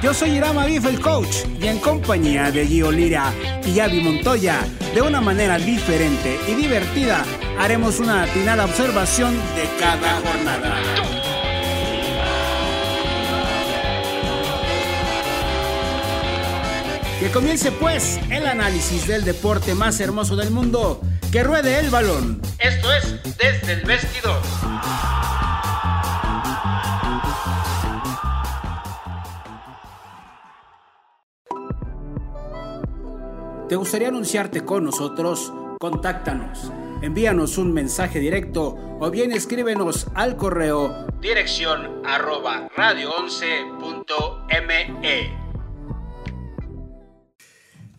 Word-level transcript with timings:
Yo 0.00 0.14
soy 0.14 0.36
Irama 0.36 0.64
Bif, 0.64 0.86
el 0.86 1.00
coach, 1.00 1.38
y 1.60 1.66
en 1.66 1.80
compañía 1.80 2.52
de 2.52 2.64
Gio 2.64 2.92
Lira 2.92 3.32
y 3.66 3.80
Avi 3.80 4.00
Montoya, 4.00 4.64
de 4.94 5.02
una 5.02 5.20
manera 5.20 5.58
diferente 5.58 6.38
y 6.46 6.54
divertida, 6.54 7.24
haremos 7.58 7.98
una 7.98 8.22
atinada 8.22 8.64
observación 8.64 9.34
de 9.56 9.68
cada 9.80 10.20
jornada. 10.20 10.76
Que 17.18 17.30
comience 17.32 17.72
pues 17.72 18.20
el 18.30 18.46
análisis 18.46 19.08
del 19.08 19.24
deporte 19.24 19.74
más 19.74 19.98
hermoso 19.98 20.36
del 20.36 20.52
mundo, 20.52 21.00
que 21.32 21.42
ruede 21.42 21.80
el 21.80 21.90
balón. 21.90 22.40
Esto 22.60 22.92
es 22.94 23.16
desde 23.36 23.72
el 23.72 23.84
vestidor. 23.84 24.40
¿Te 33.68 33.76
gustaría 33.76 34.08
anunciarte 34.08 34.64
con 34.64 34.84
nosotros? 34.84 35.52
Contáctanos. 35.78 36.72
Envíanos 37.02 37.58
un 37.58 37.74
mensaje 37.74 38.18
directo 38.18 38.74
o 38.98 39.10
bien 39.10 39.30
escríbenos 39.30 40.06
al 40.14 40.38
correo 40.38 41.06
dirección 41.20 42.00
arroba 42.06 42.70
radio11.me. 42.70 45.36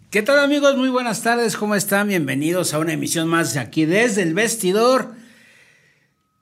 ¿Qué 0.10 0.24
tal 0.24 0.40
amigos? 0.40 0.76
Muy 0.76 0.90
buenas 0.90 1.22
tardes, 1.22 1.56
¿cómo 1.56 1.76
están? 1.76 2.08
Bienvenidos 2.08 2.74
a 2.74 2.80
una 2.80 2.94
emisión 2.94 3.28
más 3.28 3.56
aquí 3.56 3.86
desde 3.86 4.24
el 4.24 4.34
vestidor. 4.34 5.14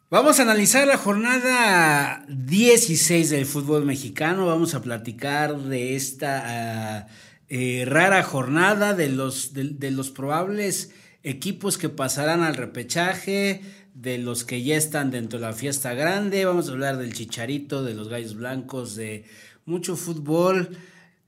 Vamos 0.09 0.39
a 0.39 0.43
analizar 0.43 0.87
la 0.87 0.97
jornada 0.97 2.23
16 2.29 3.29
del 3.29 3.45
fútbol 3.45 3.83
mexicano, 3.83 4.45
vamos 4.45 4.73
a 4.73 4.81
platicar 4.81 5.57
de 5.57 5.97
esta... 5.97 6.43
Ah, 6.45 7.07
eh, 7.49 7.85
rara 7.87 8.23
jornada 8.23 8.93
de 8.93 9.09
los, 9.09 9.53
de, 9.53 9.91
los 9.91 10.11
probables 10.11 10.91
equipos 11.23 11.77
que 11.77 11.87
pasarán 11.87 12.41
al 12.41 12.55
repechaje, 12.55 13.61
de 13.93 14.17
los 14.17 14.43
que 14.43 14.63
ya 14.63 14.75
están 14.75 15.11
dentro 15.11 15.39
de 15.39 15.45
la 15.45 15.53
fiesta 15.53 15.93
grande. 15.93 16.45
Vamos 16.45 16.67
a 16.67 16.73
hablar 16.73 16.97
del 16.97 17.13
chicharito, 17.13 17.83
de 17.83 17.93
los 17.93 18.09
gallos 18.09 18.35
blancos, 18.35 18.95
de 18.95 19.25
mucho 19.65 19.95
fútbol. 19.95 20.77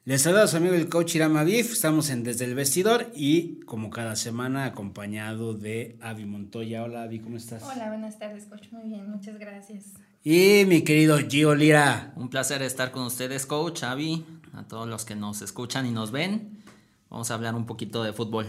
Les 0.05 0.21
saludo 0.21 0.43
a 0.43 0.47
su 0.47 0.57
amigo 0.57 0.73
el 0.73 0.89
coach 0.89 1.15
Irama 1.15 1.43
Bif. 1.43 1.71
Estamos 1.71 2.09
en 2.09 2.23
Desde 2.23 2.45
el 2.45 2.55
Vestidor 2.55 3.11
y, 3.15 3.61
como 3.61 3.89
cada 3.89 4.15
semana, 4.15 4.65
acompañado 4.65 5.53
de 5.53 5.97
Avi 6.01 6.25
Montoya. 6.25 6.83
Hola, 6.83 7.03
Avi, 7.03 7.19
¿cómo 7.19 7.37
estás? 7.37 7.63
Hola, 7.63 7.89
buenas 7.89 8.19
tardes, 8.19 8.45
coach. 8.45 8.71
Muy 8.71 8.89
bien, 8.89 9.09
muchas 9.09 9.39
gracias. 9.39 9.85
Y 10.23 10.65
mi 10.67 10.81
querido 10.81 11.17
Gio 11.17 11.55
Lira. 11.55 12.13
Un 12.15 12.29
placer 12.29 12.61
estar 12.61 12.91
con 12.91 13.03
ustedes, 13.03 13.45
coach, 13.45 13.83
Avi 13.83 14.25
a 14.59 14.67
todos 14.67 14.87
los 14.87 15.05
que 15.05 15.15
nos 15.15 15.41
escuchan 15.41 15.85
y 15.85 15.91
nos 15.91 16.11
ven. 16.11 16.61
Vamos 17.09 17.31
a 17.31 17.33
hablar 17.33 17.55
un 17.55 17.65
poquito 17.65 18.03
de 18.03 18.13
fútbol. 18.13 18.45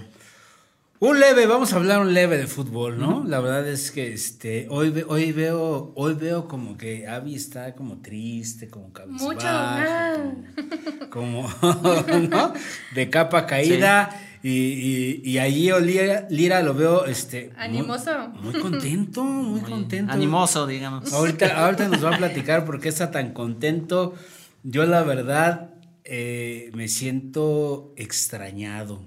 Un 0.98 1.18
leve, 1.18 1.46
vamos 1.46 1.72
a 1.72 1.76
hablar 1.76 2.00
un 2.00 2.12
leve 2.12 2.36
de 2.36 2.46
fútbol, 2.46 2.98
¿no? 2.98 3.24
La 3.24 3.40
verdad 3.40 3.66
es 3.66 3.90
que 3.90 4.12
este 4.12 4.66
hoy 4.68 5.02
hoy 5.08 5.32
veo 5.32 5.92
hoy 5.94 6.12
veo 6.12 6.46
como 6.46 6.76
que 6.76 7.08
Abby 7.08 7.36
está 7.36 7.74
como 7.74 8.02
triste, 8.02 8.68
como 8.68 8.92
cabizbajo, 8.92 9.32
Mucho 9.32 11.08
como, 11.08 11.48
¿no? 12.28 12.52
De 12.94 13.08
capa 13.08 13.46
caída 13.46 14.10
y, 14.42 15.22
y, 15.24 15.38
ahí 15.38 15.70
Lira, 15.82 16.26
Lira, 16.28 16.62
lo 16.62 16.74
veo 16.74 17.06
este 17.06 17.52
animoso. 17.56 18.10
Muy, 18.42 18.60
contento, 18.60 19.22
muy, 19.22 19.60
contento. 19.60 20.12
Animoso, 20.12 20.66
digamos. 20.66 21.12
Ahorita 21.12 21.64
ahorita 21.64 21.88
nos 21.88 22.04
va 22.04 22.14
a 22.14 22.18
platicar 22.18 22.64
por 22.64 22.80
qué 22.80 22.88
está 22.88 23.10
tan 23.10 23.32
contento. 23.32 24.14
Yo 24.62 24.84
la 24.84 25.02
verdad 25.02 25.69
eh, 26.04 26.70
me 26.74 26.88
siento 26.88 27.92
extrañado. 27.96 29.02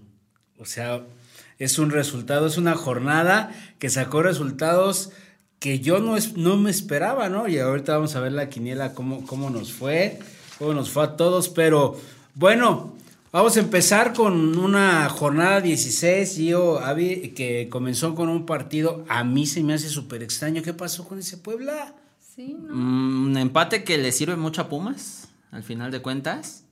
O 0.57 0.65
sea, 0.65 1.03
es 1.59 1.79
un 1.79 1.91
resultado, 1.91 2.47
es 2.47 2.57
una 2.57 2.75
jornada 2.75 3.51
que 3.79 3.89
sacó 3.89 4.21
resultados 4.21 5.11
que 5.59 5.79
yo 5.79 5.99
no, 5.99 6.17
es, 6.17 6.35
no 6.35 6.57
me 6.57 6.69
esperaba, 6.69 7.29
¿no? 7.29 7.47
Y 7.47 7.57
ahorita 7.57 7.95
vamos 7.95 8.15
a 8.15 8.19
ver 8.19 8.33
la 8.33 8.49
quiniela, 8.49 8.93
cómo, 8.93 9.25
cómo 9.25 9.49
nos 9.49 9.71
fue, 9.71 10.19
cómo 10.59 10.73
nos 10.73 10.89
fue 10.89 11.05
a 11.05 11.15
todos, 11.15 11.47
pero 11.47 11.97
bueno, 12.35 12.93
vamos 13.31 13.55
a 13.55 13.61
empezar 13.61 14.11
con 14.13 14.57
una 14.57 15.07
jornada 15.07 15.61
16, 15.61 16.35
yo, 16.35 16.81
que 17.33 17.69
comenzó 17.71 18.13
con 18.13 18.27
un 18.27 18.45
partido, 18.45 19.05
a 19.07 19.23
mí 19.23 19.45
se 19.47 19.63
me 19.63 19.73
hace 19.73 19.87
súper 19.87 20.21
extraño, 20.21 20.61
¿qué 20.63 20.73
pasó 20.73 21.07
con 21.07 21.19
ese 21.19 21.37
Puebla? 21.37 21.95
Sí, 22.35 22.57
mm, 22.59 23.27
un 23.27 23.37
empate 23.37 23.85
que 23.85 23.97
le 23.97 24.11
sirve 24.11 24.35
mucho 24.35 24.63
a 24.63 24.67
Pumas, 24.67 25.29
al 25.51 25.63
final 25.63 25.91
de 25.91 26.01
cuentas. 26.01 26.62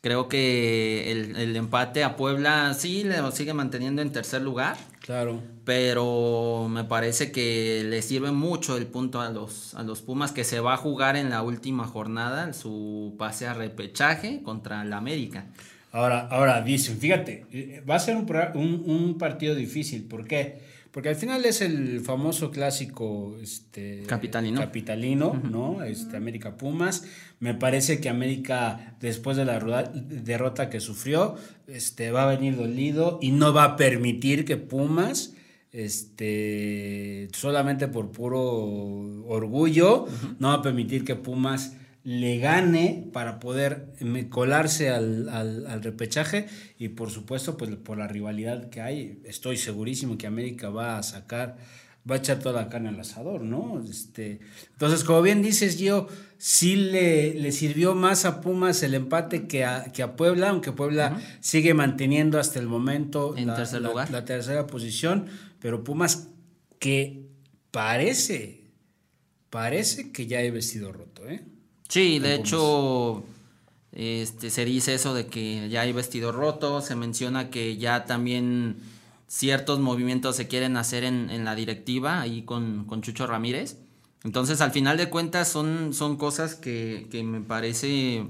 Creo 0.00 0.28
que 0.28 1.10
el, 1.10 1.56
empate 1.56 2.04
a 2.04 2.16
Puebla 2.16 2.74
sí 2.74 3.02
le 3.02 3.16
sigue 3.32 3.54
manteniendo 3.54 4.02
en 4.02 4.12
tercer 4.12 4.42
lugar. 4.42 4.76
Claro. 5.00 5.40
Pero 5.64 6.68
me 6.68 6.84
parece 6.84 7.32
que 7.32 7.82
le 7.84 8.02
sirve 8.02 8.30
mucho 8.30 8.76
el 8.76 8.86
punto 8.86 9.20
a 9.20 9.30
los, 9.30 9.74
a 9.74 9.82
los 9.82 10.02
Pumas 10.02 10.32
que 10.32 10.44
se 10.44 10.60
va 10.60 10.74
a 10.74 10.76
jugar 10.76 11.16
en 11.16 11.30
la 11.30 11.42
última 11.42 11.86
jornada 11.86 12.52
su 12.52 13.14
pase 13.18 13.46
a 13.46 13.54
repechaje 13.54 14.42
contra 14.42 14.82
el 14.82 14.92
América. 14.92 15.46
Ahora, 15.92 16.28
ahora 16.30 16.60
dicen, 16.60 16.98
fíjate, 16.98 17.46
eh, 17.52 17.82
va 17.88 17.96
a 17.96 17.98
ser 17.98 18.16
un, 18.16 18.30
un, 18.54 18.82
un 18.84 19.18
partido 19.18 19.54
difícil. 19.54 20.04
¿Por 20.04 20.26
qué? 20.26 20.60
Porque 20.96 21.10
al 21.10 21.16
final 21.16 21.44
es 21.44 21.60
el 21.60 22.00
famoso 22.00 22.50
clásico 22.50 23.36
este, 23.42 24.04
capitalino, 24.06 24.62
capitalino 24.62 25.38
¿no? 25.44 25.84
Este, 25.84 26.16
América 26.16 26.56
Pumas. 26.56 27.04
Me 27.38 27.52
parece 27.52 28.00
que 28.00 28.08
América, 28.08 28.96
después 28.98 29.36
de 29.36 29.44
la 29.44 29.92
derrota 29.92 30.70
que 30.70 30.80
sufrió, 30.80 31.34
este, 31.66 32.12
va 32.12 32.22
a 32.22 32.34
venir 32.34 32.56
dolido 32.56 33.18
y 33.20 33.32
no 33.32 33.52
va 33.52 33.64
a 33.64 33.76
permitir 33.76 34.46
que 34.46 34.56
Pumas, 34.56 35.34
este, 35.70 37.28
solamente 37.34 37.88
por 37.88 38.10
puro 38.10 38.40
orgullo, 39.26 40.06
no 40.38 40.48
va 40.48 40.54
a 40.54 40.62
permitir 40.62 41.04
que 41.04 41.14
Pumas 41.14 41.76
le 42.06 42.38
gane 42.38 43.10
para 43.12 43.40
poder 43.40 43.88
colarse 44.30 44.90
al, 44.90 45.28
al, 45.28 45.82
repechaje. 45.82 46.46
Y 46.78 46.90
por 46.90 47.10
supuesto 47.10 47.56
pues 47.56 47.74
por 47.74 47.98
la 47.98 48.06
rivalidad 48.06 48.70
que 48.70 48.80
hay 48.80 49.20
estoy 49.24 49.56
segurísimo 49.56 50.16
que 50.16 50.28
América 50.28 50.70
va 50.70 50.98
a 50.98 51.02
sacar 51.02 51.56
va 52.08 52.14
a 52.14 52.18
echar 52.18 52.38
toda 52.38 52.62
la 52.62 52.68
carne 52.68 52.90
al 52.90 53.00
asador 53.00 53.42
no 53.42 53.82
este 53.82 54.38
entonces 54.70 55.02
como 55.02 55.22
bien 55.22 55.42
dices 55.42 55.80
yo 55.80 56.06
sí 56.38 56.76
le, 56.76 57.34
le 57.34 57.50
sirvió 57.50 57.96
más 57.96 58.24
a 58.24 58.40
Pumas 58.40 58.84
el 58.84 58.94
empate 58.94 59.48
que 59.48 59.64
a, 59.64 59.86
que 59.92 60.04
a 60.04 60.14
Puebla 60.14 60.50
aunque 60.50 60.70
Puebla 60.70 61.20
sigue 61.40 61.74
manteniendo 61.74 62.38
hasta 62.38 62.60
el 62.60 62.68
momento 62.68 63.34
la, 63.36 64.06
la 64.08 64.24
tercera 64.24 64.68
posición. 64.68 65.26
Pero 65.58 65.82
Pumas 65.82 66.28
que 66.78 67.26
parece 67.72 68.70
parece 69.50 70.12
que 70.12 70.28
ya 70.28 70.40
he 70.42 70.52
vestido 70.52 70.92
roto 70.92 71.28
eh 71.28 71.55
Sí, 71.88 72.18
de 72.18 72.34
hecho, 72.34 73.24
este, 73.92 74.50
se 74.50 74.64
dice 74.64 74.94
eso 74.94 75.14
de 75.14 75.26
que 75.26 75.68
ya 75.68 75.82
hay 75.82 75.92
vestido 75.92 76.32
roto, 76.32 76.80
se 76.80 76.96
menciona 76.96 77.50
que 77.50 77.76
ya 77.76 78.04
también 78.04 78.76
ciertos 79.28 79.78
movimientos 79.78 80.36
se 80.36 80.48
quieren 80.48 80.76
hacer 80.76 81.04
en, 81.04 81.44
la 81.44 81.54
directiva, 81.54 82.20
ahí 82.20 82.42
con, 82.42 82.86
Chucho 83.02 83.26
Ramírez. 83.26 83.78
Entonces, 84.24 84.60
al 84.60 84.72
final 84.72 84.96
de 84.96 85.08
cuentas, 85.08 85.48
son, 85.48 85.94
son 85.94 86.16
cosas 86.16 86.56
que, 86.56 87.08
me 87.24 87.40
parece 87.40 88.26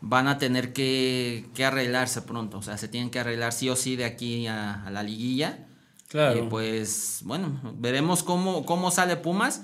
van 0.00 0.28
a 0.28 0.38
tener 0.38 0.72
que, 0.72 1.46
arreglarse 1.64 2.22
pronto. 2.22 2.58
O 2.58 2.62
sea, 2.62 2.76
se 2.78 2.88
tienen 2.88 3.10
que 3.10 3.20
arreglar 3.20 3.52
sí 3.52 3.68
o 3.70 3.76
sí 3.76 3.96
de 3.96 4.04
aquí 4.04 4.46
a, 4.46 4.88
la 4.90 5.02
liguilla. 5.02 5.66
Claro. 6.08 6.44
Y 6.44 6.48
pues, 6.48 7.20
bueno, 7.24 7.60
veremos 7.76 8.22
cómo, 8.22 8.66
cómo 8.66 8.90
sale 8.90 9.16
Pumas. 9.16 9.62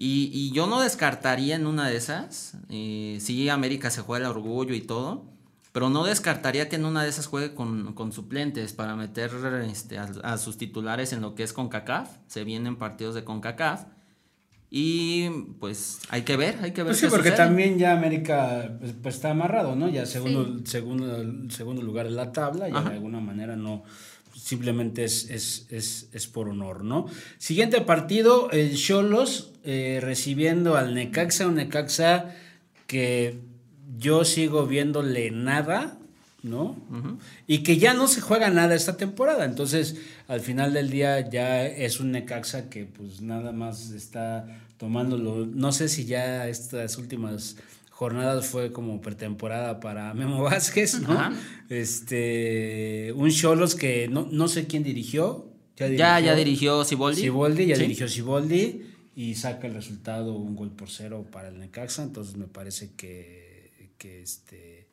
Y, 0.00 0.52
yo 0.52 0.68
no 0.68 0.80
descartaría 0.80 1.56
en 1.56 1.66
una 1.66 1.88
de 1.88 1.96
esas, 1.96 2.56
eh, 2.70 3.18
sí, 3.20 3.48
América 3.48 3.90
se 3.90 4.00
juega 4.00 4.26
el 4.26 4.30
orgullo 4.30 4.72
y 4.76 4.80
todo, 4.80 5.24
pero 5.72 5.90
no 5.90 6.04
descartaría 6.04 6.68
que 6.68 6.76
en 6.76 6.84
una 6.84 7.02
de 7.02 7.08
esas 7.08 7.26
juegue 7.26 7.52
con, 7.52 8.12
suplentes 8.12 8.72
para 8.74 8.94
meter 8.94 9.32
este, 9.68 9.98
a, 9.98 10.38
sus 10.38 10.56
titulares 10.56 11.12
en 11.12 11.20
lo 11.20 11.34
que 11.34 11.42
es 11.42 11.52
CONCACAF. 11.52 12.10
Se 12.28 12.44
vienen 12.44 12.76
partidos 12.76 13.16
de 13.16 13.24
CONCACAF. 13.24 13.86
Y 14.70 15.30
pues 15.58 15.98
hay 16.10 16.22
que 16.22 16.36
ver, 16.36 16.58
hay 16.62 16.70
que 16.70 16.82
ver. 16.82 16.92
Pues 16.92 17.00
sí, 17.00 17.08
porque 17.10 17.32
también 17.32 17.76
ya 17.76 17.92
América 17.92 18.76
pues, 18.78 18.94
pues, 19.02 19.16
está 19.16 19.30
amarrado, 19.30 19.74
¿no? 19.74 19.88
Ya 19.88 20.06
segundo, 20.06 20.64
segundo, 20.64 21.50
segundo 21.50 21.82
lugar 21.82 22.06
en 22.06 22.14
la 22.14 22.30
tabla, 22.30 22.68
y 22.68 22.72
de 22.72 22.78
alguna 22.78 23.18
manera 23.18 23.56
no, 23.56 23.82
simplemente 24.48 25.04
es, 25.04 25.28
es, 25.70 26.26
por 26.26 26.48
honor, 26.48 26.82
¿no? 26.82 27.06
Siguiente 27.36 27.82
partido, 27.82 28.50
el 28.50 28.76
Cholos 28.76 29.52
eh, 29.62 29.98
recibiendo 30.00 30.78
al 30.78 30.94
Necaxa, 30.94 31.46
un 31.46 31.56
Necaxa 31.56 32.34
que 32.86 33.38
yo 33.98 34.24
sigo 34.24 34.66
viéndole 34.66 35.30
nada, 35.30 35.98
¿no? 36.42 36.76
Y 37.46 37.58
que 37.58 37.76
ya 37.76 37.92
no 37.92 38.08
se 38.08 38.22
juega 38.22 38.48
nada 38.48 38.74
esta 38.74 38.96
temporada. 38.96 39.44
Entonces, 39.44 39.96
al 40.28 40.40
final 40.40 40.72
del 40.72 40.88
día 40.88 41.28
ya 41.28 41.66
es 41.66 42.00
un 42.00 42.12
Necaxa 42.12 42.70
que 42.70 42.86
pues 42.86 43.20
nada 43.20 43.52
más 43.52 43.90
está 43.90 44.46
tomándolo. 44.78 45.44
No 45.44 45.72
sé 45.72 45.90
si 45.90 46.06
ya 46.06 46.48
estas 46.48 46.96
últimas 46.96 47.56
jornadas 47.98 48.46
fue 48.46 48.70
como 48.70 49.00
pretemporada 49.00 49.80
para 49.80 50.14
Memo 50.20 50.40
Vázquez, 50.44 51.00
¿no? 51.00 51.32
Este, 51.68 53.12
un 53.16 53.28
Cholos 53.28 53.74
que 53.74 54.06
no, 54.06 54.28
no 54.30 54.46
sé 54.46 54.68
quién 54.68 54.84
dirigió. 54.84 55.50
Ya, 55.76 55.86
dirigió, 55.86 56.06
ya, 56.06 56.20
ya 56.20 56.34
dirigió 56.36 56.84
Siboldi. 56.84 57.22
Siboldi, 57.22 57.66
ya 57.66 57.76
dirigió 57.76 58.08
Siboldi 58.08 58.82
y 59.16 59.34
saca 59.34 59.66
el 59.66 59.74
resultado 59.74 60.32
un 60.32 60.54
gol 60.54 60.70
por 60.70 60.90
cero 60.90 61.26
para 61.32 61.48
el 61.48 61.58
Necaxa. 61.58 62.04
Entonces 62.04 62.36
me 62.36 62.46
parece 62.46 62.92
que, 62.94 63.72
que 63.98 64.22
este, 64.22 64.86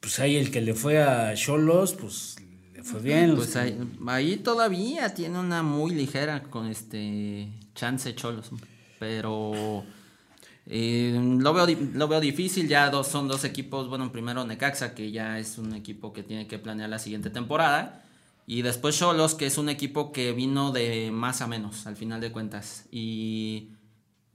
pues 0.00 0.18
ahí 0.18 0.36
el 0.36 0.50
que 0.50 0.60
le 0.60 0.74
fue 0.74 1.02
a 1.02 1.34
Cholos, 1.34 1.94
pues 1.94 2.36
le 2.74 2.82
fue 2.82 3.00
bien. 3.00 3.36
Pues 3.36 3.56
ahí, 3.56 3.78
ahí, 4.06 4.36
todavía 4.36 5.14
tiene 5.14 5.38
una 5.38 5.62
muy 5.62 5.94
ligera 5.94 6.42
con 6.42 6.66
este 6.66 7.48
chance 7.74 8.14
Cholos, 8.14 8.50
pero 8.98 9.82
eh, 10.66 11.18
lo, 11.38 11.52
veo, 11.52 11.66
lo 11.94 12.08
veo 12.08 12.20
difícil, 12.20 12.68
ya 12.68 12.90
dos, 12.90 13.08
son 13.08 13.28
dos 13.28 13.44
equipos, 13.44 13.88
bueno, 13.88 14.12
primero 14.12 14.44
Necaxa, 14.44 14.94
que 14.94 15.10
ya 15.10 15.38
es 15.38 15.58
un 15.58 15.74
equipo 15.74 16.12
que 16.12 16.22
tiene 16.22 16.46
que 16.46 16.58
planear 16.58 16.88
la 16.88 16.98
siguiente 16.98 17.30
temporada, 17.30 18.04
y 18.46 18.62
después 18.62 18.98
Cholos, 18.98 19.34
que 19.34 19.46
es 19.46 19.58
un 19.58 19.68
equipo 19.68 20.12
que 20.12 20.32
vino 20.32 20.72
de 20.72 21.10
más 21.12 21.40
a 21.40 21.46
menos, 21.46 21.86
al 21.86 21.96
final 21.96 22.20
de 22.20 22.30
cuentas, 22.32 22.86
y 22.90 23.70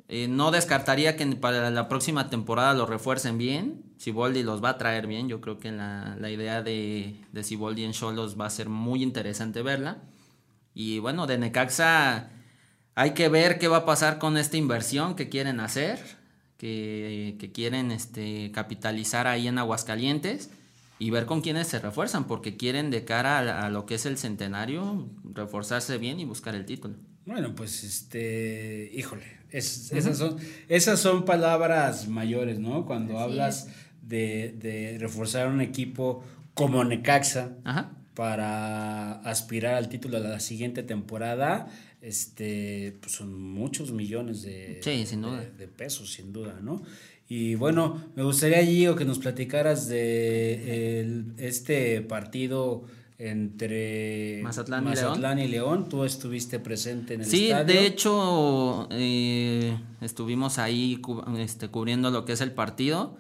eh, 0.08 0.28
no 0.28 0.52
descartaría 0.52 1.16
que 1.16 1.26
para 1.36 1.70
la 1.70 1.88
próxima 1.88 2.30
temporada 2.30 2.74
lo 2.74 2.86
refuercen 2.86 3.38
bien, 3.38 3.84
Siboldi 3.98 4.44
los 4.44 4.64
va 4.64 4.70
a 4.72 4.78
traer 4.78 5.08
bien, 5.08 5.30
yo 5.30 5.42
creo 5.42 5.60
que 5.60 5.72
la, 5.72 6.18
la 6.20 6.30
idea 6.30 6.62
de, 6.62 7.16
de 7.32 7.44
Siboldi 7.44 7.84
en 7.84 7.94
Cholos 7.94 8.40
va 8.40 8.46
a 8.46 8.50
ser 8.50 8.68
muy 8.68 9.04
interesante 9.04 9.62
verla, 9.62 10.00
y 10.74 11.00
bueno, 11.00 11.28
de 11.28 11.38
Necaxa 11.38 12.30
hay 12.96 13.12
que 13.12 13.28
ver 13.28 13.60
qué 13.60 13.68
va 13.68 13.78
a 13.78 13.86
pasar 13.86 14.18
con 14.20 14.38
esta 14.38 14.56
inversión 14.56 15.16
que 15.16 15.28
quieren 15.28 15.60
hacer, 15.60 16.00
que, 16.58 17.52
quieren 17.54 17.92
este, 17.92 18.52
capitalizar 18.52 19.28
ahí 19.28 19.48
en 19.48 19.58
Aguascalientes 19.60 20.50
y 20.98 21.10
ver 21.10 21.26
con 21.26 21.42
quiénes 21.42 21.68
se 21.68 21.80
refuerzan, 21.80 22.26
porque 22.26 22.56
quieren 22.56 22.90
de 22.90 23.04
cara 23.04 23.66
a, 23.66 23.70
lo 23.70 23.86
que 23.86 23.96
es 23.96 24.06
el 24.06 24.18
centenario 24.18 25.10
reforzarse 25.34 25.98
bien 25.98 26.22
y 26.22 26.26
buscar 26.26 26.56
el 26.56 26.66
título. 26.66 26.96
Bueno, 27.26 27.54
pues 27.54 27.84
este, 27.84 28.90
híjole, 28.94 29.26
esas, 29.52 30.18
son, 30.18 30.38
esas 30.70 31.00
son 31.00 31.26
palabras 31.26 32.08
mayores, 32.08 32.60
¿no? 32.60 32.86
Cuando 32.86 33.20
hablas 33.20 33.68
de, 34.02 34.56
de, 34.58 34.98
reforzar 35.00 35.48
un 35.48 35.60
equipo 35.60 36.24
como 36.54 36.84
Necaxa 36.86 37.50
para 38.14 39.20
aspirar 39.22 39.74
al 39.74 39.90
título 39.90 40.22
de 40.22 40.30
la 40.30 40.40
siguiente 40.40 40.84
temporada, 40.84 41.68
este, 42.06 42.96
pues 43.02 43.14
son 43.14 43.34
muchos 43.42 43.92
millones 43.92 44.44
de, 44.44 44.80
de, 45.58 45.68
pesos, 45.68 46.14
sin 46.14 46.32
duda, 46.32 46.60
¿no? 46.62 46.84
Y 47.28 47.56
bueno, 47.56 48.00
me 48.16 48.22
gustaría, 48.22 48.64
Gio, 48.64 48.96
que 48.96 49.06
nos 49.06 49.18
platicaras 49.18 49.88
de 49.88 51.26
este 51.38 52.02
partido 52.02 52.84
entre 53.18 54.42
Mazatlán, 54.44 55.40
y, 55.40 55.48
León. 55.48 55.90
Tú 55.90 56.04
estuviste 56.04 56.60
presente 56.60 57.16
en 57.16 57.22
el 57.22 57.28
sí, 57.28 57.46
estadio. 57.48 57.68
Sí, 57.68 57.74
de 57.74 57.88
hecho, 57.88 58.88
eh, 58.92 59.80
estuvimos 60.02 60.60
ahí 60.60 61.02
este, 61.40 61.70
cubriendo 61.70 62.12
lo 62.12 62.24
que 62.24 62.34
es 62.34 62.42
el 62.42 62.52
partido. 62.52 63.18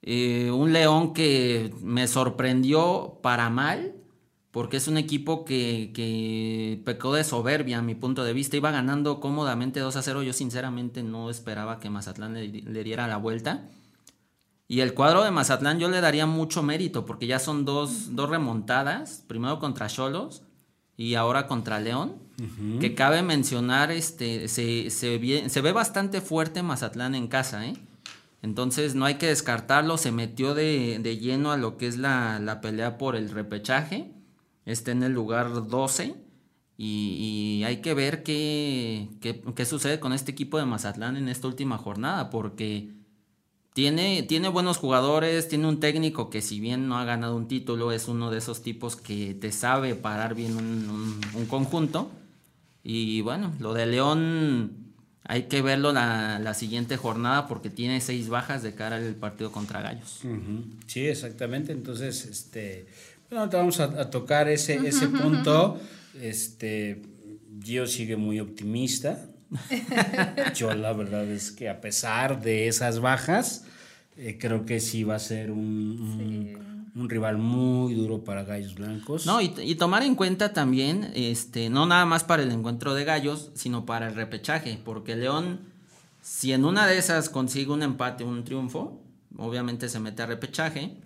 Eh, 0.00 0.50
un 0.50 0.72
León 0.72 1.12
que 1.12 1.70
me 1.82 2.08
sorprendió 2.08 3.18
para 3.22 3.50
mal 3.50 3.94
porque 4.52 4.76
es 4.76 4.86
un 4.86 4.98
equipo 4.98 5.46
que, 5.46 6.80
pecó 6.84 7.14
de 7.14 7.24
soberbia 7.24 7.78
a 7.78 7.82
mi 7.82 7.94
punto 7.94 8.22
de 8.22 8.34
vista. 8.34 8.56
Iba 8.56 8.70
ganando 8.70 9.18
cómodamente 9.18 9.80
2 9.80 9.96
a 9.96 10.02
0. 10.02 10.22
Yo 10.22 10.34
sinceramente 10.34 11.02
no 11.02 11.30
esperaba 11.30 11.80
que 11.80 11.88
Mazatlán 11.88 12.34
le, 12.34 12.84
diera 12.84 13.08
la 13.08 13.16
vuelta. 13.16 13.66
Y 14.68 14.80
el 14.80 14.92
cuadro 14.92 15.24
de 15.24 15.30
Mazatlán 15.30 15.78
yo 15.78 15.88
le 15.88 16.02
daría 16.02 16.26
mucho 16.26 16.62
mérito 16.62 17.06
porque 17.06 17.26
ya 17.26 17.38
son 17.38 17.64
dos, 17.64 18.14
remontadas. 18.14 19.24
Primero 19.26 19.58
contra 19.58 19.88
Cholos 19.88 20.42
y 20.98 21.14
ahora 21.14 21.46
contra 21.46 21.80
León. 21.80 22.16
Que 22.80 22.94
cabe 22.94 23.22
mencionar, 23.22 23.92
este, 23.92 24.48
se, 24.48 24.90
se, 24.90 25.18
ve 25.18 25.72
bastante 25.72 26.20
fuerte 26.20 26.62
Mazatlán 26.62 27.14
en 27.14 27.28
casa, 27.28 27.66
¿eh? 27.66 27.74
Entonces 28.42 28.96
no 28.96 29.04
hay 29.04 29.14
que 29.14 29.28
descartarlo. 29.28 29.96
Se 29.96 30.10
metió 30.10 30.52
de, 30.54 30.98
lleno 31.20 31.52
a 31.52 31.56
lo 31.56 31.76
que 31.76 31.86
es 31.86 31.96
la, 31.96 32.40
la 32.40 32.60
pelea 32.60 32.98
por 32.98 33.14
el 33.14 33.30
repechaje 33.30 34.10
está 34.64 34.92
en 34.92 35.02
el 35.02 35.12
lugar 35.12 35.68
12 35.68 36.14
y, 36.76 37.62
hay 37.64 37.76
que 37.80 37.94
ver 37.94 38.22
qué, 38.22 39.08
qué, 39.20 39.64
sucede 39.64 40.00
con 40.00 40.12
este 40.12 40.32
equipo 40.32 40.58
de 40.58 40.64
Mazatlán 40.64 41.16
en 41.16 41.28
esta 41.28 41.46
última 41.46 41.78
jornada, 41.78 42.28
porque 42.28 42.90
tiene, 43.72 44.24
tiene 44.24 44.48
buenos 44.48 44.78
jugadores, 44.78 45.48
tiene 45.48 45.68
un 45.68 45.80
técnico 45.80 46.28
que 46.28 46.42
si 46.42 46.58
bien 46.58 46.88
no 46.88 46.98
ha 46.98 47.04
ganado 47.04 47.36
un 47.36 47.46
título, 47.46 47.92
es 47.92 48.08
uno 48.08 48.30
de 48.30 48.38
esos 48.38 48.62
tipos 48.62 48.96
que 48.96 49.34
te 49.34 49.52
sabe 49.52 49.94
parar 49.94 50.34
bien 50.34 50.56
un, 50.56 51.46
conjunto. 51.46 52.10
Y 52.82 53.20
bueno, 53.20 53.52
lo 53.60 53.74
de 53.74 53.86
León 53.86 54.72
hay 55.24 55.44
que 55.44 55.62
verlo 55.62 55.92
la, 55.92 56.40
la, 56.40 56.52
siguiente 56.52 56.96
jornada 56.96 57.46
porque 57.46 57.70
tiene 57.70 58.00
seis 58.00 58.28
bajas 58.28 58.64
de 58.64 58.74
cara 58.74 58.96
al 58.96 59.14
partido 59.14 59.52
contra 59.52 59.80
Gallos. 59.80 60.22
Sí, 60.86 61.06
exactamente. 61.06 61.70
Entonces, 61.70 62.26
este 62.26 62.88
bueno, 63.32 63.48
te 63.48 63.56
vamos 63.56 63.80
a, 63.80 64.10
tocar 64.10 64.48
ese, 64.48 64.74
ese 64.86 65.08
punto. 65.08 65.80
Este, 66.20 67.00
Gio 67.62 67.86
sigue 67.86 68.16
muy 68.16 68.40
optimista. 68.40 69.24
Yo 70.54 70.74
la 70.74 70.92
verdad 70.92 71.24
es 71.24 71.50
que 71.50 71.70
a 71.70 71.80
pesar 71.80 72.42
de 72.42 72.68
esas 72.68 73.00
bajas, 73.00 73.64
eh, 74.18 74.36
creo 74.38 74.66
que 74.66 74.80
sí 74.80 75.04
va 75.04 75.14
a 75.14 75.18
ser 75.18 75.50
un, 75.50 76.90
un, 76.94 77.08
rival 77.08 77.38
muy 77.38 77.94
duro 77.94 78.22
para 78.22 78.44
Gallos 78.44 78.74
Blancos. 78.74 79.24
No, 79.24 79.40
y, 79.40 79.54
y, 79.62 79.76
tomar 79.76 80.02
en 80.02 80.14
cuenta 80.14 80.52
también, 80.52 81.10
este, 81.14 81.70
no 81.70 81.86
nada 81.86 82.04
más 82.04 82.24
para 82.24 82.42
el 82.42 82.50
encuentro 82.50 82.92
de 82.92 83.04
Gallos, 83.04 83.50
sino 83.54 83.86
para 83.86 84.08
el 84.08 84.14
repechaje, 84.14 84.78
porque 84.84 85.16
León, 85.16 85.60
si 86.20 86.52
en 86.52 86.66
una 86.66 86.86
de 86.86 86.98
esas 86.98 87.30
consigue 87.30 87.72
un 87.72 87.82
empate, 87.82 88.24
un 88.24 88.44
triunfo, 88.44 89.00
obviamente 89.38 89.88
se 89.88 90.00
mete 90.00 90.22
a 90.22 90.26
repechaje 90.26 90.98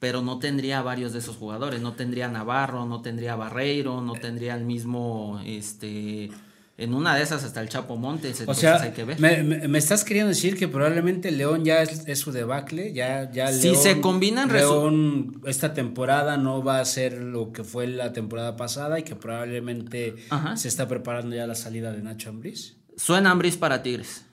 pero 0.00 0.22
no 0.22 0.38
tendría 0.38 0.80
varios 0.80 1.12
de 1.12 1.20
esos 1.20 1.36
jugadores, 1.36 1.80
no 1.82 1.92
tendría 1.92 2.26
Navarro, 2.28 2.86
no 2.86 3.02
tendría 3.02 3.36
Barreiro, 3.36 4.00
no 4.00 4.14
tendría 4.14 4.54
el 4.56 4.64
mismo, 4.64 5.40
este, 5.44 6.30
en 6.78 6.94
una 6.94 7.14
de 7.14 7.22
esas 7.22 7.44
hasta 7.44 7.60
el 7.60 7.68
Chapo 7.68 7.98
Montes, 7.98 8.42
o 8.46 8.54
sea, 8.54 8.80
hay 8.80 8.92
que 8.92 9.04
ver. 9.04 9.20
Me, 9.20 9.76
estás 9.76 10.02
queriendo 10.02 10.30
decir 10.30 10.56
que 10.56 10.68
probablemente 10.68 11.30
León 11.30 11.66
ya 11.66 11.82
es, 11.82 12.18
su 12.18 12.32
debacle, 12.32 12.94
ya, 12.94 13.30
ya 13.30 13.52
Si 13.52 13.76
se 13.76 14.00
combinan 14.00 14.50
León 14.50 15.42
esta 15.44 15.74
temporada 15.74 16.38
no 16.38 16.64
va 16.64 16.80
a 16.80 16.84
ser 16.86 17.20
lo 17.20 17.52
que 17.52 17.62
fue 17.62 17.86
la 17.86 18.14
temporada 18.14 18.56
pasada 18.56 18.98
y 18.98 19.02
que 19.02 19.16
probablemente 19.16 20.16
se 20.56 20.68
está 20.68 20.88
preparando 20.88 21.36
ya 21.36 21.46
la 21.46 21.54
salida 21.54 21.92
de 21.92 22.00
Nacho 22.02 22.30
Ambriz. 22.30 22.78
Suena 22.96 23.32
Ambriz 23.32 23.58
para 23.58 23.82
Tigres. 23.82 24.24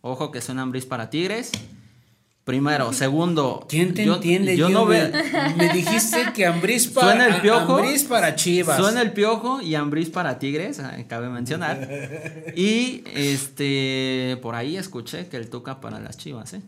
Ojo 0.00 0.30
que 0.30 0.40
suena 0.40 0.62
Ambriz 0.62 0.86
para 0.86 1.10
Tigres. 1.10 1.52
Primero, 2.50 2.92
segundo. 2.92 3.64
¿Quién 3.68 3.94
te 3.94 4.02
entiende? 4.02 4.56
Yo, 4.56 4.70
no 4.70 4.84
veo. 4.84 5.08
Me 5.56 5.68
dijiste 5.68 6.32
que 6.34 6.46
Ambris 6.46 6.88
para, 6.94 7.12
suena 7.12 7.36
el 7.36 7.40
piojo, 7.40 7.80
para 8.08 8.34
Chivas. 8.34 8.76
Suena 8.76 9.02
el 9.02 9.12
piojo 9.12 9.60
y 9.62 9.76
Ambris 9.76 10.10
para 10.10 10.40
Tigres, 10.40 10.80
ah, 10.80 10.96
cabe 11.06 11.28
mencionar. 11.28 11.88
y 12.56 13.04
este 13.14 14.36
por 14.42 14.56
ahí 14.56 14.76
escuché 14.76 15.28
que 15.28 15.36
él 15.36 15.48
toca 15.48 15.80
para 15.80 16.00
las 16.00 16.16
Chivas, 16.16 16.54
¿eh? 16.54 16.62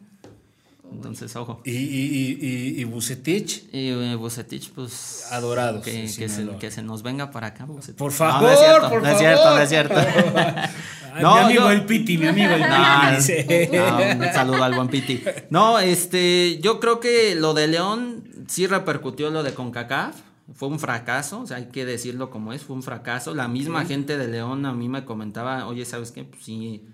Entonces, 0.94 1.34
ojo. 1.36 1.60
¿Y, 1.64 1.72
y, 1.72 2.38
y, 2.40 2.80
y 2.80 2.84
Bucetich? 2.84 3.64
Y 3.72 3.88
eh, 3.88 4.14
Bucetich, 4.16 4.70
pues. 4.72 5.26
Adorado. 5.30 5.80
Que, 5.80 6.02
que, 6.02 6.70
se, 6.70 6.82
nos 6.82 7.02
venga 7.02 7.30
para 7.30 7.48
acá, 7.48 7.64
Bucetich. 7.64 7.96
Por 7.96 8.12
favor, 8.12 8.42
no, 8.42 8.50
es 8.50 8.58
cierto, 8.58 8.90
por 8.90 9.02
no 9.02 9.08
es 9.08 9.18
cierto, 9.18 9.50
no 9.50 9.58
es 9.58 9.68
cierto. 9.68 9.94
no, 11.20 11.34
mi 11.34 11.40
amigo 11.40 11.70
el 11.70 11.84
Piti, 11.84 12.18
mi 12.18 12.26
amigo 12.26 12.52
el 12.52 12.62
Piti. 13.26 13.76
un 13.76 14.32
saludo 14.32 14.64
al 14.64 14.74
buen 14.74 14.88
Piti. 14.88 15.22
No, 15.50 15.78
este, 15.78 16.58
yo 16.60 16.80
creo 16.80 17.00
que 17.00 17.34
lo 17.34 17.54
de 17.54 17.68
León 17.68 18.24
sí 18.48 18.66
repercutió 18.66 19.30
lo 19.30 19.42
de 19.42 19.54
CONCACAF. 19.54 20.16
Fue 20.54 20.68
un 20.68 20.78
fracaso, 20.78 21.40
o 21.40 21.46
sea, 21.46 21.56
hay 21.58 21.66
que 21.66 21.86
decirlo 21.86 22.28
como 22.28 22.52
es, 22.52 22.62
fue 22.62 22.76
un 22.76 22.82
fracaso. 22.82 23.34
La 23.34 23.48
misma 23.48 23.86
gente 23.86 24.18
de 24.18 24.28
León 24.28 24.66
a 24.66 24.72
mí 24.72 24.88
me 24.88 25.04
comentaba, 25.04 25.66
oye, 25.66 25.84
¿sabes 25.84 26.10
qué? 26.10 26.24
Pues 26.24 26.44
sí, 26.44 26.84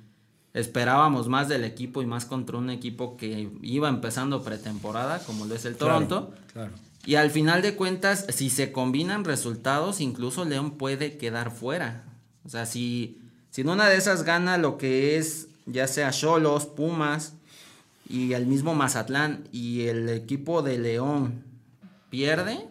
esperábamos 0.59 1.29
más 1.29 1.49
del 1.49 1.65
equipo 1.65 2.03
y 2.03 2.07
más 2.07 2.25
contra 2.25 2.59
un 2.59 2.71
equipo 2.71 3.17
que 3.17 3.51
iba 3.63 3.89
empezando 3.89 4.43
pretemporada, 4.43 5.21
como 5.21 5.47
lo 5.47 5.55
es 5.55 5.65
el 5.65 5.77
Toronto. 5.77 6.35
Claro, 6.53 6.73
Y 7.07 7.15
al 7.15 7.31
final 7.31 7.63
de 7.63 7.77
cuentas, 7.77 8.27
si 8.31 8.51
se 8.51 8.73
combinan 8.73 9.25
resultados, 9.25 10.01
incluso 10.01 10.45
León 10.45 10.73
puede 10.73 11.17
quedar 11.17 11.51
fuera. 11.51 12.05
O 12.45 12.49
sea, 12.49 12.67
si, 12.67 13.21
si 13.51 13.61
en 13.61 13.69
una 13.69 13.89
de 13.89 13.97
esas 13.97 14.25
gana 14.25 14.59
lo 14.59 14.79
que 14.79 15.17
es, 15.17 15.49
ya 15.67 15.87
sea 15.87 16.11
Cholos, 16.11 16.67
Pumas 16.67 17.35
y 18.09 18.33
el 18.33 18.47
mismo 18.47 18.75
Mazatlán 18.75 19.45
y 19.53 19.83
el 19.83 20.09
equipo 20.09 20.63
de 20.63 20.79
León 20.79 21.45
pierde, 22.11 22.67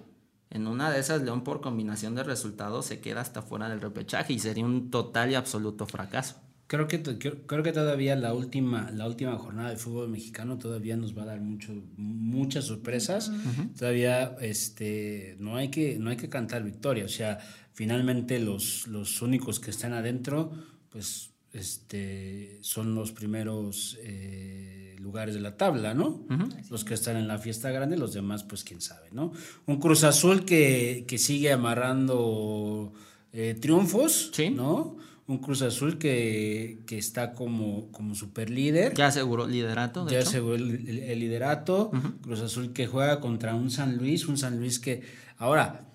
en 0.49 0.67
una 0.67 0.89
de 0.89 0.99
esas 0.99 1.21
León 1.21 1.43
por 1.43 1.61
combinación 1.61 2.15
de 2.15 2.23
resultados 2.23 2.85
se 2.85 2.99
queda 2.99 3.21
hasta 3.21 3.41
fuera 3.41 3.69
del 3.69 3.81
repechaje 3.81 4.33
y 4.33 4.39
sería 4.39 4.65
un 4.65 4.89
total 4.89 5.31
y 5.31 5.35
absoluto 5.35 5.85
fracaso. 5.85 6.35
Creo 6.67 6.87
que, 6.87 7.01
creo, 7.01 7.63
que 7.63 7.71
todavía 7.71 8.17
la 8.17 8.33
última, 8.33 8.91
la 8.91 9.07
última 9.07 9.37
jornada 9.37 9.69
de 9.69 9.77
fútbol 9.77 10.09
mexicano 10.09 10.57
todavía 10.57 10.97
nos 10.97 11.17
va 11.17 11.23
a 11.23 11.27
dar 11.27 11.39
mucho, 11.39 11.73
muchas 11.95 12.65
sorpresas. 12.65 13.31
Todavía 13.77 14.35
este, 14.41 15.37
no, 15.39 15.55
hay 15.55 15.69
que, 15.69 15.97
no 15.97 16.09
hay 16.09 16.17
que 16.17 16.27
cantar 16.27 16.63
victoria. 16.63 17.05
O 17.05 17.09
sea, 17.09 17.39
finalmente 17.71 18.39
los, 18.39 18.85
los 18.87 19.21
únicos 19.21 19.61
que 19.61 19.71
están 19.71 19.93
adentro, 19.93 20.51
pues 20.89 21.31
este, 21.53 22.59
son 22.61 22.93
los 22.93 23.13
primeros 23.13 23.97
eh, 24.01 24.95
lugares 24.99 25.35
de 25.35 25.41
la 25.41 25.55
tabla, 25.55 25.93
¿no? 25.93 26.25
Los 26.69 26.83
que 26.83 26.93
están 26.93 27.15
en 27.15 27.29
la 27.29 27.37
fiesta 27.39 27.71
grande, 27.71 27.97
los 27.97 28.13
demás, 28.13 28.43
pues 28.43 28.65
quién 28.65 28.81
sabe, 28.81 29.07
¿no? 29.11 29.31
Un 29.65 29.79
Cruz 29.79 30.03
Azul 30.03 30.43
que, 30.43 31.05
que 31.07 31.17
sigue 31.17 31.51
amarrando 31.51 32.91
eh, 33.31 33.55
triunfos, 33.59 34.31
¿no? 34.53 34.97
Un 35.27 35.39
Cruz 35.39 35.61
Azul 35.61 35.97
que, 35.97 36.79
está 36.89 37.33
como, 37.33 37.91
como 37.91 38.15
super 38.15 38.49
líder. 38.49 38.93
Ya 38.93 39.07
aseguró 39.07 39.45
el 39.45 39.51
liderato. 39.51 40.07
ya 40.09 40.19
aseguró 40.19 40.55
el, 40.55 41.19
liderato. 41.19 41.91
Cruz 42.21 42.39
Azul 42.39 42.71
que 42.71 42.87
juega 42.87 43.19
contra 43.19 43.53
un 43.53 43.69
San 43.69 43.97
Luis, 43.97 44.27
un 44.27 44.37
San 44.37 44.57
Luis 44.57 44.79
que... 44.79 45.03
Ahora, 45.37 45.89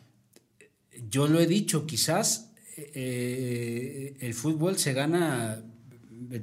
yo 1.08 1.28
lo 1.28 1.40
he 1.40 1.46
dicho, 1.46 1.86
quizás 1.86 2.52
eh, 2.76 4.16
el 4.20 4.34
fútbol 4.34 4.78
se 4.78 4.92
gana 4.92 5.62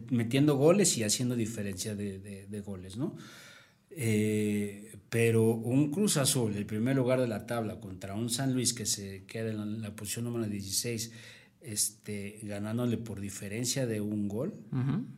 metiendo 0.10 0.56
goles 0.58 0.98
y 0.98 1.04
haciendo 1.04 1.36
diferencia 1.36 1.96
de, 1.96 2.64
goles, 2.66 2.98
¿no? 2.98 3.16
Eh, 3.92 4.98
pero 5.10 5.44
un 5.44 5.92
Cruz 5.92 6.18
Azul, 6.18 6.56
el 6.56 6.66
primer 6.66 6.96
lugar 6.96 7.22
de 7.22 7.28
la 7.28 7.46
tabla, 7.46 7.80
contra 7.80 8.16
un 8.16 8.32
San 8.32 8.54
Luis 8.54 8.74
que 8.74 8.88
se 8.88 9.26
queda 9.26 9.52
en 9.52 9.58
la, 9.58 9.90
la 9.90 9.96
posición 9.96 10.26
número 10.26 10.48
16 10.48 11.12
este, 11.62 12.40
ganándole 12.44 12.98
por 12.98 13.20
diferencia 13.20 13.86
de 13.86 14.02
un 14.02 14.28
gol, 14.28 14.54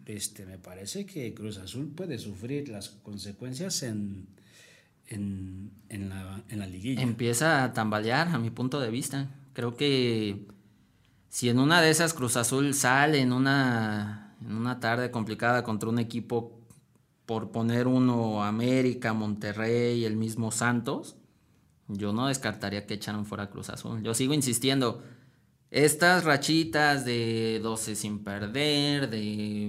este, 0.06 0.46
me 0.46 0.58
parece 0.58 1.06
que 1.06 1.34
Cruz 1.34 1.58
Azul 1.58 1.90
puede 1.90 2.18
sufrir 2.18 2.70
las 2.70 2.90
consecuencias 2.90 3.84
en, 3.84 4.28
en, 5.08 5.72
en, 5.90 6.10
la, 6.10 6.44
en 6.50 6.60
la 6.60 6.68
liguilla. 6.68 7.02
Empieza 7.02 7.64
a 7.64 7.74
tambalear, 7.74 8.30
a 8.30 8.40
mi 8.40 8.50
punto 8.50 8.80
de 8.80 8.90
vista. 8.90 9.30
Creo 9.54 9.76
que 9.76 10.48
si 11.30 11.50
en 11.50 11.60
una 11.60 11.82
de 11.82 11.90
esas 11.90 12.14
Cruz 12.14 12.38
Azul 12.38 12.74
sale 12.74 13.20
en 13.20 13.34
una, 13.34 14.36
en 14.42 14.54
una 14.54 14.80
tarde 14.80 15.12
complicada 15.12 15.64
contra 15.64 15.90
un 15.90 16.00
equipo, 16.00 16.58
por 17.26 17.52
poner 17.52 17.88
uno, 17.88 18.44
América, 18.44 19.14
Monterrey, 19.14 20.04
el 20.04 20.18
mismo 20.18 20.52
Santos, 20.52 21.16
yo 21.88 22.12
no 22.12 22.28
descartaría 22.28 22.86
que 22.86 22.96
echaran 22.96 23.26
fuera 23.26 23.50
Cruz 23.50 23.70
Azul. 23.70 24.02
Yo 24.04 24.14
sigo 24.14 24.34
insistiendo 24.34 25.04
estas 25.72 26.26
rachitas 26.26 27.06
de 27.06 27.62
12 27.64 27.96
sin 27.96 28.26
perder, 28.26 29.10
de 29.10 29.22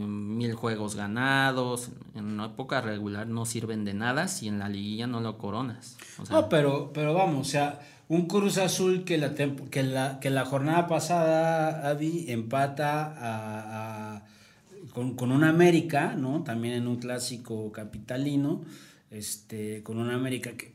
mil 0.04 0.52
juegos 0.54 0.96
ganados, 0.96 1.90
en 2.16 2.24
una 2.24 2.46
época 2.46 2.80
regular 2.80 3.28
no 3.28 3.46
sirven 3.46 3.84
de 3.84 3.94
nada 3.94 4.26
si 4.26 4.48
en 4.48 4.58
la 4.58 4.68
liguilla 4.68 5.06
no 5.06 5.20
lo 5.20 5.38
coronas. 5.38 5.96
no, 6.28 6.48
pero, 6.48 6.90
pero 6.92 7.14
vamos, 7.14 7.46
o 7.46 7.50
sea, 7.50 7.80
un 8.08 8.26
Cruz 8.26 8.58
Azul 8.58 9.04
que 9.04 9.16
la, 9.16 9.32
que 9.34 9.82
la, 9.84 10.18
que 10.18 10.30
la 10.30 10.44
jornada 10.44 10.88
pasada, 10.88 11.88
Adi, 11.88 12.24
empata 12.32 14.24
con, 14.92 15.14
con 15.14 15.30
un 15.30 15.44
América, 15.44 16.16
¿no? 16.16 16.42
También 16.42 16.74
en 16.74 16.88
un 16.88 16.96
clásico 16.96 17.70
capitalino, 17.70 18.62
este, 19.12 19.84
con 19.84 19.98
un 19.98 20.10
América 20.10 20.50
que, 20.56 20.74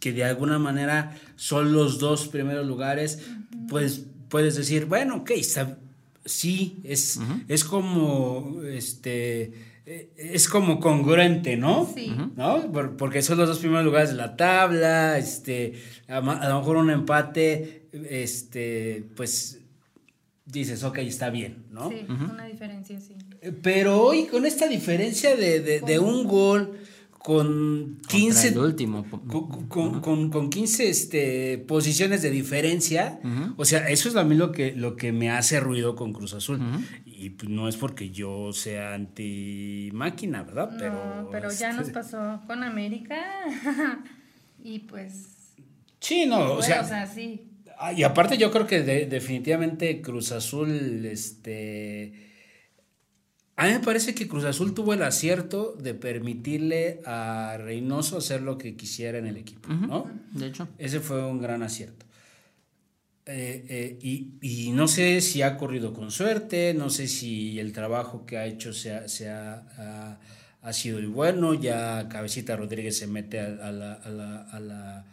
que 0.00 0.12
de 0.12 0.24
alguna 0.24 0.58
manera 0.58 1.14
son 1.36 1.74
los 1.74 1.98
dos 1.98 2.26
primeros 2.28 2.66
lugares, 2.66 3.22
pues 3.68 4.06
puedes 4.30 4.54
decir, 4.54 4.86
bueno, 4.86 5.16
ok, 5.16 5.32
sí, 6.24 6.80
es, 6.84 7.20
es 7.48 7.64
como, 7.64 8.62
este, 8.64 9.52
eh, 9.84 10.10
es 10.16 10.48
como 10.48 10.80
congruente, 10.80 11.56
¿no? 11.56 11.90
Sí. 11.94 12.14
¿No? 12.36 12.72
porque 12.96 13.20
son 13.20 13.38
los 13.38 13.48
dos 13.48 13.58
primeros 13.58 13.84
lugares 13.84 14.10
de 14.10 14.16
la 14.16 14.36
tabla, 14.36 15.18
este, 15.18 15.74
a, 16.08 16.20
lo 16.20 16.58
mejor 16.60 16.76
un 16.76 16.90
empate, 16.90 17.88
este, 17.92 19.04
pues 19.16 19.58
dices, 20.46 20.82
ok, 20.84 20.98
está 20.98 21.30
bien, 21.30 21.64
¿no? 21.70 21.90
Sí, 21.90 22.06
una 22.08 22.46
diferencia, 22.46 22.98
sí. 23.00 23.16
Pero 23.62 24.00
hoy 24.00 24.26
con 24.26 24.46
esta 24.46 24.68
diferencia 24.68 25.36
de, 25.36 25.80
de 25.80 25.98
un 25.98 26.26
gol, 26.26 26.78
con 27.22 28.00
15 28.08 28.58
último. 28.58 29.04
Con, 29.68 30.00
con, 30.00 30.30
con, 30.30 30.48
15 30.48 30.88
este, 30.88 31.58
posiciones 31.58 32.22
de 32.22 32.30
diferencia. 32.30 33.20
O 33.56 33.64
sea, 33.66 33.88
eso 33.88 34.08
es 34.08 34.16
a 34.16 34.24
mí 34.24 34.34
lo 34.34 34.52
que, 34.52 34.72
lo 34.72 34.96
que 34.96 35.12
me 35.12 35.30
hace 35.30 35.60
ruido 35.60 35.96
con 35.96 36.14
Cruz 36.14 36.32
Azul. 36.32 36.60
Y 37.04 37.30
pues, 37.30 37.50
no 37.50 37.68
es 37.68 37.76
porque 37.76 38.10
yo 38.10 38.54
sea 38.54 38.94
anti 38.94 39.90
máquina, 39.92 40.44
¿verdad? 40.44 40.70
pero, 40.78 41.28
pero 41.30 41.50
ya 41.52 41.72
nos 41.72 41.88
este 41.88 41.92
pasó 41.92 42.40
con 42.46 42.62
América. 42.62 43.22
y 44.64 44.78
pues. 44.80 45.54
Sí, 46.00 46.24
no, 46.26 46.54
o 46.54 46.62
sea. 46.62 46.80
O 46.80 46.88
sea, 46.88 47.06
sí. 47.06 47.46
Ah, 47.78 47.92
y 47.92 48.02
aparte 48.02 48.38
yo 48.38 48.50
creo 48.50 48.66
que 48.66 48.82
definitivamente 48.82 50.00
Cruz 50.00 50.32
Azul, 50.32 51.04
este 51.04 52.29
a 53.60 53.66
mí 53.66 53.72
me 53.72 53.80
parece 53.80 54.14
que 54.14 54.26
Cruz 54.26 54.44
Azul 54.44 54.72
tuvo 54.72 54.94
el 54.94 55.02
acierto 55.02 55.76
de 55.78 55.92
permitirle 55.92 57.02
a 57.04 57.58
Reynoso 57.58 58.16
hacer 58.16 58.40
lo 58.40 58.56
que 58.56 58.74
quisiera 58.74 59.18
en 59.18 59.26
el 59.26 59.36
equipo, 59.36 59.68
¿no? 59.68 60.10
De 60.32 60.46
hecho. 60.46 60.66
Ese 60.78 60.98
fue 61.00 61.22
un 61.26 61.42
gran 61.42 61.62
acierto. 61.62 62.06
Eh, 63.26 63.66
eh, 63.68 63.98
y, 64.40 64.70
no 64.72 64.88
sé 64.88 65.20
si 65.20 65.42
ha 65.42 65.58
corrido 65.58 65.92
con 65.92 66.10
suerte, 66.10 66.72
no 66.72 66.88
sé 66.88 67.06
si 67.06 67.60
el 67.60 67.74
trabajo 67.74 68.24
que 68.24 68.38
ha 68.38 68.46
hecho 68.46 68.72
se 68.72 68.94
ha, 69.28 70.18
ha, 70.62 70.72
sido 70.72 70.98
el 70.98 71.08
bueno, 71.08 71.52
ya 71.52 72.08
Cabecita 72.08 72.56
Rodríguez 72.56 72.96
se 72.96 73.08
mete 73.08 73.40
a, 73.40 73.70
la 73.70 75.04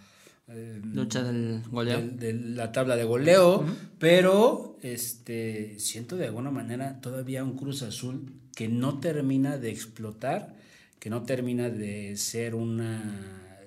Em, 0.47 0.93
Lucha 0.93 1.23
del 1.23 1.61
goleo. 1.69 2.01
De, 2.01 2.33
la 2.33 2.71
tabla 2.71 2.95
de 2.95 3.03
goleo, 3.03 3.65
pero 3.99 4.77
este, 4.81 5.77
siento 5.79 6.15
de 6.15 6.27
alguna 6.27 6.51
manera 6.51 7.01
todavía 7.01 7.43
un 7.43 7.57
Cruz 7.57 7.83
Azul 7.83 8.33
que 8.55 8.67
no 8.69 8.99
termina 8.99 9.57
de 9.57 9.71
explotar, 9.71 10.55
que 10.99 11.09
no 11.09 11.23
termina 11.23 11.69
de 11.69 12.15
ser 12.15 12.55
una, 12.55 13.59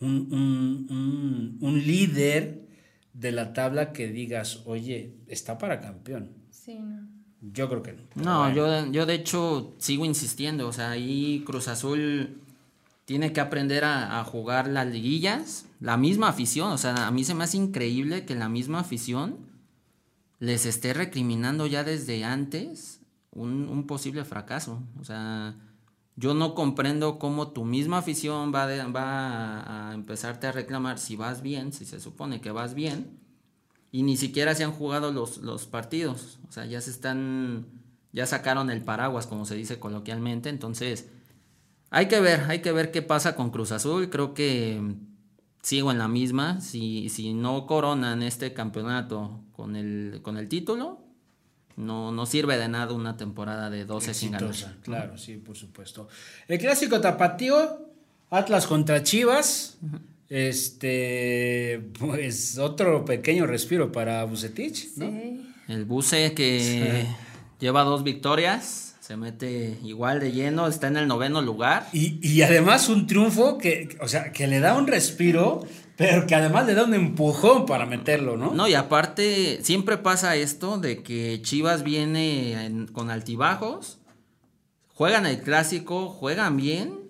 un, 0.00 1.58
un, 1.60 1.78
líder 1.86 2.60
de 3.12 3.32
la 3.32 3.52
tabla 3.52 3.92
que 3.92 4.08
digas, 4.08 4.62
oye, 4.66 5.16
está 5.26 5.58
para 5.58 5.80
campeón. 5.80 6.30
Sí, 6.50 6.78
no. 6.78 7.08
Yo 7.42 7.68
creo 7.68 7.82
que 7.82 7.92
no. 7.92 8.02
No, 8.22 8.54
yo, 8.54 8.92
yo 8.92 9.06
de 9.06 9.14
hecho 9.14 9.74
sigo 9.78 10.04
insistiendo, 10.04 10.68
o 10.68 10.72
sea, 10.72 10.90
ahí 10.90 11.42
Cruz 11.46 11.68
Azul 11.68 12.40
tiene 13.06 13.32
que 13.32 13.40
aprender 13.40 13.84
a, 13.84 14.22
jugar 14.24 14.68
las 14.68 14.86
liguillas. 14.86 15.66
La 15.80 15.96
misma 15.96 16.28
afición, 16.28 16.72
o 16.72 16.78
sea, 16.78 17.06
a 17.06 17.10
mí 17.10 17.24
se 17.24 17.34
me 17.34 17.44
hace 17.44 17.56
increíble 17.56 18.26
que 18.26 18.34
la 18.34 18.50
misma 18.50 18.80
afición 18.80 19.38
les 20.38 20.66
esté 20.66 20.92
recriminando 20.92 21.66
ya 21.66 21.84
desde 21.84 22.22
antes 22.22 23.00
un, 23.30 23.86
posible 23.86 24.24
fracaso. 24.24 24.82
O 25.00 25.04
sea, 25.04 25.56
yo 26.16 26.34
no 26.34 26.54
comprendo 26.54 27.18
cómo 27.18 27.52
tu 27.52 27.64
misma 27.64 27.98
afición 27.98 28.52
va, 28.54 28.66
va 28.88 29.88
a, 29.90 29.94
empezarte 29.94 30.46
a 30.46 30.52
reclamar 30.52 30.98
si 30.98 31.16
vas 31.16 31.40
bien, 31.40 31.72
si 31.72 31.86
se 31.86 31.98
supone 31.98 32.42
que 32.42 32.50
vas 32.50 32.74
bien, 32.74 33.18
y 33.90 34.02
ni 34.02 34.18
siquiera 34.18 34.54
se 34.54 34.64
han 34.64 34.72
jugado 34.72 35.12
los, 35.12 35.38
los 35.38 35.66
partidos. 35.66 36.40
O 36.46 36.52
sea, 36.52 36.66
ya 36.66 36.82
se 36.82 36.90
están, 36.90 37.66
ya 38.12 38.26
sacaron 38.26 38.70
el 38.70 38.82
paraguas, 38.82 39.26
como 39.26 39.46
se 39.46 39.56
dice 39.56 39.80
coloquialmente, 39.80 40.50
entonces 40.50 41.08
hay 41.90 42.06
que 42.08 42.20
ver, 42.20 42.40
hay 42.48 42.60
que 42.60 42.72
ver 42.72 42.90
qué 42.90 43.02
pasa 43.02 43.34
con 43.34 43.50
Cruz 43.50 43.72
Azul. 43.72 44.10
Creo 44.10 44.32
que 44.34 44.80
sigo 45.62 45.90
en 45.90 45.98
la 45.98 46.08
misma. 46.08 46.60
Si, 46.60 47.08
si 47.08 47.34
no 47.34 47.66
coronan 47.66 48.22
este 48.22 48.52
campeonato 48.52 49.40
con 49.52 49.76
el, 49.76 50.20
con 50.22 50.36
el 50.36 50.48
título, 50.48 51.00
no, 51.76 52.12
no 52.12 52.26
sirve 52.26 52.58
de 52.58 52.68
nada 52.68 52.92
una 52.92 53.16
temporada 53.16 53.70
de 53.70 53.84
12 53.84 54.14
sin 54.14 54.32
ganar. 54.32 54.54
Claro, 54.82 55.18
sí, 55.18 55.36
por 55.36 55.56
supuesto. 55.56 56.08
El 56.48 56.58
clásico 56.58 57.00
tapatío, 57.00 57.88
Atlas 58.30 58.66
contra 58.66 59.02
Chivas. 59.02 59.78
Este, 60.28 61.90
pues 61.98 62.56
otro 62.56 63.04
pequeño 63.04 63.46
respiro 63.46 63.90
para 63.90 64.22
Bucetich, 64.24 64.96
¿no? 64.96 65.10
El 65.66 65.84
Buce 65.84 66.34
que 66.34 67.04
lleva 67.58 67.82
dos 67.82 68.04
victorias 68.04 68.89
se 69.10 69.16
mete 69.16 69.76
igual 69.82 70.20
de 70.20 70.30
lleno, 70.30 70.68
está 70.68 70.86
en 70.86 70.96
el 70.96 71.08
noveno 71.08 71.42
lugar. 71.42 71.88
Y, 71.92 72.20
y 72.22 72.42
además 72.42 72.88
un 72.88 73.08
triunfo 73.08 73.58
que, 73.58 73.98
o 74.00 74.06
sea, 74.06 74.30
que 74.30 74.46
le 74.46 74.60
da 74.60 74.78
un 74.78 74.86
respiro, 74.86 75.66
pero 75.96 76.28
que 76.28 76.36
además 76.36 76.64
le 76.68 76.74
da 76.74 76.84
un 76.84 76.94
empujón 76.94 77.66
para 77.66 77.86
meterlo, 77.86 78.36
¿no? 78.36 78.54
No, 78.54 78.68
y 78.68 78.74
aparte 78.74 79.58
siempre 79.64 79.98
pasa 79.98 80.36
esto 80.36 80.78
de 80.78 81.02
que 81.02 81.42
Chivas 81.42 81.82
viene 81.82 82.64
en- 82.64 82.86
con 82.86 83.10
altibajos, 83.10 83.98
juegan 84.94 85.26
el 85.26 85.40
clásico, 85.40 86.08
juegan 86.08 86.56
bien 86.56 87.00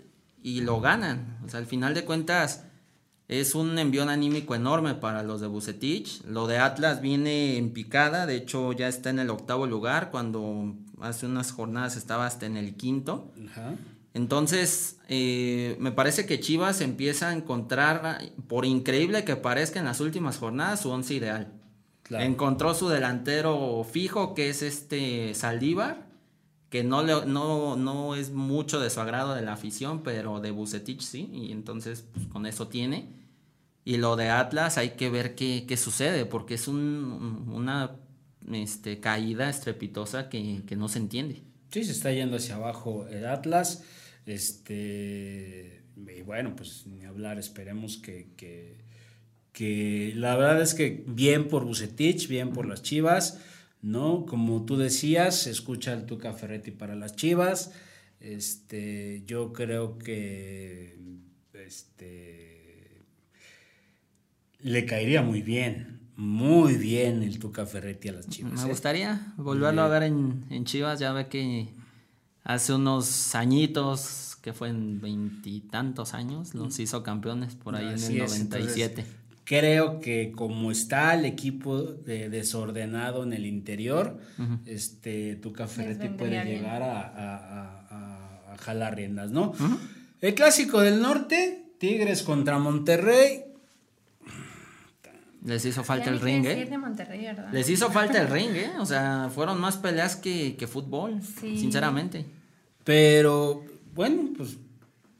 y 0.42 0.62
lo 0.62 0.80
ganan. 0.80 1.36
O 1.44 1.50
sea, 1.50 1.60
al 1.60 1.66
final 1.66 1.92
de 1.92 2.06
cuentas 2.06 2.64
es 3.30 3.54
un 3.54 3.78
envión 3.78 4.08
anímico 4.08 4.56
enorme 4.56 4.94
para 4.94 5.22
los 5.22 5.40
de 5.40 5.46
Bucetich. 5.46 6.24
Lo 6.24 6.48
de 6.48 6.58
Atlas 6.58 7.00
viene 7.00 7.58
en 7.58 7.72
picada, 7.72 8.26
de 8.26 8.34
hecho 8.34 8.72
ya 8.72 8.88
está 8.88 9.10
en 9.10 9.20
el 9.20 9.30
octavo 9.30 9.68
lugar 9.68 10.10
cuando 10.10 10.74
hace 11.00 11.26
unas 11.26 11.52
jornadas 11.52 11.96
estaba 11.96 12.26
hasta 12.26 12.46
en 12.46 12.56
el 12.56 12.74
quinto. 12.74 13.30
Ajá. 13.48 13.76
Entonces, 14.14 14.98
eh, 15.08 15.76
me 15.78 15.92
parece 15.92 16.26
que 16.26 16.40
Chivas 16.40 16.80
empieza 16.80 17.28
a 17.28 17.32
encontrar, 17.32 18.18
por 18.48 18.64
increíble 18.64 19.22
que 19.22 19.36
parezca 19.36 19.78
en 19.78 19.84
las 19.84 20.00
últimas 20.00 20.36
jornadas, 20.36 20.80
su 20.80 20.90
once 20.90 21.14
ideal. 21.14 21.52
Claro. 22.02 22.24
Encontró 22.24 22.74
su 22.74 22.88
delantero 22.88 23.86
fijo, 23.88 24.34
que 24.34 24.50
es 24.50 24.62
este 24.62 25.36
Saldívar, 25.36 26.08
que 26.68 26.82
no, 26.82 27.04
le, 27.04 27.26
no, 27.26 27.76
no 27.76 28.16
es 28.16 28.32
mucho 28.32 28.80
de 28.80 28.90
su 28.90 29.00
agrado 29.00 29.36
de 29.36 29.42
la 29.42 29.52
afición, 29.52 30.02
pero 30.02 30.40
de 30.40 30.50
Bucetich 30.50 31.02
sí, 31.02 31.30
y 31.32 31.52
entonces 31.52 32.04
pues, 32.12 32.26
con 32.26 32.46
eso 32.46 32.66
tiene. 32.66 33.19
Y 33.84 33.96
lo 33.96 34.16
de 34.16 34.28
Atlas 34.28 34.78
hay 34.78 34.90
que 34.90 35.10
ver 35.10 35.34
qué, 35.34 35.64
qué 35.66 35.76
sucede, 35.76 36.26
porque 36.26 36.54
es 36.54 36.68
un- 36.68 37.48
una 37.52 37.96
este, 38.52 39.00
caída 39.00 39.48
estrepitosa 39.48 40.28
que, 40.28 40.62
que 40.66 40.76
no 40.76 40.88
se 40.88 40.98
entiende. 40.98 41.42
Sí, 41.70 41.84
se 41.84 41.92
está 41.92 42.12
yendo 42.12 42.36
hacia 42.36 42.56
abajo 42.56 43.06
el 43.08 43.26
Atlas. 43.26 43.84
Este. 44.26 45.82
Y 45.96 46.22
bueno, 46.22 46.54
pues 46.56 46.86
ni 46.86 47.04
hablar, 47.04 47.38
esperemos 47.38 47.96
que. 47.98 48.28
que, 49.52 50.12
la 50.16 50.36
verdad 50.36 50.62
es 50.62 50.74
que 50.74 51.04
bien 51.06 51.48
por 51.48 51.64
Bucetich, 51.64 52.28
bien 52.28 52.50
por 52.52 52.66
las 52.66 52.82
Chivas, 52.82 53.40
¿no? 53.82 54.24
Como 54.26 54.64
tú 54.64 54.76
decías, 54.76 55.46
escucha 55.46 55.92
el 55.92 56.06
Tuca 56.06 56.32
Ferretti 56.32 56.70
para 56.70 56.94
las 56.96 57.16
Chivas. 57.16 57.72
Este, 58.20 59.22
yo 59.26 59.52
creo 59.52 59.98
que. 59.98 60.98
Este. 61.52 62.69
Le 64.62 64.84
caería 64.84 65.22
muy 65.22 65.42
bien, 65.42 66.00
muy 66.16 66.74
bien 66.74 67.22
el 67.22 67.38
Tuca 67.38 67.64
Ferretti 67.66 68.08
a 68.08 68.12
las 68.12 68.28
Chivas. 68.28 68.52
Me 68.52 68.62
¿eh? 68.62 68.68
gustaría 68.68 69.32
volverlo 69.36 69.82
a 69.82 69.88
ver 69.88 70.02
en, 70.04 70.44
en 70.50 70.64
Chivas, 70.64 70.98
ya 71.00 71.12
ve 71.12 71.28
que 71.28 71.68
hace 72.44 72.74
unos 72.74 73.34
añitos, 73.34 74.36
que 74.42 74.52
fue 74.52 74.68
en 74.68 75.00
veintitantos 75.00 76.14
años, 76.14 76.54
los 76.54 76.78
hizo 76.78 77.02
campeones 77.02 77.54
por 77.54 77.74
ahí 77.76 77.86
Así 77.94 78.12
en 78.16 78.18
el 78.18 78.24
es, 78.26 78.30
97. 78.48 78.84
entonces, 79.00 79.16
creo 79.44 80.00
que 80.00 80.32
como 80.32 80.70
está 80.70 81.14
el 81.14 81.24
equipo 81.24 81.82
de- 81.82 82.28
desordenado 82.28 83.22
en 83.24 83.32
el 83.32 83.46
interior, 83.46 84.18
este 84.66 85.36
Tuca 85.36 85.66
Ferretti 85.68 86.08
puede 86.08 86.44
llegar 86.44 86.82
a, 86.82 87.00
a- 87.00 87.36
a- 87.36 87.86
a- 88.48 88.52
a 88.52 88.58
jalar 88.58 88.96
riendas, 88.96 89.30
¿no? 89.30 89.54
El 90.20 90.34
clásico 90.34 90.80
del 90.82 91.00
norte, 91.00 91.64
Tigres 91.78 92.22
contra 92.22 92.58
Monterrey. 92.58 93.44
Les 95.44 95.64
hizo 95.64 95.82
falta 95.84 96.06
Ya 96.06 96.12
el 96.12 96.20
ring, 96.20 96.44
¿eh? 96.44 96.66
de 96.66 96.76
Monterrey, 96.78 97.22
¿verdad? 97.24 97.50
Les 97.52 97.68
hizo 97.70 97.90
falta 97.90 98.20
el 98.20 98.28
ring, 98.36 98.50
¿eh? 98.54 98.70
O 98.78 98.84
sea, 98.86 99.30
fueron 99.34 99.60
más 99.60 99.76
peleas 99.78 100.16
que, 100.16 100.56
que 100.56 100.66
fútbol, 100.66 101.20
Sí. 101.22 101.56
sinceramente. 101.58 102.26
Pero 102.84 103.64
bueno, 103.94 104.30
pues 104.36 104.58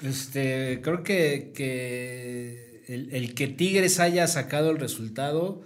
este, 0.03 0.81
creo 0.83 1.03
que, 1.03 1.53
que 1.55 2.83
el, 2.89 3.09
el 3.15 3.35
que 3.35 3.49
Tigres 3.49 3.99
haya 4.01 4.27
sacado 4.27 4.71
el 4.71 4.79
resultado, 4.79 5.63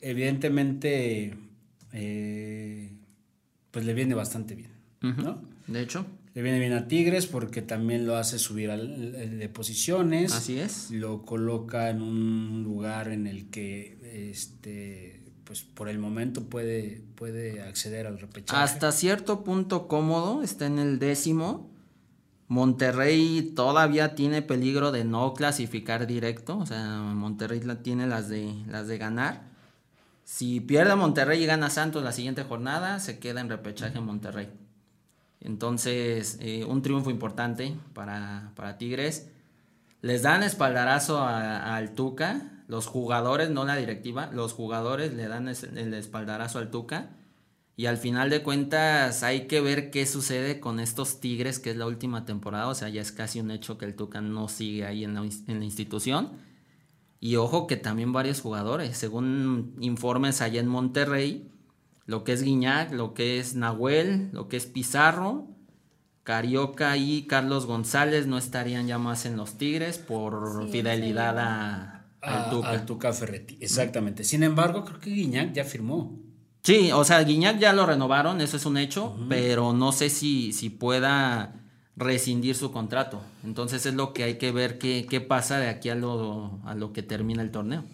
evidentemente, 0.00 1.34
eh, 1.92 2.90
pues 3.70 3.84
le 3.84 3.94
viene 3.94 4.14
bastante 4.14 4.54
bien, 4.54 4.70
¿no? 5.00 5.42
De 5.66 5.80
hecho, 5.80 6.06
Le 6.34 6.42
viene 6.42 6.58
bien 6.58 6.72
a 6.72 6.88
Tigres 6.88 7.26
porque 7.26 7.62
también 7.62 8.06
lo 8.06 8.16
hace 8.16 8.38
subir 8.40 8.70
al- 8.70 9.14
eh, 9.14 9.28
de 9.28 9.48
posiciones. 9.48 10.32
así 10.32 10.58
es. 10.58 10.90
Lo 10.90 11.22
coloca 11.22 11.90
en 11.90 12.02
un 12.02 12.62
lugar 12.64 13.08
en 13.08 13.26
el 13.28 13.50
que, 13.50 14.30
este, 14.30 15.22
pues 15.44 15.62
por 15.62 15.88
el 15.88 15.98
momento 15.98 16.44
puede, 16.44 17.02
puede 17.14 17.62
acceder 17.62 18.06
al 18.08 18.18
repechaje. 18.18 18.60
Hasta 18.60 18.90
cierto 18.90 19.44
punto 19.44 19.86
cómodo, 19.86 20.42
está 20.42 20.66
en 20.66 20.78
el 20.80 20.98
décimo. 20.98 21.70
Monterrey 22.48 23.52
todavía 23.54 24.14
tiene 24.14 24.42
peligro 24.42 24.92
de 24.92 25.04
no 25.04 25.34
clasificar 25.34 26.06
directo, 26.06 26.58
o 26.58 26.66
sea, 26.66 26.98
Monterrey 27.00 27.60
tiene 27.82 28.06
las 28.06 28.28
de 28.28 28.52
las 28.68 28.86
de 28.86 28.98
ganar. 28.98 29.42
Si 30.24 30.60
pierde 30.60 30.94
Monterrey 30.94 31.42
y 31.42 31.46
gana 31.46 31.70
Santos 31.70 32.02
la 32.02 32.12
siguiente 32.12 32.42
jornada, 32.42 32.98
se 33.00 33.18
queda 33.18 33.40
en 33.40 33.48
repechaje 33.48 34.00
Monterrey. 34.00 34.48
Entonces, 35.44 36.38
eh, 36.40 36.64
un 36.64 36.82
triunfo 36.82 37.10
importante 37.10 37.76
para, 37.92 38.52
para 38.56 38.78
Tigres. 38.78 39.30
Les 40.00 40.22
dan 40.22 40.42
espaldarazo 40.42 41.22
al 41.22 41.94
Tuca, 41.94 42.64
los 42.66 42.86
jugadores, 42.86 43.50
no 43.50 43.64
la 43.64 43.76
directiva, 43.76 44.30
los 44.32 44.52
jugadores 44.52 45.14
le 45.14 45.28
dan 45.28 45.48
el 45.48 45.94
espaldarazo 45.94 46.58
al 46.58 46.70
Tuca. 46.70 47.10
Y 47.76 47.86
al 47.86 47.98
final 47.98 48.30
de 48.30 48.42
cuentas 48.42 49.22
hay 49.22 49.46
que 49.46 49.60
ver 49.60 49.90
qué 49.90 50.06
sucede 50.06 50.60
con 50.60 50.80
estos 50.80 51.20
Tigres, 51.20 51.58
que 51.58 51.70
es 51.70 51.76
la 51.76 51.86
última 51.86 52.24
temporada. 52.24 52.68
O 52.68 52.74
sea, 52.74 52.88
ya 52.88 53.02
es 53.02 53.12
casi 53.12 53.40
un 53.40 53.50
hecho 53.50 53.78
que 53.78 53.84
el 53.84 53.96
Tuca 53.96 54.20
no 54.20 54.48
sigue 54.48 54.86
ahí 54.86 55.04
en 55.04 55.14
la, 55.14 55.20
en 55.20 55.58
la 55.58 55.64
institución. 55.64 56.32
Y 57.20 57.36
ojo 57.36 57.66
que 57.66 57.76
también 57.76 58.12
varios 58.12 58.40
jugadores, 58.40 58.96
según 58.96 59.74
informes 59.80 60.40
allá 60.40 60.60
en 60.60 60.68
Monterrey, 60.68 61.50
lo 62.06 62.24
que 62.24 62.32
es 62.32 62.42
Guiñac, 62.42 62.92
lo 62.92 63.14
que 63.14 63.38
es 63.38 63.54
Nahuel, 63.54 64.28
lo 64.32 64.48
que 64.48 64.56
es 64.56 64.66
Pizarro, 64.66 65.48
Carioca 66.22 66.96
y 66.96 67.26
Carlos 67.26 67.66
González 67.66 68.26
no 68.26 68.38
estarían 68.38 68.86
ya 68.86 68.98
más 68.98 69.26
en 69.26 69.36
los 69.36 69.58
Tigres 69.58 69.98
por 69.98 70.64
Sí, 70.66 70.72
fidelidad 70.72 71.34
sí. 71.34 71.40
a, 71.40 72.04
al 72.22 72.42
a- 72.46 72.50
Tuca. 72.50 72.70
al 72.70 72.86
Tuca 72.86 73.12
Ferretti, 73.12 73.58
exactamente. 73.60 74.24
Sin 74.24 74.42
embargo, 74.42 74.84
creo 74.84 75.00
que 75.00 75.10
Guiñac 75.10 75.52
ya 75.52 75.64
firmó. 75.64 76.18
Sí, 76.62 76.90
o 76.92 77.04
sea, 77.04 77.22
Guiñac 77.22 77.58
ya 77.58 77.74
lo 77.74 77.84
renovaron, 77.84 78.40
eso 78.40 78.56
es 78.56 78.64
un 78.64 78.78
hecho, 78.78 79.14
pero 79.28 79.74
no 79.74 79.92
sé 79.92 80.08
si, 80.08 80.52
si 80.54 80.70
pueda 80.70 81.60
rescindir 81.94 82.54
su 82.54 82.72
contrato. 82.72 83.20
Entonces 83.44 83.84
es 83.84 83.92
lo 83.94 84.14
que 84.14 84.24
hay 84.24 84.38
que 84.38 84.50
ver 84.50 84.78
qué, 84.78 85.06
qué 85.08 85.20
pasa 85.20 85.58
de 85.58 85.68
aquí 85.68 85.90
a 85.90 85.94
lo, 85.94 86.58
a 86.64 86.74
lo 86.74 86.94
que 86.94 87.02
termina 87.02 87.42
el 87.42 87.50
torneo. 87.50 87.84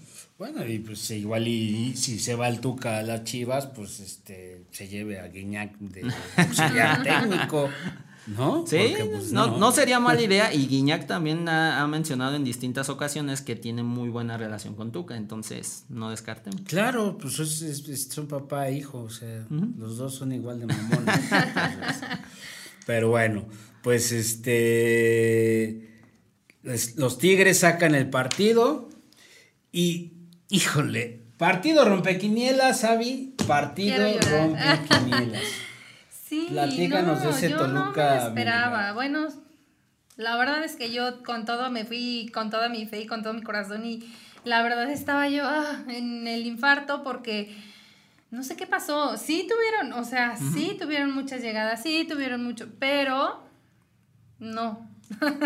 Bueno, 0.41 0.67
y 0.67 0.79
pues 0.79 1.11
igual 1.11 1.47
y, 1.49 1.91
y 1.91 1.97
si 1.99 2.19
se 2.19 2.35
va 2.35 2.49
el 2.49 2.61
Tuca 2.61 2.99
a 2.99 3.03
las 3.03 3.25
Chivas, 3.25 3.67
pues 3.67 4.01
este 4.01 4.65
se 4.71 4.89
lleve 4.89 5.21
a 5.21 5.29
Guiñac 5.29 5.77
de 5.79 6.11
auxiliar 6.35 7.03
técnico, 7.05 7.69
¿no? 8.27 8.65
Sí, 8.67 8.79
Porque, 8.89 9.05
pues, 9.05 9.33
no, 9.33 9.59
no 9.59 9.71
sería 9.71 10.01
mala 10.01 10.23
idea. 10.23 10.51
Y 10.55 10.67
Guiñac 10.67 11.07
también 11.07 11.47
ha, 11.47 11.83
ha 11.83 11.87
mencionado 11.87 12.37
en 12.37 12.45
distintas 12.45 12.89
ocasiones 12.89 13.43
que 13.43 13.55
tiene 13.55 13.83
muy 13.83 14.09
buena 14.09 14.39
relación 14.39 14.75
con 14.77 14.93
Tuca, 14.93 15.15
entonces 15.19 15.85
no 15.91 16.09
descartemos. 16.09 16.63
Claro, 16.63 17.19
pues 17.19 17.39
es- 17.39 17.61
es- 17.61 17.87
es- 17.87 18.09
son 18.09 18.27
papá 18.27 18.69
e 18.71 18.79
hijo, 18.79 18.99
o 19.03 19.11
sea, 19.11 19.47
los 19.77 19.99
dos 19.99 20.15
son 20.15 20.33
igual 20.33 20.59
de 20.61 20.67
mamones. 20.69 21.21
entonces, 21.31 22.03
pero 22.87 23.11
bueno, 23.11 23.45
pues 23.83 24.11
este 24.11 25.91
los 26.97 27.19
Tigres 27.19 27.59
sacan 27.59 27.95
el 27.95 28.09
partido 28.09 28.89
y 29.71 30.13
híjole, 30.51 31.23
partido 31.39 31.85
rompequinielas, 31.85 32.85
Avi, 32.85 33.35
partido 33.47 34.07
rompequinielas. 34.31 35.43
Sí, 36.31 36.47
Platícanos 36.49 37.19
no, 37.19 37.25
de 37.25 37.31
ese 37.31 37.51
yo 37.51 37.57
no 37.57 37.67
me 37.67 37.81
Toluca, 37.81 38.15
lo 38.15 38.29
esperaba. 38.29 38.93
Bueno, 38.93 39.27
la 40.17 40.37
verdad 40.37 40.63
es 40.63 40.77
que 40.77 40.93
yo 40.93 41.25
con 41.25 41.45
todo 41.45 41.71
me 41.71 41.85
fui, 41.85 42.31
con 42.33 42.51
toda 42.51 42.69
mi 42.69 42.87
fe 42.87 43.01
y 43.01 43.07
con 43.07 43.25
todo 43.25 43.33
mi 43.33 43.43
corazón 43.43 43.85
y 43.85 44.09
la 44.45 44.63
verdad 44.63 44.89
estaba 44.91 45.29
yo 45.29 45.43
ah, 45.45 45.83
en 45.89 46.29
el 46.29 46.47
infarto 46.47 47.03
porque 47.03 47.53
no 48.31 48.45
sé 48.45 48.55
qué 48.55 48.69
pasó. 48.69 49.17
Sí 49.17 49.49
tuvieron, 49.49 49.93
o 49.99 50.05
sea, 50.05 50.37
sí 50.37 50.77
tuvieron 50.79 51.13
muchas 51.13 51.43
llegadas, 51.43 51.83
sí 51.83 52.07
tuvieron 52.09 52.45
mucho, 52.45 52.69
pero 52.79 53.43
no. 54.39 54.89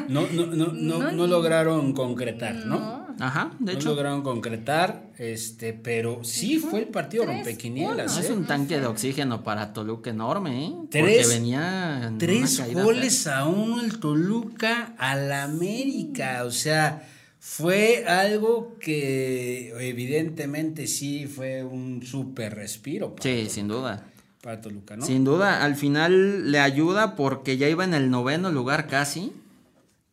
No, 0.08 0.26
no, 0.32 0.46
no, 0.46 0.66
no, 0.66 0.72
No, 1.00 1.12
no 1.12 1.26
lograron 1.26 1.94
concretar, 1.94 2.54
¿no? 2.66 3.03
No. 3.18 3.24
Ajá, 3.24 3.52
de 3.58 3.72
no 3.72 3.78
hecho. 3.78 3.88
lograron 3.90 4.22
concretar, 4.22 5.10
este, 5.18 5.72
pero 5.72 6.24
sí 6.24 6.58
fue 6.58 6.80
el 6.80 6.88
partido 6.88 7.24
Tres 7.24 7.36
rompequinielas, 7.36 8.12
No, 8.14 8.20
¿eh? 8.20 8.24
es 8.24 8.30
un 8.30 8.44
tanque 8.46 8.80
de 8.80 8.86
oxígeno 8.86 9.42
para 9.44 9.72
Toluca 9.72 10.10
enorme, 10.10 10.66
¿eh? 10.66 10.72
Tres- 10.90 11.26
Porque 11.26 11.38
venía 11.38 11.98
en 12.02 12.08
una 12.08 12.18
Tres 12.18 12.58
caída 12.58 12.82
goles 12.82 13.26
a 13.26 13.46
uno 13.46 13.80
el 13.80 13.98
Toluca 14.00 14.94
al 14.98 15.32
América. 15.32 16.42
O 16.44 16.50
sea, 16.50 17.08
fue 17.38 18.04
algo 18.06 18.76
que 18.80 19.70
evidentemente 19.88 20.86
sí 20.86 21.26
fue 21.26 21.62
un 21.64 22.02
súper 22.04 22.54
respiro. 22.54 23.14
para 23.14 23.22
Sí, 23.22 23.34
Toluca. 23.36 23.50
sin 23.54 23.68
duda. 23.68 24.04
para 24.42 24.60
Toluca, 24.60 24.96
¿no? 24.96 25.06
Sin 25.06 25.24
duda, 25.24 25.64
al 25.64 25.74
final 25.74 26.50
le 26.52 26.58
ayuda 26.60 27.16
porque 27.16 27.56
ya 27.56 27.66
iba 27.68 27.82
en 27.84 27.94
el 27.94 28.10
noveno 28.10 28.50
lugar 28.52 28.88
casi. 28.88 29.32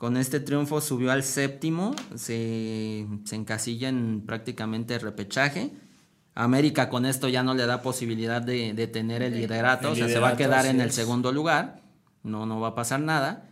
Con 0.02 0.18
este 0.18 0.40
triunfo 0.40 0.82
subió 0.82 1.12
al 1.12 1.22
séptimo, 1.22 1.94
se, 2.16 3.06
se 3.24 3.36
encasilla 3.36 3.88
en 3.88 4.24
prácticamente 4.26 4.98
repechaje. 4.98 5.74
América 6.34 6.90
con 6.90 7.06
esto 7.06 7.30
ya 7.30 7.44
no 7.44 7.54
le 7.54 7.68
da 7.68 7.84
posibilidad 7.84 8.42
de, 8.42 8.74
de 8.74 8.88
tener 8.88 9.22
el 9.22 9.36
liderato, 9.36 9.90
El 9.90 9.94
o 9.94 9.96
sea, 9.96 10.08
se 10.08 10.18
va 10.18 10.30
a 10.30 10.36
quedar 10.38 10.66
en 10.66 10.82
el 10.82 10.88
es. 10.90 10.96
segundo 10.96 11.32
lugar, 11.32 11.84
no, 12.24 12.48
no 12.48 12.60
va 12.60 12.70
a 12.70 12.74
pasar 12.76 13.00
nada. 13.00 13.48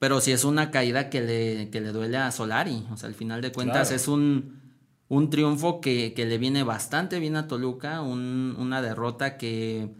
Pero 0.00 0.20
sí 0.20 0.32
es 0.32 0.42
una 0.44 0.72
caída 0.72 1.10
que 1.10 1.20
le, 1.20 1.70
que 1.70 1.80
le 1.80 1.92
duele 1.92 2.16
a 2.16 2.32
Solari, 2.32 2.84
o 2.90 2.96
sea, 2.96 3.08
al 3.08 3.14
final 3.14 3.40
de 3.40 3.52
cuentas 3.52 3.86
Claro. 3.90 3.94
es 4.02 4.08
un, 4.08 4.60
un 5.06 5.30
triunfo 5.30 5.80
que, 5.80 6.12
que 6.12 6.26
le 6.26 6.38
viene 6.38 6.64
bastante 6.64 7.20
bien 7.20 7.36
a 7.36 7.46
Toluca, 7.46 8.00
un- 8.02 8.56
una 8.58 8.82
derrota 8.82 9.36
que 9.38 9.94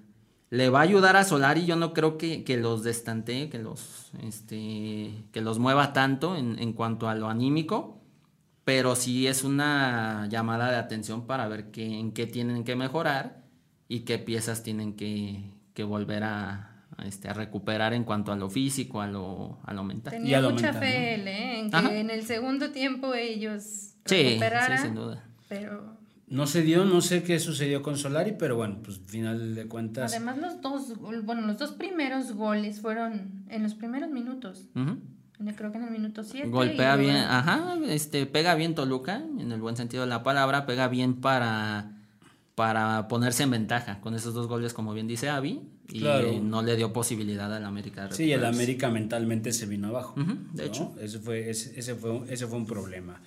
le 0.55 0.69
va 0.71 0.81
a 0.81 0.83
ayudar 0.83 1.17
a 1.17 1.25
Solari. 1.25 1.67
Yo 1.67 1.77
no 1.77 1.93
creo 1.93 2.17
que, 2.17 2.45
que 2.45 2.57
los 2.57 2.83
destantee, 2.83 3.49
que 3.51 3.59
los, 3.59 4.11
este, 4.23 5.25
que 5.33 5.41
los 5.41 5.59
mueva 5.59 5.93
tanto 5.93 6.37
en, 6.37 6.59
en 6.59 6.73
cuanto 6.73 7.09
a 7.09 7.15
lo 7.15 7.29
anímico, 7.29 8.01
pero 8.65 8.95
sí 8.95 9.27
es 9.27 9.45
una 9.45 10.27
llamada 10.31 10.71
de 10.71 10.77
atención 10.77 11.27
para 11.27 11.49
ver 11.49 11.71
qué, 11.71 11.99
en 11.99 12.13
qué 12.13 12.27
tienen 12.27 12.65
que 12.65 12.77
mejorar 12.77 13.43
y 13.89 14.01
qué 14.01 14.19
piezas 14.19 14.63
tienen 14.63 14.95
que, 14.95 15.53
que 15.75 15.83
volver 15.85 16.23
a, 16.25 16.85
a, 16.97 17.05
este, 17.07 17.29
a 17.29 17.33
recuperar 17.35 17.93
en 17.93 18.05
cuanto 18.05 18.33
a 18.33 18.37
lo 18.37 18.49
físico, 18.49 19.01
a 19.03 19.07
lo, 19.07 19.59
a 19.65 19.75
lo 19.75 19.85
mental. 19.85 20.15
Y 20.15 20.17
Tenía 20.19 20.39
a 20.39 20.41
lo 20.41 20.51
mucha 20.51 20.73
mental, 20.73 20.83
fe 20.83 21.15
él, 21.15 21.29
¿eh? 21.29 21.59
En 21.61 21.71
que 21.71 21.77
Ajá. 21.77 21.95
en 21.95 22.11
el 22.11 22.25
segundo 22.25 22.71
tiempo 22.71 23.13
ellos 23.15 23.63
Sí, 24.07 24.23
recuperaran. 24.23 24.79
sí, 24.79 24.85
sin 24.85 24.95
duda. 24.95 25.25
Pero 25.49 25.97
No 26.27 26.47
se 26.47 26.63
dio, 26.63 26.85
no 26.87 27.01
sé 27.03 27.23
qué 27.23 27.39
sucedió 27.39 27.83
con 27.83 27.99
Solari, 27.99 28.35
pero 28.39 28.57
bueno, 28.57 28.79
pues 28.83 28.99
al 28.99 29.05
final 29.05 29.55
de 29.55 29.67
cuentas. 29.69 30.13
además 30.13 30.39
los 30.39 30.61
dos, 30.63 30.99
bueno, 31.25 31.43
los 31.47 31.59
dos 31.59 31.73
primeros 31.73 32.33
goles 32.33 32.81
fueron 32.81 33.45
en 33.49 33.63
los 33.63 33.75
primeros 33.75 34.11
minutos. 34.11 34.65
El- 34.75 35.55
Creo 35.57 35.71
que 35.73 35.79
en 35.79 35.85
el 35.85 35.91
minuto 35.91 36.23
7. 36.25 36.49
Golpea 36.49 36.97
bien, 36.97 37.17
ajá, 37.17 37.77
este, 37.89 38.25
pega 38.25 38.55
bien 38.55 38.75
Toluca, 38.75 39.17
en 39.39 39.53
el 39.53 39.61
buen 39.61 39.77
sentido 39.77 40.05
de 40.05 40.09
la 40.09 40.23
palabra, 40.23 40.65
pega 40.65 40.89
bien 40.89 41.21
para, 41.21 41.91
para 42.55 43.09
ponerse 43.09 43.43
en 43.43 43.51
ventaja 43.51 44.01
con 44.01 44.15
esos 44.15 44.33
dos 44.33 44.47
goles, 44.49 44.73
como 44.73 44.95
bien 44.95 45.07
dice 45.07 45.29
Avi, 45.29 45.61
y 45.91 45.99
Claro. 46.01 46.41
no 46.41 46.63
le 46.63 46.77
dio 46.77 46.93
posibilidad 46.95 47.53
al 47.53 47.65
América 47.67 48.09
de 48.09 48.15
Sí, 48.15 48.33
el. 48.33 48.45
América 48.47 48.89
mentalmente 48.91 49.53
se 49.53 49.67
vino 49.67 49.89
abajo. 49.89 50.15
De 50.17 50.63
¿no? 50.63 50.63
hecho. 50.63 50.95
Ese 50.99 51.19
fue, 51.19 51.51
ese, 51.51 51.79
ese 51.79 51.95
fue, 51.97 52.11
un- 52.13 52.29
ese 52.31 52.47
fue 52.47 52.57
un 52.57 52.65
problema. 52.67 53.21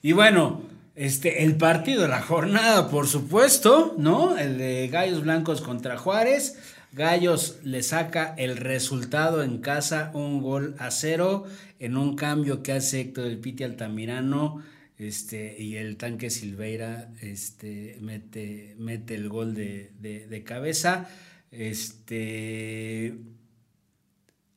Y 0.00 0.12
bueno, 0.12 0.62
este, 0.96 1.44
el 1.44 1.56
partido 1.56 2.02
de 2.02 2.08
la 2.08 2.20
jornada, 2.22 2.88
por 2.90 3.06
supuesto, 3.06 3.94
¿no? 3.98 4.36
El 4.38 4.58
de 4.58 4.88
Gallos 4.88 5.22
Blancos 5.22 5.60
contra 5.62 5.96
Juárez. 5.96 6.58
Gallos 6.92 7.58
le 7.62 7.82
saca 7.82 8.34
el 8.36 8.56
resultado 8.56 9.42
en 9.44 9.58
casa, 9.58 10.10
un 10.14 10.42
gol 10.42 10.74
a 10.78 10.90
cero, 10.90 11.44
en 11.78 11.96
un 11.96 12.16
cambio 12.16 12.62
que 12.62 12.72
hace 12.72 13.00
Héctor 13.00 13.24
del 13.24 13.38
Piti 13.38 13.62
Altamirano. 13.64 14.62
Este, 14.98 15.56
y 15.58 15.76
el 15.76 15.96
tanque 15.96 16.28
Silveira 16.28 17.10
este, 17.22 17.96
mete, 18.02 18.74
mete 18.78 19.14
el 19.14 19.28
gol 19.30 19.54
de, 19.54 19.92
de- 19.98 20.26
de 20.26 20.44
cabeza. 20.44 21.08
Este, 21.50 23.14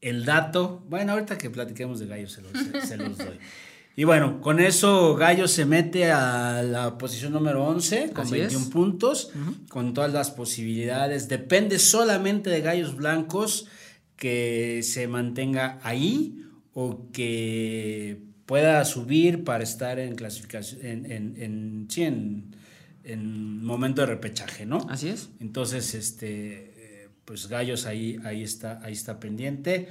el 0.01 0.25
dato, 0.25 0.83
bueno, 0.89 1.13
ahorita 1.13 1.37
que 1.37 1.49
platiquemos 1.49 1.99
de 1.99 2.07
Gallos 2.07 2.33
se 2.33 2.41
los, 2.41 2.51
se- 2.51 2.87
se 2.87 2.97
los 2.97 3.17
doy. 3.17 3.39
Y 3.95 4.05
bueno, 4.05 4.41
con 4.41 4.59
eso 4.59 5.15
Gallos 5.15 5.51
se 5.51 5.65
mete 5.65 6.11
a 6.11 6.63
la 6.63 6.97
posición 6.97 7.31
número 7.33 7.63
11 7.65 8.09
con 8.11 8.25
Así 8.25 8.33
21 8.39 8.63
es. 8.65 8.71
puntos, 8.71 9.31
con 9.69 9.93
todas 9.93 10.11
las 10.11 10.31
posibilidades. 10.31 11.27
Depende 11.29 11.77
solamente 11.77 12.49
de 12.49 12.61
Gallos 12.61 12.95
Blancos 12.95 13.67
que 14.15 14.81
se 14.83 15.07
mantenga 15.07 15.79
ahí 15.83 16.43
o 16.73 17.11
que 17.11 18.19
pueda 18.47 18.83
subir 18.85 19.43
para 19.43 19.63
estar 19.63 19.99
en 19.99 20.15
clasificación, 20.15 20.83
en, 20.85 21.11
en, 21.11 21.35
en- 21.41 21.87
sí, 21.89 22.03
en- 22.03 22.55
en 23.03 23.63
momento 23.63 24.01
de 24.01 24.07
repechaje, 24.07 24.65
¿no? 24.65 24.87
Así 24.89 25.09
es. 25.09 25.29
Entonces, 25.39 25.93
este, 25.93 27.03
eh, 27.03 27.09
pues 27.25 27.47
Gallos 27.47 27.85
ahí, 27.85 28.17
ahí 28.23 28.41
está, 28.43 28.79
ahí 28.83 28.93
está 28.93 29.19
pendiente. 29.19 29.89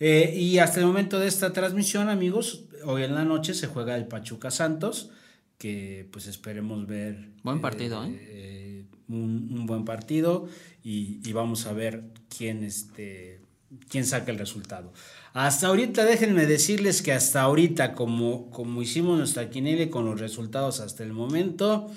Eh, 0.00 0.34
y 0.36 0.58
hasta 0.58 0.80
el 0.80 0.86
momento 0.86 1.18
de 1.18 1.28
esta 1.28 1.52
transmisión, 1.52 2.08
amigos, 2.08 2.64
hoy 2.84 3.04
en 3.04 3.14
la 3.14 3.24
noche 3.24 3.54
se 3.54 3.66
juega 3.66 3.96
el 3.96 4.06
Pachuca 4.06 4.50
Santos, 4.50 5.10
que 5.58 6.08
pues 6.10 6.26
esperemos 6.26 6.86
ver. 6.86 7.30
Buen 7.42 7.60
partido, 7.60 8.04
¿eh? 8.04 8.18
eh, 8.20 8.84
un, 9.08 9.50
un 9.52 9.66
buen 9.66 9.84
partido 9.84 10.48
y, 10.82 11.20
y 11.28 11.32
vamos 11.32 11.66
a 11.66 11.72
ver 11.72 12.04
quién, 12.28 12.64
este, 12.64 13.40
quién 13.88 14.04
saca 14.04 14.30
el 14.32 14.38
resultado. 14.38 14.92
Hasta 15.32 15.68
ahorita, 15.68 16.04
déjenme 16.04 16.46
decirles 16.46 17.02
que 17.02 17.12
hasta 17.12 17.42
ahorita, 17.42 17.94
como, 17.94 18.50
como 18.50 18.82
hicimos 18.82 19.18
nuestra 19.18 19.50
quiniela 19.50 19.82
y 19.82 19.90
con 19.90 20.04
los 20.04 20.20
resultados 20.20 20.80
hasta 20.80 21.02
el 21.02 21.12
momento, 21.12 21.90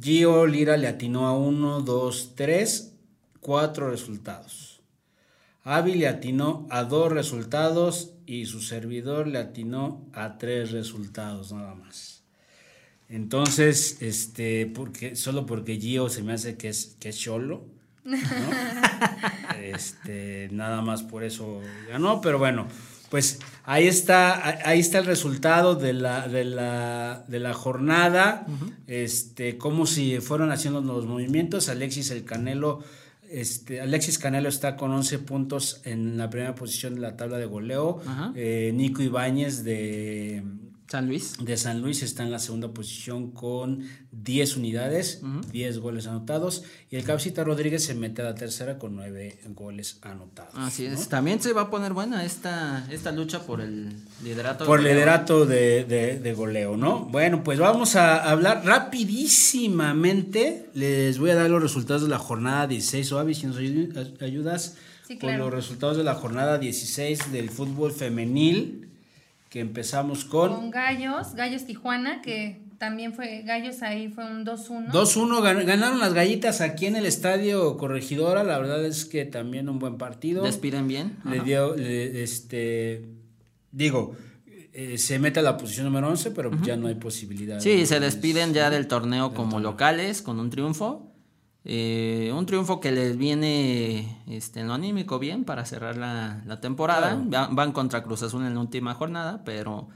Gio 0.00 0.46
Lira 0.46 0.76
le 0.76 0.88
atinó 0.88 1.26
a 1.26 1.36
1, 1.36 1.80
2, 1.82 2.32
3, 2.34 2.92
4 3.40 3.90
resultados. 3.90 4.73
Avi 5.64 5.94
le 5.94 6.08
atinó 6.08 6.66
a 6.70 6.84
dos 6.84 7.10
resultados 7.12 8.10
y 8.26 8.46
su 8.46 8.60
servidor 8.60 9.26
le 9.26 9.38
atinó 9.38 10.06
a 10.12 10.36
tres 10.38 10.70
resultados 10.72 11.52
nada 11.52 11.74
más. 11.74 12.22
Entonces, 13.08 13.98
este, 14.02 14.66
porque, 14.66 15.16
solo 15.16 15.46
porque 15.46 15.76
Gio 15.78 16.08
se 16.08 16.22
me 16.22 16.32
hace 16.34 16.56
que 16.56 16.68
es, 16.68 16.96
que 17.00 17.10
es 17.10 17.18
cholo, 17.18 17.64
¿no? 18.04 18.16
este, 19.62 20.48
nada 20.52 20.82
más 20.82 21.02
por 21.02 21.24
eso 21.24 21.60
ganó, 21.88 22.20
pero 22.20 22.38
bueno, 22.38 22.66
pues 23.10 23.38
ahí 23.64 23.86
está, 23.86 24.46
ahí- 24.46 24.58
ahí 24.64 24.80
está 24.80 24.98
el 24.98 25.06
resultado 25.06 25.74
de 25.76 25.92
la, 25.92 26.28
de 26.28 26.44
la, 26.44 27.24
de 27.28 27.38
la 27.40 27.54
jornada, 27.54 28.46
este, 28.86 29.56
como 29.58 29.86
si 29.86 30.18
fueron 30.20 30.50
haciendo 30.50 30.80
los 30.80 31.06
movimientos, 31.06 31.68
Alexis 31.68 32.10
el 32.10 32.24
Canelo, 32.24 32.82
este, 33.40 33.80
Alexis 33.80 34.18
Canelo 34.18 34.48
está 34.48 34.76
con 34.76 34.90
11 34.92 35.18
puntos 35.20 35.80
en 35.84 36.16
la 36.16 36.30
primera 36.30 36.54
posición 36.54 36.94
de 36.94 37.00
la 37.00 37.16
tabla 37.16 37.38
de 37.38 37.46
goleo. 37.46 38.00
Eh, 38.34 38.72
Nico 38.74 39.02
Ibáñez 39.02 39.64
de, 39.64 40.42
San 40.88 41.08
Luis. 41.08 41.34
de 41.40 41.56
San 41.56 41.80
Luis 41.80 42.02
está 42.02 42.22
en 42.22 42.30
la 42.30 42.38
segunda 42.38 42.68
posición 42.68 43.30
con 43.30 43.80
10 44.12 44.56
unidades, 44.58 45.22
10 45.50 45.78
goles 45.78 46.06
anotados. 46.06 46.62
Y 46.90 46.96
el 46.96 47.04
Cabecita 47.04 47.42
Rodríguez 47.42 47.84
se 47.84 47.94
mete 47.94 48.22
a 48.22 48.26
la 48.26 48.34
tercera 48.34 48.78
con 48.78 48.94
9 48.94 49.38
goles 49.48 49.98
anotados. 50.02 50.52
Así 50.56 50.86
¿no? 50.86 50.94
es. 50.94 51.08
También 51.08 51.40
se 51.40 51.52
va 51.52 51.62
a 51.62 51.70
poner 51.70 51.94
buena 51.94 52.24
esta, 52.24 52.86
esta 52.90 53.10
lucha 53.12 53.40
por 53.40 53.60
el 53.60 53.88
liderato. 54.22 54.66
Por 54.66 54.78
de 54.78 54.82
goleo. 54.84 54.94
liderato 54.94 55.46
de, 55.46 55.84
de- 55.84 56.20
de 56.20 56.34
goleo, 56.34 56.76
¿no? 56.76 57.06
Bueno, 57.06 57.42
pues 57.42 57.58
vamos 57.58 57.96
a 57.96 58.30
hablar 58.30 58.62
rapidísimamente. 58.64 60.66
Les 60.74 61.18
voy 61.18 61.30
a 61.30 61.34
dar 61.34 61.50
los 61.50 61.62
resultados 61.62 62.02
de 62.02 62.08
la 62.08 62.18
jornada 62.18 62.66
16. 62.66 63.12
O 63.12 63.18
Avi, 63.18 63.34
si 63.34 63.46
nos 63.46 63.58
ayu- 63.58 64.22
ayudas 64.22 64.76
Sí, 65.06 65.18
con 65.18 65.28
claro. 65.28 65.44
los 65.44 65.52
resultados 65.54 65.96
de 65.98 66.04
la 66.04 66.14
jornada 66.14 66.56
16 66.58 67.30
del 67.32 67.50
fútbol 67.50 67.92
femenil. 67.92 68.88
Que 69.54 69.60
empezamos 69.60 70.24
con 70.24 70.52
Con 70.52 70.70
Gallos, 70.72 71.36
Gallos 71.36 71.64
Tijuana, 71.64 72.20
que 72.22 72.60
también 72.78 73.12
fue, 73.14 73.42
Gallos 73.42 73.82
ahí 73.82 74.08
fue 74.08 74.24
un 74.26 74.44
2-1. 74.44 74.90
2-1 74.90 75.40
gan- 75.44 75.64
ganaron 75.64 76.00
las 76.00 76.12
gallitas 76.12 76.60
aquí 76.60 76.86
en 76.86 76.96
el 76.96 77.06
estadio 77.06 77.76
Corregidora, 77.76 78.42
la 78.42 78.58
verdad 78.58 78.84
es 78.84 79.04
que 79.04 79.24
también 79.24 79.68
un 79.68 79.78
buen 79.78 79.96
partido. 79.96 80.42
Despiden 80.42 80.88
bien. 80.88 81.18
Le 81.24 81.36
Ajá. 81.36 81.44
dio, 81.44 81.76
le- 81.76 82.24
este, 82.24 83.04
digo, 83.70 84.16
eh, 84.72 84.98
se 84.98 85.20
mete 85.20 85.38
a 85.38 85.42
la 85.44 85.56
posición 85.56 85.86
número 85.86 86.08
11, 86.08 86.32
pero 86.32 86.50
ya 86.64 86.76
no 86.76 86.88
hay 86.88 86.96
posibilidad. 86.96 87.60
Sí, 87.60 87.86
se 87.86 88.00
despiden 88.00 88.54
ya 88.54 88.70
del 88.70 88.88
torneo 88.88 89.34
como 89.34 89.60
locales 89.60 90.20
con 90.20 90.40
un 90.40 90.50
triunfo. 90.50 91.13
Eh, 91.66 92.30
un 92.36 92.44
triunfo 92.44 92.78
que 92.78 92.92
les 92.92 93.16
viene 93.16 94.18
este, 94.28 94.60
en 94.60 94.68
lo 94.68 94.74
anímico 94.74 95.18
bien 95.18 95.44
para 95.44 95.64
cerrar 95.64 95.96
la, 95.96 96.42
la 96.46 96.60
temporada. 96.60 97.14
Va- 97.32 97.48
Van 97.50 97.72
contra 97.72 98.02
Cruz 98.02 98.22
Azul 98.22 98.44
en 98.44 98.54
la 98.54 98.60
última 98.60 98.92
jornada, 98.94 99.42
pero 99.44 99.88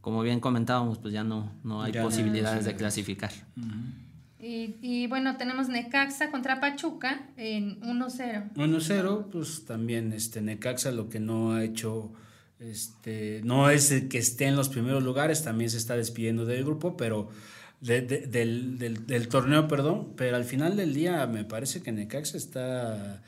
como 0.00 0.22
bien 0.22 0.38
comentábamos, 0.40 0.98
pues 0.98 1.12
ya 1.12 1.24
no, 1.24 1.50
no 1.64 1.82
hay 1.82 1.92
Ya 1.92 2.02
no 2.02 2.06
posibilidades 2.08 2.64
de 2.64 2.76
clasificar. 2.76 3.32
Y, 4.40 4.76
y 4.80 5.06
bueno, 5.08 5.36
tenemos 5.36 5.68
Necaxa 5.68 6.30
contra 6.30 6.60
Pachuca 6.60 7.22
en 7.36 7.80
1-0. 7.80 8.52
1-0, 8.54 9.24
pues 9.32 9.64
también 9.64 10.12
este 10.12 10.40
Necaxa 10.40 10.92
lo 10.92 11.08
que 11.08 11.18
no 11.18 11.52
ha 11.54 11.64
hecho 11.64 12.12
este 12.60 13.40
no 13.44 13.70
es 13.70 13.90
el 13.92 14.08
que 14.08 14.18
esté 14.18 14.46
en 14.46 14.56
los 14.56 14.68
primeros 14.68 15.02
lugares, 15.02 15.42
también 15.44 15.70
se 15.70 15.76
está 15.76 15.96
despidiendo 15.96 16.44
del 16.44 16.64
grupo, 16.64 16.96
pero 16.96 17.28
de- 17.80 18.00
de- 18.02 18.26
del, 18.26 18.78
del- 18.78 19.06
del 19.06 19.28
torneo, 19.28 19.68
perdón, 19.68 20.12
pero 20.16 20.36
al 20.36 20.44
final 20.44 20.76
del 20.76 20.94
día 20.94 21.26
me 21.26 21.44
parece 21.44 21.82
que 21.82 21.92
Necaxa 21.92 22.36
está 22.36 23.22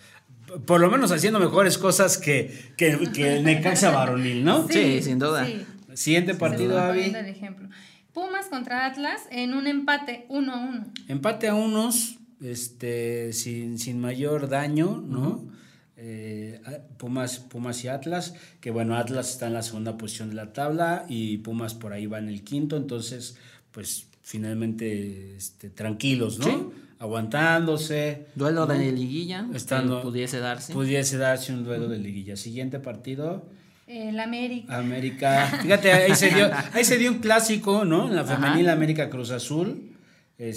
por 0.66 0.80
lo 0.80 0.90
menos 0.90 1.12
haciendo 1.12 1.38
mejores 1.38 1.78
cosas 1.78 2.18
que, 2.18 2.72
que, 2.76 2.98
que 3.14 3.36
el 3.36 3.44
Necaxa 3.44 3.90
varonil, 3.90 4.44
¿no? 4.44 4.66
Sí, 4.68 5.00
sin 5.02 5.18
duda. 5.18 5.46
sí. 5.46 5.64
Siguiente 5.94 6.34
partido, 6.34 6.92
ejemplo. 6.92 7.68
Pumas 8.12 8.46
contra 8.46 8.86
Atlas 8.86 9.22
en 9.30 9.54
un 9.54 9.66
empate 9.66 10.26
1-1. 10.28 10.86
Empate 11.08 11.48
a 11.48 11.54
unos, 11.54 12.16
este, 12.40 13.32
sin, 13.32 13.78
sin 13.78 14.00
mayor 14.00 14.48
daño, 14.48 15.02
¿no? 15.06 15.48
Eh, 15.96 16.60
Pumas, 16.96 17.38
Pumas 17.38 17.84
y 17.84 17.88
Atlas, 17.88 18.34
que 18.60 18.70
bueno, 18.70 18.96
Atlas 18.96 19.30
está 19.30 19.46
en 19.48 19.52
la 19.54 19.62
segunda 19.62 19.96
posición 19.98 20.30
de 20.30 20.36
la 20.36 20.52
tabla 20.52 21.04
y 21.08 21.38
Pumas 21.38 21.74
por 21.74 21.92
ahí 21.92 22.06
va 22.06 22.18
en 22.18 22.28
el 22.28 22.42
quinto, 22.42 22.76
entonces, 22.76 23.36
pues 23.72 24.06
finalmente 24.30 25.36
este, 25.36 25.70
tranquilos, 25.70 26.38
¿no? 26.38 26.70
Aguantándose. 27.00 28.26
Duelo 28.36 28.64
de 28.64 28.92
liguilla, 28.92 29.48
Estando, 29.52 30.02
pudiese 30.02 30.38
darse. 30.38 30.72
Pudiese 30.72 31.18
darse 31.18 31.52
un 31.52 31.64
duelo 31.64 31.88
de 31.88 31.98
liguilla. 31.98 32.36
Siguiente 32.36 32.78
partido. 32.78 33.44
El 33.88 34.20
América. 34.20 34.78
América. 34.78 35.46
Fíjate, 35.62 35.92
ahí 35.92 36.14
se 36.14 36.30
dio, 36.30 36.48
ahí 36.72 36.84
se 36.84 36.96
dio 36.96 37.10
un 37.10 37.18
clásico, 37.18 37.84
¿no? 37.84 38.06
En 38.06 38.14
la 38.14 38.24
femenil 38.24 38.68
América 38.68 39.10
Cruz 39.10 39.32
Azul. 39.32 39.96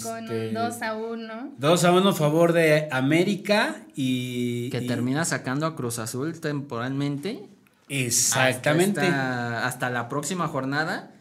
Con 0.02 0.30
un 0.30 0.54
2 0.54 0.72
este, 0.72 0.84
a 0.84 0.94
1. 0.94 1.54
2 1.58 1.84
a 1.84 1.92
1 1.92 2.08
a 2.08 2.14
favor 2.14 2.52
de 2.52 2.88
América 2.92 3.76
y. 3.96 4.70
Que 4.70 4.82
termina 4.82 5.24
sacando 5.24 5.66
a 5.66 5.74
Cruz 5.74 5.98
Azul 5.98 6.38
temporalmente. 6.38 7.48
Exactamente. 7.88 9.00
Hasta, 9.00 9.66
hasta, 9.66 9.90
la 9.90 10.08
próxima 10.08 10.46
jornada. 10.46 11.13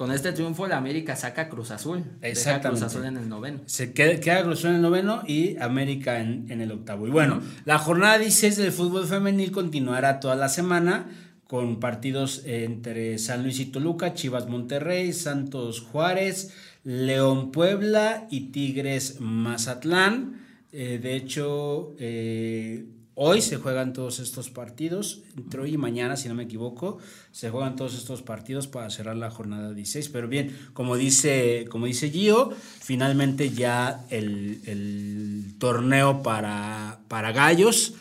Con 0.00 0.12
este 0.12 0.32
triunfo, 0.32 0.66
la 0.66 0.78
América 0.78 1.14
saca 1.14 1.50
Cruz 1.50 1.70
Azul. 1.70 2.02
Exactamente. 2.22 2.80
Cruz 2.80 2.82
Azul 2.90 3.04
en 3.04 3.18
el 3.18 3.28
noveno. 3.28 3.60
Se 3.66 3.92
queda, 3.92 4.42
Cruz 4.42 4.60
Azul 4.60 4.70
en 4.70 4.76
el 4.76 4.80
noveno 4.80 5.22
y 5.26 5.58
América 5.58 6.20
en, 6.20 6.50
en 6.50 6.62
el 6.62 6.72
octavo. 6.72 7.06
Y 7.06 7.10
bueno, 7.10 7.42
la 7.66 7.76
jornada 7.76 8.16
16 8.16 8.56
del 8.56 8.72
fútbol 8.72 9.06
femenil 9.06 9.52
continuará 9.52 10.18
toda 10.18 10.36
la 10.36 10.48
semana 10.48 11.10
con 11.46 11.80
partidos 11.80 12.44
entre 12.46 13.18
San 13.18 13.42
Luis 13.42 13.60
y 13.60 13.66
Toluca, 13.66 14.14
Chivas 14.14 14.48
Monterrey, 14.48 15.12
Santos 15.12 15.82
Juárez, 15.82 16.54
León 16.82 17.52
Puebla 17.52 18.26
y 18.30 18.52
Tigres 18.52 19.20
Mazatlán. 19.20 20.40
Eh, 20.72 20.98
de 20.98 21.14
hecho, 21.14 21.94
eh, 21.98 22.86
hoy 23.22 23.42
se 23.42 23.58
juegan 23.58 23.92
todos 23.92 24.18
estos 24.18 24.48
partidos, 24.48 25.20
entre 25.36 25.60
hoy 25.60 25.74
y 25.74 25.76
mañana, 25.76 26.16
si 26.16 26.26
no 26.30 26.34
me 26.34 26.44
equivoco, 26.44 26.96
se 27.32 27.50
juegan 27.50 27.76
todos 27.76 27.94
estos 27.94 28.22
partidos 28.22 28.66
para 28.66 28.88
cerrar 28.88 29.14
la 29.16 29.30
jornada 29.30 29.74
16. 29.74 30.08
Pero 30.08 30.26
bien, 30.26 30.56
como 30.72 30.96
dice, 30.96 31.66
como 31.70 31.84
dice 31.84 32.08
Gio, 32.08 32.50
finalmente 32.80 33.50
ya 33.50 34.06
el, 34.08 35.54
torneo 35.58 36.22
para, 36.22 37.00
para 37.08 37.32
gallos 37.32 37.92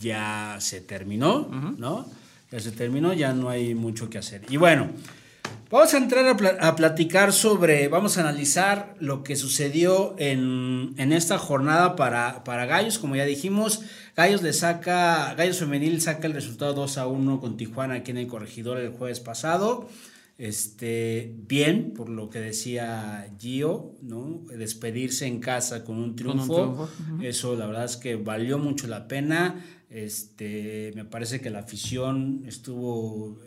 ya 0.00 0.56
se 0.60 0.80
terminó, 0.80 1.46
¿no? 1.76 2.06
ya 2.50 2.58
se 2.58 2.72
terminó, 2.72 3.12
ya 3.12 3.34
no 3.34 3.50
hay 3.50 3.74
mucho 3.74 4.08
que 4.08 4.16
hacer. 4.16 4.46
Y 4.48 4.56
bueno, 4.56 4.88
vamos 5.70 5.94
a 5.94 5.98
entrar 5.98 6.26
a, 6.60 6.76
platicar 6.76 7.32
sobre, 7.32 7.88
vamos 7.88 8.18
a 8.18 8.20
analizar 8.20 8.94
lo 9.00 9.22
que 9.22 9.36
sucedió 9.36 10.14
en, 10.18 10.94
esta 10.98 11.38
jornada 11.38 11.96
para, 11.96 12.44
para 12.44 12.66
Gallos, 12.66 12.98
como 12.98 13.16
ya 13.16 13.24
dijimos, 13.24 13.82
Gallos 14.16 14.42
le 14.42 14.52
saca, 14.52 15.34
Gallos 15.34 15.58
Femenil 15.58 16.00
saca 16.00 16.26
el 16.26 16.34
resultado 16.34 16.74
2 16.74 16.98
a 16.98 17.06
1 17.06 17.40
con 17.40 17.56
Tijuana 17.56 17.94
aquí 17.94 18.10
en 18.10 18.18
el 18.18 18.26
corregidor 18.26 18.78
el 18.78 18.90
jueves 18.90 19.20
pasado. 19.20 19.88
Este, 20.36 21.32
bien, 21.46 21.94
por 21.94 22.08
lo 22.08 22.28
que 22.28 22.40
decía 22.40 23.32
Gio, 23.38 23.94
¿no? 24.02 24.42
Despedirse 24.48 25.26
en 25.26 25.38
casa 25.38 25.84
con 25.84 25.96
un 25.96 26.16
triunfo. 26.16 26.88
Eso 27.22 27.54
la 27.54 27.66
verdad 27.66 27.84
es 27.84 27.96
que 27.96 28.16
valió 28.16 28.58
mucho 28.58 28.88
la 28.88 29.06
pena. 29.06 29.64
Este, 29.90 30.90
me 30.96 31.04
parece 31.04 31.40
que 31.40 31.50
la 31.50 31.60
afición 31.60 32.42
estuvo, 32.46 33.38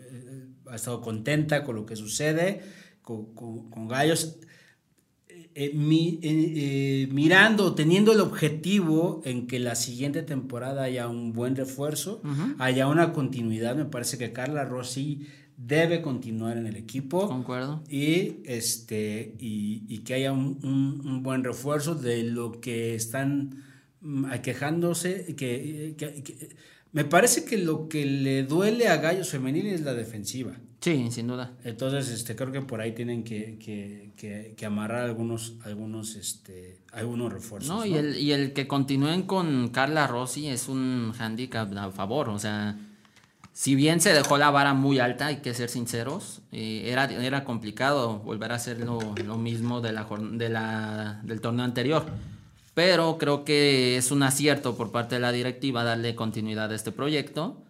ha 0.69 0.75
estado 0.75 1.01
contenta 1.01 1.63
con 1.63 1.75
lo 1.75 1.85
que 1.85 1.95
sucede 1.95 2.61
con, 3.01 3.87
Gallos. 3.87 4.39
Eh, 5.59 5.71
eh, 5.73 7.07
mirando, 7.11 7.73
teniendo 7.73 8.11
el 8.11 8.19
objetivo 8.19 9.21
en 9.25 9.47
que 9.47 9.59
la 9.59 9.75
siguiente 9.75 10.21
temporada 10.21 10.83
haya 10.83 11.07
un 11.07 11.33
buen 11.33 11.55
refuerzo, 11.55 12.21
haya 12.59 12.87
una 12.87 13.13
continuidad, 13.13 13.75
me 13.75 13.85
parece 13.85 14.17
que 14.17 14.33
Carla 14.33 14.65
Rossi 14.65 15.25
debe 15.55 16.01
continuar 16.01 16.57
en 16.57 16.67
el 16.67 16.75
equipo. 16.75 17.27
Concuerdo. 17.27 17.83
Y, 17.89 18.41
este, 18.45 19.35
y, 19.39 19.99
que 19.99 20.13
haya 20.13 20.31
un, 20.31 21.21
buen 21.23 21.43
refuerzo 21.43 21.95
de 21.95 22.23
lo 22.23 22.59
que 22.59 22.93
están 22.93 23.63
Mm, 23.99 24.31
quejándose, 24.41 25.35
que, 25.35 25.95
me 26.91 27.05
parece 27.05 27.45
que 27.45 27.57
lo 27.57 27.89
que 27.89 28.05
le 28.05 28.43
duele 28.43 28.87
a 28.87 28.97
Gallos 28.97 29.29
Femenil 29.29 29.67
es 29.67 29.81
la 29.81 29.93
defensiva. 29.93 30.53
Sí, 30.79 31.07
sin 31.11 31.27
duda. 31.27 31.53
Entonces, 31.63 32.09
este, 32.09 32.35
creo 32.35 32.51
que 32.51 32.61
por 32.61 32.81
ahí 32.81 32.93
tienen 32.93 33.23
que, 33.23 33.57
que, 33.57 34.53
que, 34.55 34.65
amarrar 34.65 35.03
algunos, 35.03 35.55
algunos, 35.63 36.15
este, 36.15 36.77
algunos 36.93 37.33
refuerzos. 37.33 37.69
No, 37.69 37.85
Y, 37.85 37.95
el, 37.95 38.15
y 38.17 38.31
el 38.31 38.53
que 38.53 38.67
continúen 38.67 39.23
con 39.23 39.69
Carla 39.69 40.07
Rossi 40.07 40.47
es 40.47 40.69
un 40.69 41.13
handicap 41.17 41.75
a 41.75 41.91
favor. 41.91 42.29
O 42.29 42.37
sea, 42.37 42.77
si 43.53 43.73
bien 43.73 44.01
se 44.01 44.13
dejó 44.13 44.37
la 44.37 44.51
vara 44.51 44.75
muy 44.75 44.99
alta, 44.99 45.27
hay 45.27 45.37
que 45.37 45.55
ser 45.55 45.69
sinceros, 45.69 46.41
eh, 46.51 46.83
era, 46.85 47.05
era 47.05 47.43
complicado 47.43 48.19
volver 48.19 48.51
a 48.51 48.55
hacer 48.55 48.79
lo, 48.79 48.99
lo 49.25 49.37
mismo 49.37 49.81
de 49.81 49.93
la, 49.93 50.07
de 50.31 50.49
la, 50.49 51.21
del 51.23 51.41
torneo 51.41 51.65
anterior 51.65 52.05
pero 52.77 53.17
creo 53.17 53.43
que 53.43 53.97
es 53.97 54.11
un 54.11 54.21
acierto 54.21 54.77
por 54.77 54.91
parte 54.91 55.15
de 55.15 55.21
la 55.21 55.31
directiva 55.31 55.83
darle 55.83 56.13
continuidad 56.13 56.71
a 56.71 56.75
este 56.75 56.91
proyecto. 56.91 57.65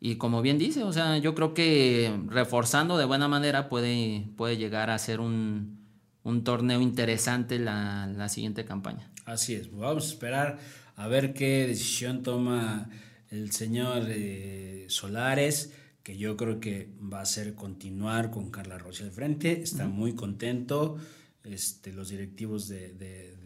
Y 0.00 0.16
como 0.16 0.42
bien 0.42 0.58
dice, 0.58 0.84
o 0.84 0.92
sea, 0.92 1.16
yo 1.16 1.34
creo 1.34 1.54
que 1.54 2.14
reforzando 2.26 2.98
de 2.98 3.06
buena 3.06 3.26
manera 3.26 3.70
puede, 3.70 4.28
puede 4.36 4.58
llegar 4.58 4.90
a 4.90 4.98
ser 4.98 5.20
un, 5.20 5.80
torneo 6.44 6.82
interesante 6.82 7.58
la, 7.58 8.06
la, 8.14 8.28
siguiente 8.28 8.66
campaña. 8.66 9.10
Así 9.24 9.54
es, 9.54 9.74
vamos 9.74 10.04
a 10.04 10.08
esperar 10.10 10.58
a 10.94 11.08
ver 11.08 11.32
qué 11.32 11.66
decisión 11.66 12.22
toma 12.22 12.90
el 13.30 13.52
señor 13.52 14.08
eh, 14.10 14.84
Solares, 14.90 15.72
que 16.02 16.18
yo 16.18 16.36
creo 16.36 16.60
que 16.60 16.90
va 17.00 17.22
a 17.22 17.24
ser 17.24 17.54
continuar 17.54 18.30
con 18.30 18.50
Carla 18.50 18.76
Rossi 18.76 19.04
al 19.04 19.10
frente, 19.10 19.62
está 19.62 19.86
muy 19.86 20.12
contento, 20.14 20.98
este, 21.44 21.94
los 21.94 22.10
directivos 22.10 22.68
de 22.68 22.92
de 22.92 23.39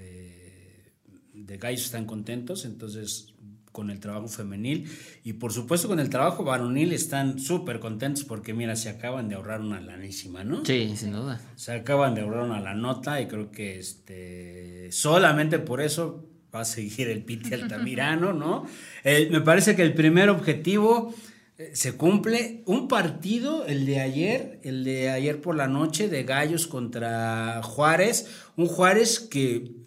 Gallos 1.35 1.85
están 1.85 2.07
contentos, 2.07 2.65
entonces 2.65 3.35
con 3.75 3.91
el 3.91 3.99
trabajo 3.99 4.29
femenil 4.29 4.89
y 5.25 5.33
por 5.33 5.53
supuesto 5.53 5.89
con 5.89 5.99
el 5.99 6.09
trabajo 6.09 6.45
varonil 6.45 6.93
están 6.93 7.41
súper 7.41 7.81
contentos 7.81 8.23
porque 8.23 8.55
mira, 8.55 8.77
se 8.77 8.89
acaban 8.89 9.29
de 9.29 9.35
ahorrar 9.35 9.61
una 9.61 9.81
lanísima, 9.81 10.45
¿no? 10.45 10.65
Sí, 10.65 10.95
sin 10.97 11.11
duda. 11.11 11.41
Se 11.57 11.73
acaban 11.73 12.15
de 12.15 12.21
ahorrar 12.21 12.45
una 12.45 12.61
la 12.61 12.75
nota 12.75 13.21
y 13.21 13.27
creo 13.27 13.51
que 13.51 13.81
este 13.81 14.93
solamente 14.93 15.59
por 15.59 15.81
eso 15.81 16.25
va 16.55 16.61
a 16.61 16.65
seguir 16.65 17.09
el 17.09 17.25
Piti 17.25 17.53
Altamirano, 17.53 18.33
¿no? 18.33 18.65
Eh, 19.07 19.29
me 19.31 19.43
parece 19.43 19.77
que 19.77 19.83
el 19.83 19.93
primer 19.93 20.31
objetivo 20.31 21.13
eh, 21.59 21.73
se 21.75 21.93
cumple 21.93 22.63
un 22.65 22.89
partido, 22.89 23.67
el 23.67 23.85
de 23.85 24.01
ayer, 24.01 24.61
el 24.63 24.83
de 24.83 25.11
ayer 25.11 25.43
por 25.43 25.57
la 25.57 25.69
noche 25.69 26.09
de 26.09 26.23
Gallos 26.23 26.67
contra 26.67 27.61
Juárez, 27.63 28.29
un 28.57 28.67
Juárez 28.67 29.21
que 29.21 29.84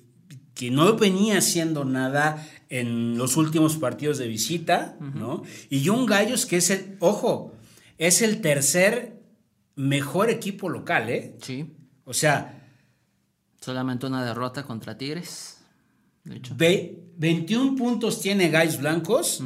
que 0.57 0.71
no 0.71 0.97
venía 0.97 1.37
haciendo 1.37 1.85
nada 1.85 2.45
en 2.69 3.17
los 3.17 3.37
últimos 3.37 3.77
partidos 3.77 4.17
de 4.17 4.27
visita, 4.27 4.97
¿no? 4.99 5.43
Y 5.69 5.87
un 5.89 6.07
Gallos 6.07 6.47
que 6.47 6.57
es 6.57 6.71
el, 6.71 6.97
ojo, 6.99 7.53
es 7.99 8.23
el 8.23 8.41
tercer 8.41 9.21
mejor 9.75 10.31
equipo 10.31 10.67
local, 10.67 11.09
¿eh? 11.09 11.37
Sí. 11.41 11.75
O 12.05 12.13
sea... 12.13 12.53
Solamente 13.61 14.07
una 14.07 14.25
derrota 14.25 14.63
contra 14.63 14.97
Tigres. 14.97 15.59
De 16.23 16.37
hecho. 16.37 16.55
21 16.57 17.75
puntos 17.75 18.19
tiene 18.19 18.49
Gallos 18.49 18.79
Blancos, 18.79 19.43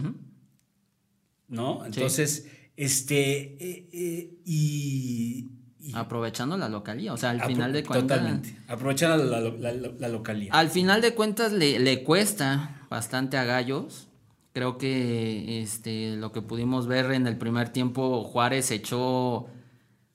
¿no? 1.50 1.86
Entonces, 1.86 2.48
este, 2.78 3.58
eh, 3.64 3.90
eh, 3.92 4.34
y 4.46 5.50
Aprovechando 5.94 6.58
la 6.58 6.70
localía, 6.70 7.14
o 7.14 7.18
sea, 7.18 7.32
al 7.32 7.42
final 7.42 7.74
de 7.74 7.84
cuentas. 7.84 8.20
Totalmente, 8.20 8.58
aprovechando 8.68 9.26
la, 9.26 10.08
localía. 10.10 10.54
Al 10.54 10.70
final 10.70 11.02
de 11.02 11.16
cuentas 11.16 11.52
le, 11.52 11.80
le, 11.80 12.04
cuesta 12.04 12.82
bastante 12.90 13.38
a 13.38 13.44
Gallos. 13.46 14.08
Creo 14.54 14.78
que 14.78 15.62
este, 15.62 16.16
lo 16.18 16.32
que 16.32 16.42
pudimos 16.42 16.88
ver 16.88 17.12
en 17.12 17.26
el 17.26 17.38
primer 17.38 17.70
tiempo, 17.70 18.24
Juárez 18.24 18.70
echó 18.72 19.48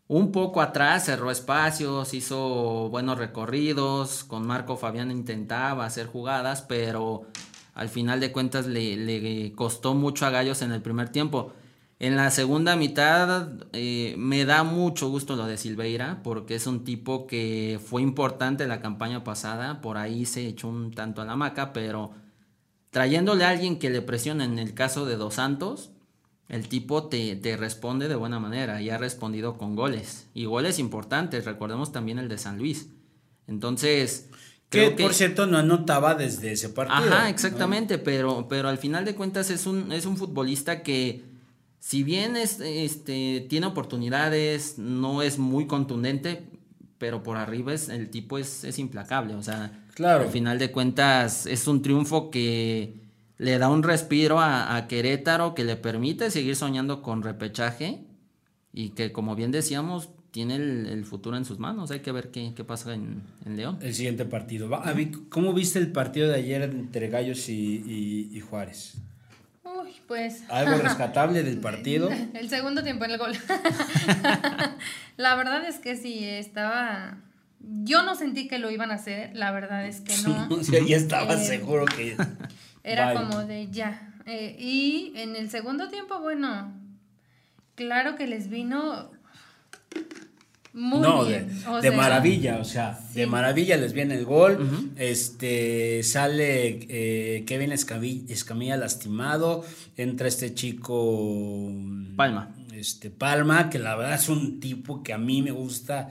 un 0.08 0.30
poco 0.30 0.60
atrás, 0.60 1.06
cerró 1.06 1.30
espacios, 1.30 2.14
hizo 2.14 2.88
buenos 2.90 3.18
recorridos. 3.18 4.24
Con 4.24 4.46
Marco 4.46 4.76
Fabián 4.76 5.10
intentaba 5.10 5.84
hacer 5.84 6.06
jugadas, 6.06 6.62
pero 6.62 7.26
al 7.74 7.88
final 7.88 8.20
de 8.20 8.30
cuentas 8.30 8.66
le, 8.66 8.96
le 8.96 9.52
costó 9.52 9.94
mucho 9.94 10.26
a 10.26 10.30
Gallos 10.30 10.62
en 10.62 10.72
el 10.72 10.82
primer 10.82 11.08
tiempo. 11.08 11.52
En 11.98 12.14
la 12.16 12.30
segunda 12.30 12.76
mitad 12.76 13.48
eh, 13.72 14.14
me 14.18 14.44
da 14.44 14.64
mucho 14.64 15.08
gusto 15.08 15.34
lo 15.34 15.46
de 15.46 15.56
Silveira 15.56 16.20
porque 16.22 16.54
es 16.54 16.66
un 16.66 16.84
tipo 16.84 17.26
que 17.26 17.80
fue 17.82 18.02
importante 18.02 18.66
la 18.66 18.82
campaña 18.82 19.24
pasada, 19.24 19.80
por 19.80 19.96
ahí 19.96 20.26
se 20.26 20.46
echó 20.46 20.68
un 20.68 20.92
tanto 20.92 21.22
a 21.22 21.24
la 21.24 21.36
maca, 21.36 21.72
pero 21.72 22.10
trayéndole 22.90 23.44
a 23.44 23.50
alguien 23.50 23.78
que 23.78 23.88
le 23.88 24.02
presiona 24.02 24.44
en 24.44 24.58
el 24.58 24.74
caso 24.74 25.06
de 25.06 25.16
Dos 25.16 25.34
Santos, 25.34 25.90
el 26.50 26.68
tipo 26.68 27.08
te, 27.08 27.34
te, 27.36 27.56
responde 27.56 28.08
de 28.08 28.14
buena 28.14 28.40
manera 28.40 28.82
y 28.82 28.90
ha 28.90 28.98
respondido 28.98 29.56
con 29.56 29.74
goles. 29.74 30.28
Y 30.34 30.44
goles 30.44 30.78
importantes, 30.78 31.46
recordemos 31.46 31.92
también 31.92 32.18
el 32.18 32.28
de 32.28 32.38
San 32.38 32.58
Luis. 32.58 32.88
Entonces... 33.46 34.28
Que, 34.68 34.90
por 34.90 35.14
cierto 35.14 35.46
no 35.46 35.58
anotaba 35.58 36.14
desde 36.14 36.52
ese 36.52 36.68
partido. 36.68 37.14
Ajá, 37.14 37.30
exactamente, 37.30 37.98
pero, 37.98 38.48
pero 38.48 38.68
al 38.68 38.78
final 38.78 39.04
de 39.04 39.14
cuentas 39.14 39.48
es 39.50 39.64
un, 39.64 39.92
es 39.92 40.06
un 40.06 40.16
futbolista 40.16 40.82
que 40.82 41.35
si 41.78 42.02
bien 42.02 42.36
es, 42.36 42.60
este, 42.60 43.46
tiene 43.48 43.66
oportunidades, 43.66 44.78
no 44.78 45.22
es 45.22 45.38
muy 45.38 45.66
contundente, 45.66 46.44
pero 46.98 47.22
por 47.22 47.36
arriba 47.36 47.72
es, 47.74 47.88
el 47.88 48.10
tipo 48.10 48.38
es, 48.38 48.64
es 48.64 48.78
implacable. 48.78 49.34
O 49.34 49.42
sea, 49.42 49.84
claro. 49.94 50.24
al 50.24 50.30
final 50.30 50.58
de 50.58 50.72
cuentas 50.72 51.46
es 51.46 51.66
un 51.68 51.82
triunfo 51.82 52.30
que 52.30 52.94
le 53.38 53.58
da 53.58 53.68
un 53.68 53.82
respiro 53.82 54.40
a, 54.40 54.76
a, 54.76 54.88
Querétaro 54.88 55.54
que 55.54 55.64
le 55.64 55.76
permite 55.76 56.30
seguir 56.30 56.56
soñando 56.56 57.02
con 57.02 57.22
repechaje 57.22 58.00
y 58.72 58.90
que 58.90 59.12
como 59.12 59.34
bien 59.34 59.50
decíamos 59.50 60.10
tiene 60.30 60.56
el, 60.56 60.86
el 60.86 61.04
futuro 61.06 61.36
en 61.36 61.46
sus 61.46 61.58
manos. 61.58 61.90
Hay 61.90 62.00
que 62.00 62.12
ver 62.12 62.30
qué, 62.30 62.52
qué 62.54 62.62
pasa 62.62 62.92
en, 62.92 63.22
en, 63.46 63.56
León. 63.56 63.78
El 63.80 63.94
siguiente 63.94 64.26
partido. 64.26 64.68
¿Cómo 65.30 65.54
viste 65.54 65.78
el 65.78 65.92
partido 65.92 66.28
de 66.28 66.34
ayer 66.34 66.62
entre 66.62 67.08
Gallos 67.08 67.48
y, 67.48 67.82
y, 67.86 68.36
y 68.36 68.40
Juárez? 68.40 68.98
Uy, 69.86 69.92
pues. 70.08 70.42
¿Algo 70.48 70.78
rescatable 70.82 71.42
del 71.42 71.58
partido? 71.58 72.10
El 72.34 72.48
segundo 72.48 72.82
tiempo 72.82 73.04
en 73.04 73.12
el 73.12 73.18
gol. 73.18 73.32
la 75.16 75.34
verdad 75.36 75.64
es 75.66 75.78
que 75.78 75.96
sí, 75.96 76.24
estaba. 76.24 77.18
Yo 77.60 78.02
no 78.02 78.14
sentí 78.14 78.48
que 78.48 78.58
lo 78.58 78.70
iban 78.70 78.90
a 78.90 78.94
hacer, 78.94 79.34
la 79.34 79.50
verdad 79.50 79.86
es 79.86 80.00
que 80.00 80.14
no. 80.28 80.48
ya 80.86 80.96
estaba 80.96 81.34
eh, 81.34 81.44
seguro 81.44 81.84
que. 81.84 82.16
Era 82.84 83.14
como 83.14 83.44
de 83.44 83.68
ya. 83.70 84.14
Eh, 84.26 84.56
y 84.58 85.12
en 85.16 85.36
el 85.36 85.50
segundo 85.50 85.88
tiempo, 85.88 86.20
bueno, 86.20 86.72
claro 87.74 88.14
que 88.14 88.26
les 88.26 88.48
vino 88.48 89.10
muy 90.76 91.00
no, 91.00 91.24
bien. 91.24 91.48
De, 91.48 91.68
o 91.68 91.76
de 91.80 91.88
sea, 91.88 91.96
maravilla, 91.96 92.58
o 92.60 92.64
sea, 92.64 93.00
sí. 93.12 93.20
de 93.20 93.26
maravilla 93.26 93.76
les 93.76 93.92
viene 93.92 94.14
el 94.14 94.24
gol. 94.24 94.58
Uh 94.60 94.64
-huh. 94.64 94.90
Este 94.96 96.02
sale 96.04 96.86
eh, 96.88 97.44
Kevin 97.46 97.72
Escamilla, 97.72 98.32
Escamilla, 98.32 98.76
lastimado. 98.76 99.64
Entra 99.96 100.28
este 100.28 100.54
chico 100.54 101.72
Palma. 102.14 102.54
Este 102.74 103.10
Palma, 103.10 103.70
que 103.70 103.78
la 103.78 103.96
verdad 103.96 104.14
es 104.16 104.28
un 104.28 104.60
tipo 104.60 105.02
que 105.02 105.12
a 105.14 105.18
mí 105.18 105.40
me 105.42 105.50
gusta. 105.50 106.10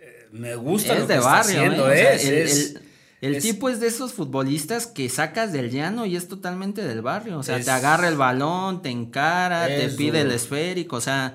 Eh, 0.00 0.28
me 0.32 0.54
gusta 0.54 0.92
es 0.94 1.00
lo 1.00 1.06
que 1.08 1.12
de 1.14 1.18
está 1.18 1.30
barrio, 1.30 1.56
haciendo, 1.58 1.90
¿eh? 1.92 2.14
es, 2.14 2.20
o 2.20 2.26
sea, 2.26 2.30
el, 2.30 2.38
es, 2.42 2.70
el, 2.70 2.80
el 3.22 3.34
es- 3.36 3.42
tipo 3.42 3.68
es 3.68 3.80
de 3.80 3.88
esos 3.88 4.12
futbolistas 4.12 4.86
que 4.86 5.08
sacas 5.08 5.52
del 5.52 5.70
llano 5.72 6.06
y 6.06 6.14
es 6.14 6.28
totalmente 6.28 6.84
del 6.84 7.02
barrio. 7.02 7.38
O 7.38 7.42
sea, 7.42 7.56
Es- 7.56 7.64
te 7.64 7.72
agarra 7.72 8.08
el 8.08 8.16
balón, 8.16 8.82
te 8.82 8.90
encara, 8.90 9.66
te 9.66 9.88
pide 9.88 10.20
el 10.20 10.30
esférico, 10.30 10.94
o 10.96 11.00
sea, 11.00 11.34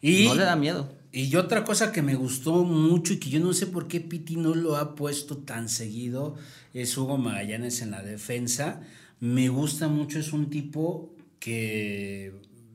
Y- 0.00 0.26
no 0.28 0.36
le 0.36 0.44
da 0.44 0.54
miedo. 0.54 0.93
Y 1.16 1.36
otra 1.36 1.62
cosa 1.62 1.92
que 1.92 2.02
me 2.02 2.16
gustó 2.16 2.64
mucho 2.64 3.12
y 3.12 3.18
que 3.20 3.30
yo 3.30 3.38
no 3.38 3.52
sé 3.52 3.68
por 3.68 3.86
qué 3.86 4.00
Piti 4.00 4.34
no 4.34 4.52
lo 4.52 4.74
ha 4.74 4.96
puesto 4.96 5.38
tan 5.38 5.68
seguido 5.68 6.34
es 6.72 6.98
Hugo 6.98 7.18
Magallanes 7.18 7.82
en 7.82 7.92
la 7.92 8.02
defensa. 8.02 8.80
Me 9.20 9.48
gusta 9.48 9.86
mucho, 9.86 10.18
es 10.18 10.32
un 10.32 10.50
tipo 10.50 11.14
que, 11.38 12.34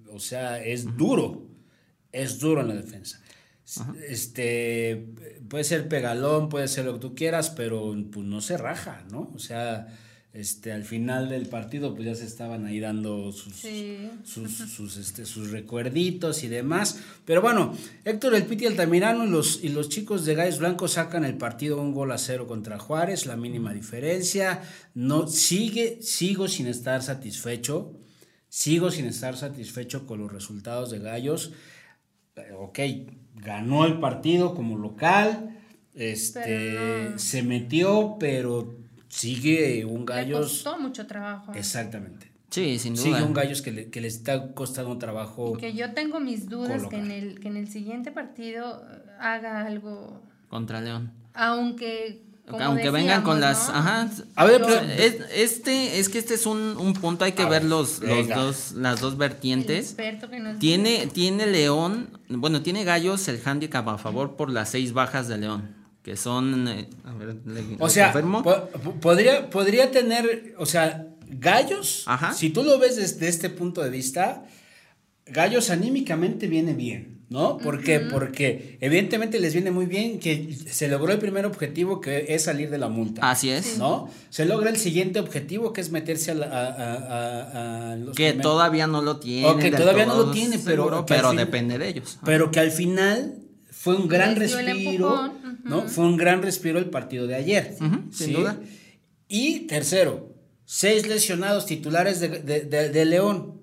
o 0.10 0.20
sea, 0.20 0.64
es 0.64 0.96
duro, 0.96 1.50
es 2.14 2.40
duro 2.40 2.62
en 2.62 2.70
la 2.70 2.76
defensa. 2.76 3.22
Este, 4.08 5.06
puede 5.50 5.66
ser 5.66 5.90
pegalón, 5.90 6.48
puede 6.48 6.70
ser 6.70 6.86
lo 6.86 6.94
que 6.94 7.00
tú 7.00 7.16
quieras, 7.16 7.50
pero 7.50 7.94
pues 8.10 8.26
no 8.26 8.40
se 8.40 8.58
raja, 8.58 9.04
¿no? 9.12 9.34
O 9.36 9.40
sea, 9.40 9.88
este, 10.40 10.72
al 10.72 10.84
final 10.84 11.28
del 11.30 11.48
partido 11.48 11.94
pues 11.94 12.06
ya 12.06 12.16
se 12.16 12.26
estaban 12.26 12.66
ahí 12.66 12.80
dando 12.80 13.32
sus, 13.32 13.56
Sí. 13.56 14.10
sus, 14.24 14.52
sus, 14.76 14.98
este, 14.98 15.26
sus 15.26 15.52
recuerditos 15.52 16.44
y 16.44 16.48
demás. 16.48 17.00
Pero 17.26 17.42
bueno, 17.42 17.76
Héctor 18.06 18.36
El 18.36 18.46
Piti 18.46 18.66
Altamirano 18.66 19.26
y 19.26 19.30
los, 19.30 19.64
y 19.64 19.70
los 19.70 19.90
chicos 19.90 20.26
de 20.26 20.36
Gallos 20.36 20.60
Blancos 20.60 20.94
sacan 20.94 21.26
el 21.26 21.38
partido 21.38 21.82
un 21.82 21.94
gol 21.94 22.12
a 22.12 22.18
cero 22.18 22.48
contra 22.48 22.80
Juárez, 22.80 23.26
la 23.26 23.36
mínima 23.36 23.74
diferencia. 23.74 24.62
No, 24.94 25.28
sigue, 25.28 26.00
sigo 26.02 26.48
sin 26.48 26.68
estar 26.68 27.04
satisfecho. 27.04 27.94
Sigo 28.48 28.90
sin 28.90 29.06
estar 29.06 29.38
satisfecho 29.38 30.08
con 30.08 30.20
los 30.20 30.32
resultados 30.32 30.90
de 30.90 31.00
Gallos. 31.00 31.52
Eh, 32.36 32.54
Ok, 32.58 32.80
ganó 33.36 33.86
el 33.86 34.00
partido 34.00 34.56
como 34.56 34.78
local. 34.78 35.58
Este 35.94 37.10
no. 37.12 37.20
se 37.20 37.44
metió, 37.44 38.16
pero 38.20 38.79
sigue 39.10 39.84
un 39.86 40.00
Le 40.02 40.06
Gallos. 40.06 40.40
costó 40.64 40.80
mucho 40.80 41.06
trabajo. 41.08 41.52
Exactamente. 41.54 42.32
Sí, 42.50 42.80
sin 42.80 42.96
duda. 42.96 43.04
Sigue 43.04 43.22
un 43.24 43.34
Gallos 43.34 43.62
que 43.62 43.72
le, 43.72 43.90
que 43.90 44.02
le 44.02 44.08
está 44.08 44.54
costando 44.54 44.98
trabajo. 44.98 45.54
Que 45.58 45.74
yo 45.74 45.94
tengo 45.94 46.20
mis 46.20 46.50
dudas 46.50 46.84
que 46.90 46.98
en, 46.98 47.12
el, 47.12 47.40
que 47.40 47.48
en 47.50 47.58
el 47.58 47.70
siguiente 47.70 48.12
partido 48.12 48.82
eh, 48.92 49.02
haga 49.20 49.66
algo, 49.66 50.22
Contra 50.50 50.82
León. 50.82 51.12
aunque... 51.36 52.24
como 52.48 52.64
Aunque 52.64 52.90
vengan 52.90 53.22
con 53.22 53.40
las. 53.40 53.70
Ajá. 53.70 54.10
A 54.36 54.46
ver, 54.46 54.62
pero- 54.66 54.80
Es- 54.82 55.18
Este, 55.32 56.00
es 56.00 56.10
que 56.10 56.18
este 56.18 56.34
es 56.34 56.48
un, 56.48 56.58
un 56.78 56.94
punto, 56.94 57.24
hay 57.24 57.34
que 57.34 57.44
ver 57.46 57.62
ver, 57.62 57.66
los, 57.70 58.00
los 58.02 58.28
dos, 58.28 58.72
las 58.72 59.00
dos 59.00 59.16
vertientes. 59.20 59.86
experto 59.92 60.28
que 60.32 60.40
nos 60.40 60.58
Tiene, 60.58 61.06
tiene 61.06 61.46
León, 61.46 62.18
bueno, 62.30 62.64
tiene 62.64 62.84
Gallos 62.84 63.28
el 63.28 63.40
handicap 63.46 63.88
a 63.90 64.00
favor 64.00 64.36
por 64.36 64.50
las 64.50 64.70
seis 64.72 64.94
bajas 64.94 65.28
de 65.28 65.38
León, 65.38 65.76
que 66.04 66.16
son, 66.16 66.68
eh, 66.68 66.88
a 67.04 67.14
ver, 67.14 67.36
le- 67.46 67.76
O 67.80 67.90
sea, 67.90 68.12
po- 68.14 68.70
podría, 69.02 69.50
podría 69.50 69.92
tener, 69.92 70.56
o 70.58 70.66
sea, 70.66 71.06
Gallos, 71.32 72.04
Ajá. 72.08 72.34
si 72.34 72.50
tú 72.50 72.64
lo 72.64 72.80
ves 72.80 72.96
desde 72.96 73.28
este 73.28 73.50
punto 73.50 73.84
de 73.84 73.90
vista, 73.92 74.46
Gallos 75.28 75.70
anímicamente 75.70 76.48
viene 76.48 76.74
bien, 76.74 77.20
¿no? 77.30 77.60
¿Por 77.60 77.84
qué? 77.84 78.00
Porque 78.00 78.80
evidentemente 78.82 79.40
les 79.40 79.54
viene 79.54 79.70
muy 79.70 79.86
bien 79.86 80.18
que 80.20 80.56
se 80.72 80.88
logró 80.88 81.12
el 81.14 81.20
primer 81.20 81.46
objetivo 81.46 82.02
que 82.02 82.26
es 82.30 82.46
salir 82.46 82.72
de 82.72 82.80
la 82.80 82.90
multa. 82.90 83.30
Así 83.30 83.52
es. 83.52 83.78
¿No? 83.78 84.10
Se 84.32 84.46
logra 84.46 84.72
el 84.72 84.78
siguiente 84.78 85.20
objetivo 85.20 85.72
que 85.72 85.82
es 85.82 85.92
meterse 85.92 86.32
a, 86.32 86.34
la- 86.34 86.48
a- 86.48 86.66
a- 86.66 86.96
a- 86.96 87.92
a 87.92 87.96
los 87.98 88.16
Que 88.16 88.34
todavía 88.34 88.88
no 88.88 89.04
lo 89.04 89.18
tiene. 89.20 89.54
Del 89.62 89.76
todavía 89.76 90.08
no 90.08 90.16
lo 90.16 90.32
tiene, 90.32 90.58
pero- 90.58 90.86
seguro, 90.86 91.06
que 91.06 91.14
pero 91.14 91.30
fin- 91.30 91.38
depende 91.38 91.78
de 91.78 91.88
ellos. 91.90 92.18
Pero 92.26 92.50
que 92.50 92.60
al 92.62 92.72
final 92.72 93.36
fue 93.82 93.96
un 93.96 94.08
gran 94.10 94.36
respiro. 94.36 95.34
Fue 95.88 96.04
un 96.06 96.18
gran 96.18 96.42
respiro 96.42 96.80
el 96.80 96.90
partido 96.90 97.28
de 97.28 97.36
ayer. 97.36 97.76
Sin 98.12 98.34
duda. 98.34 98.58
Y 99.30 99.62
tercero, 99.68 100.34
seis 100.66 101.08
lesionados 101.08 101.66
titulares 101.66 102.20
de, 102.20 102.28
de- 102.30 102.62
de- 102.62 102.90
de 102.90 103.06
León. 103.06 103.62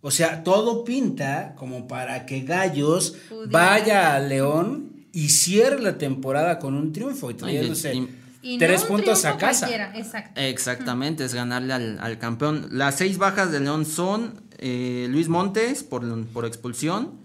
O 0.00 0.10
sea, 0.10 0.42
todo 0.44 0.84
pinta 0.84 1.54
como 1.56 1.86
para 1.88 2.24
que 2.26 2.42
Gallos 2.42 3.16
Pudiera. 3.28 3.50
vaya 3.50 4.14
a 4.14 4.20
León 4.20 5.06
y 5.12 5.28
cierre 5.30 5.80
la 5.80 5.98
temporada 5.98 6.58
con 6.58 6.74
un 6.74 6.92
triunfo 6.92 7.30
y 7.30 7.34
trayéndose 7.34 7.94
y- 7.94 8.18
Y 8.44 8.58
tres 8.58 8.82
no 8.82 8.88
puntos 8.88 9.24
a 9.24 9.36
casa. 9.38 9.66
Exactamente, 10.36 11.24
es 11.24 11.32
ganarle 11.34 11.72
al, 11.72 11.98
al 12.00 12.18
campeón. 12.18 12.68
Las 12.72 12.96
seis 12.96 13.16
bajas 13.18 13.50
de 13.52 13.60
León 13.60 13.86
son 13.86 14.40
eh, 14.58 15.06
Luis 15.10 15.28
Montes 15.28 15.82
por, 15.84 16.26
por 16.26 16.44
expulsión, 16.46 17.21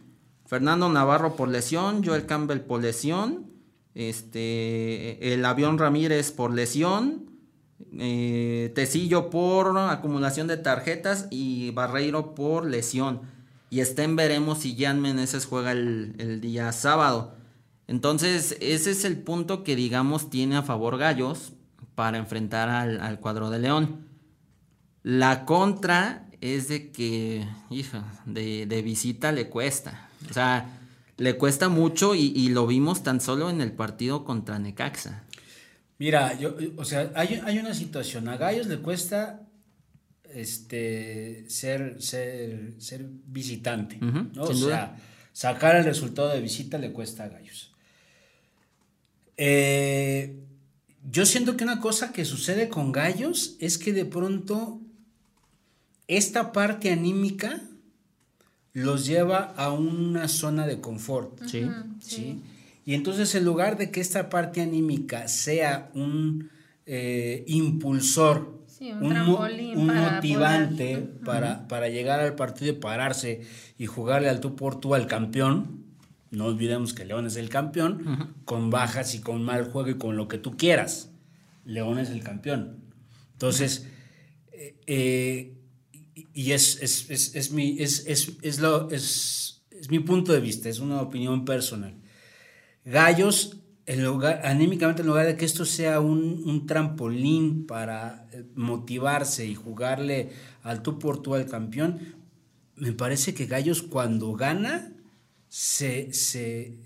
Fernando 0.47 0.87
Navarro 0.87 1.35
por 1.35 1.49
lesión, 1.49 2.03
Joel 2.05 2.25
Campbell 2.25 2.61
por 2.61 2.81
lesión, 2.81 3.51
este, 3.95 5.33
el 5.33 5.43
avión 5.43 5.77
Ramírez 5.77 6.31
por 6.31 6.53
lesión, 6.53 7.29
eh, 7.99 8.71
Tecillo 8.73 9.29
por 9.29 9.77
acumulación 9.77 10.47
de 10.47 10.55
tarjetas 10.55 11.27
y 11.31 11.71
Barreiro 11.71 12.33
por 12.33 12.65
lesión. 12.65 13.21
Y 13.69 13.81
estén 13.81 14.15
veremos 14.15 14.59
si 14.59 14.77
Jan 14.77 15.01
Meneses 15.01 15.45
juega 15.45 15.73
el, 15.73 16.39
día 16.39 16.71
sábado. 16.71 17.35
Entonces, 17.87 18.55
ese 18.61 18.91
es 18.91 19.03
el 19.03 19.17
punto 19.17 19.65
que 19.65 19.75
digamos 19.75 20.29
tiene 20.29 20.55
a 20.55 20.63
favor 20.63 20.97
Gallos 20.97 21.51
para 21.93 22.17
enfrentar 22.17 22.69
al, 22.69 23.19
cuadro 23.19 23.49
de 23.49 23.59
León. 23.59 24.07
La 25.03 25.43
contra 25.43 26.29
es 26.39 26.69
de 26.69 26.89
que, 26.91 27.45
hija, 27.69 28.05
de 28.25 28.81
visita 28.81 29.33
le 29.33 29.49
cuesta. 29.49 30.06
O 30.29 30.33
sea, 30.33 30.79
le 31.17 31.37
cuesta 31.37 31.69
mucho 31.69 32.15
y, 32.15 32.31
y 32.35 32.49
lo 32.49 32.67
vimos 32.67 33.03
tan 33.03 33.21
solo 33.21 33.49
en 33.49 33.61
el 33.61 33.71
partido 33.71 34.23
contra 34.23 34.59
Necaxa. 34.59 35.23
Mira, 35.99 36.37
yo, 36.37 36.55
o 36.75 36.85
sea, 36.85 37.11
hay, 37.15 37.41
hay 37.43 37.57
una 37.57 37.73
situación. 37.73 38.27
A 38.27 38.37
Gallos 38.37 38.67
le 38.67 38.77
cuesta 38.79 39.41
este 40.33 41.45
ser, 41.49 42.01
ser, 42.01 42.75
ser 42.77 43.05
visitante. 43.25 43.97
¿no? 43.97 44.43
o 44.43 44.53
duda. 44.53 44.67
sea, 44.67 44.97
sacar 45.33 45.75
el 45.75 45.85
resultado 45.85 46.29
de 46.29 46.41
visita 46.41 46.77
le 46.77 46.91
cuesta 46.91 47.23
a 47.23 47.29
Gallos. 47.29 47.73
Eh, 49.37 50.35
yo 51.09 51.25
siento 51.25 51.57
que 51.57 51.63
una 51.63 51.79
cosa 51.79 52.11
que 52.11 52.25
sucede 52.25 52.69
con 52.69 52.91
Gallos 52.91 53.55
es 53.59 53.77
que 53.77 53.93
de 53.93 54.05
pronto 54.05 54.81
esta 56.07 56.51
parte 56.51 56.91
anímica 56.91 57.61
los 58.77 59.05
lleva 59.07 59.53
a 59.57 59.71
una 59.71 60.27
zona 60.27 60.67
de 60.67 60.79
confort. 60.79 61.41
Sí. 61.47 61.67
¿sí? 61.99 62.41
Y 62.85 62.93
entonces 62.93 63.33
en 63.35 63.43
lugar 63.43 63.77
de 63.77 63.89
que 63.91 63.99
esta 64.01 64.29
parte 64.29 64.61
anímica 64.61 65.27
sea 65.27 65.89
un 65.93 66.49
eh, 66.85 67.43
impulsor, 67.47 68.55
Sí, 68.67 68.91
un 68.91 68.99
mo- 69.01 69.09
trampolín 69.09 69.77
un 69.79 69.87
para 69.87 70.11
motivante 70.13 70.97
poder- 70.97 71.19
para, 71.25 71.67
para 71.67 71.89
llegar 71.89 72.19
al 72.19 72.35
partido 72.35 72.71
y 72.71 72.75
pararse 72.75 73.41
y 73.79 73.87
jugarle 73.87 74.29
al 74.29 74.39
tú 74.39 74.55
por 74.55 74.79
tú 74.79 74.93
al 74.93 75.07
campeón, 75.07 75.83
no 76.29 76.45
olvidemos 76.45 76.93
que 76.93 77.03
León 77.03 77.25
es 77.25 77.35
el 77.37 77.49
campeón, 77.49 78.35
con 78.45 78.69
bajas 78.69 79.15
y 79.15 79.19
con 79.21 79.43
mal 79.43 79.63
juego 79.71 79.89
y 79.89 79.95
con 79.95 80.15
lo 80.15 80.27
que 80.27 80.37
tú 80.37 80.55
quieras, 80.55 81.09
León 81.65 81.97
es 81.97 82.11
el 82.11 82.21
campeón. 82.23 82.77
Entonces, 83.33 83.87
eh, 84.51 84.75
eh, 84.85 85.56
y 86.33 86.51
es, 86.51 86.81
es, 86.81 87.09
es, 87.09 87.35
es 87.35 87.51
mi, 87.51 87.77
es, 87.79 88.05
es, 88.07 88.59
lo, 88.59 88.89
es, 88.89 89.61
es 89.71 89.89
mi 89.89 89.99
punto 89.99 90.33
de 90.33 90.39
vista, 90.39 90.69
es 90.69 90.79
una 90.79 91.01
opinión 91.01 91.45
personal. 91.45 91.93
Gallos, 92.85 93.57
en 93.85 94.03
lugar, 94.03 94.41
anímicamente, 94.43 95.01
en 95.01 95.07
lugar 95.07 95.27
de 95.27 95.37
que 95.37 95.45
esto 95.45 95.65
sea 95.65 95.99
un, 95.99 96.43
un, 96.45 96.65
trampolín 96.65 97.67
para 97.67 98.27
eh, 98.31 98.45
motivarse 98.55 99.45
y 99.45 99.55
jugarle 99.55 100.29
al 100.63 100.81
tú 100.81 100.99
por 100.99 101.21
tú 101.21 101.35
al 101.35 101.45
campeón, 101.45 101.99
me 102.75 102.93
parece 102.93 103.33
que 103.33 103.45
Gallos 103.45 103.81
cuando 103.81 104.33
gana 104.33 104.93
se, 105.49 106.13
se, 106.13 106.77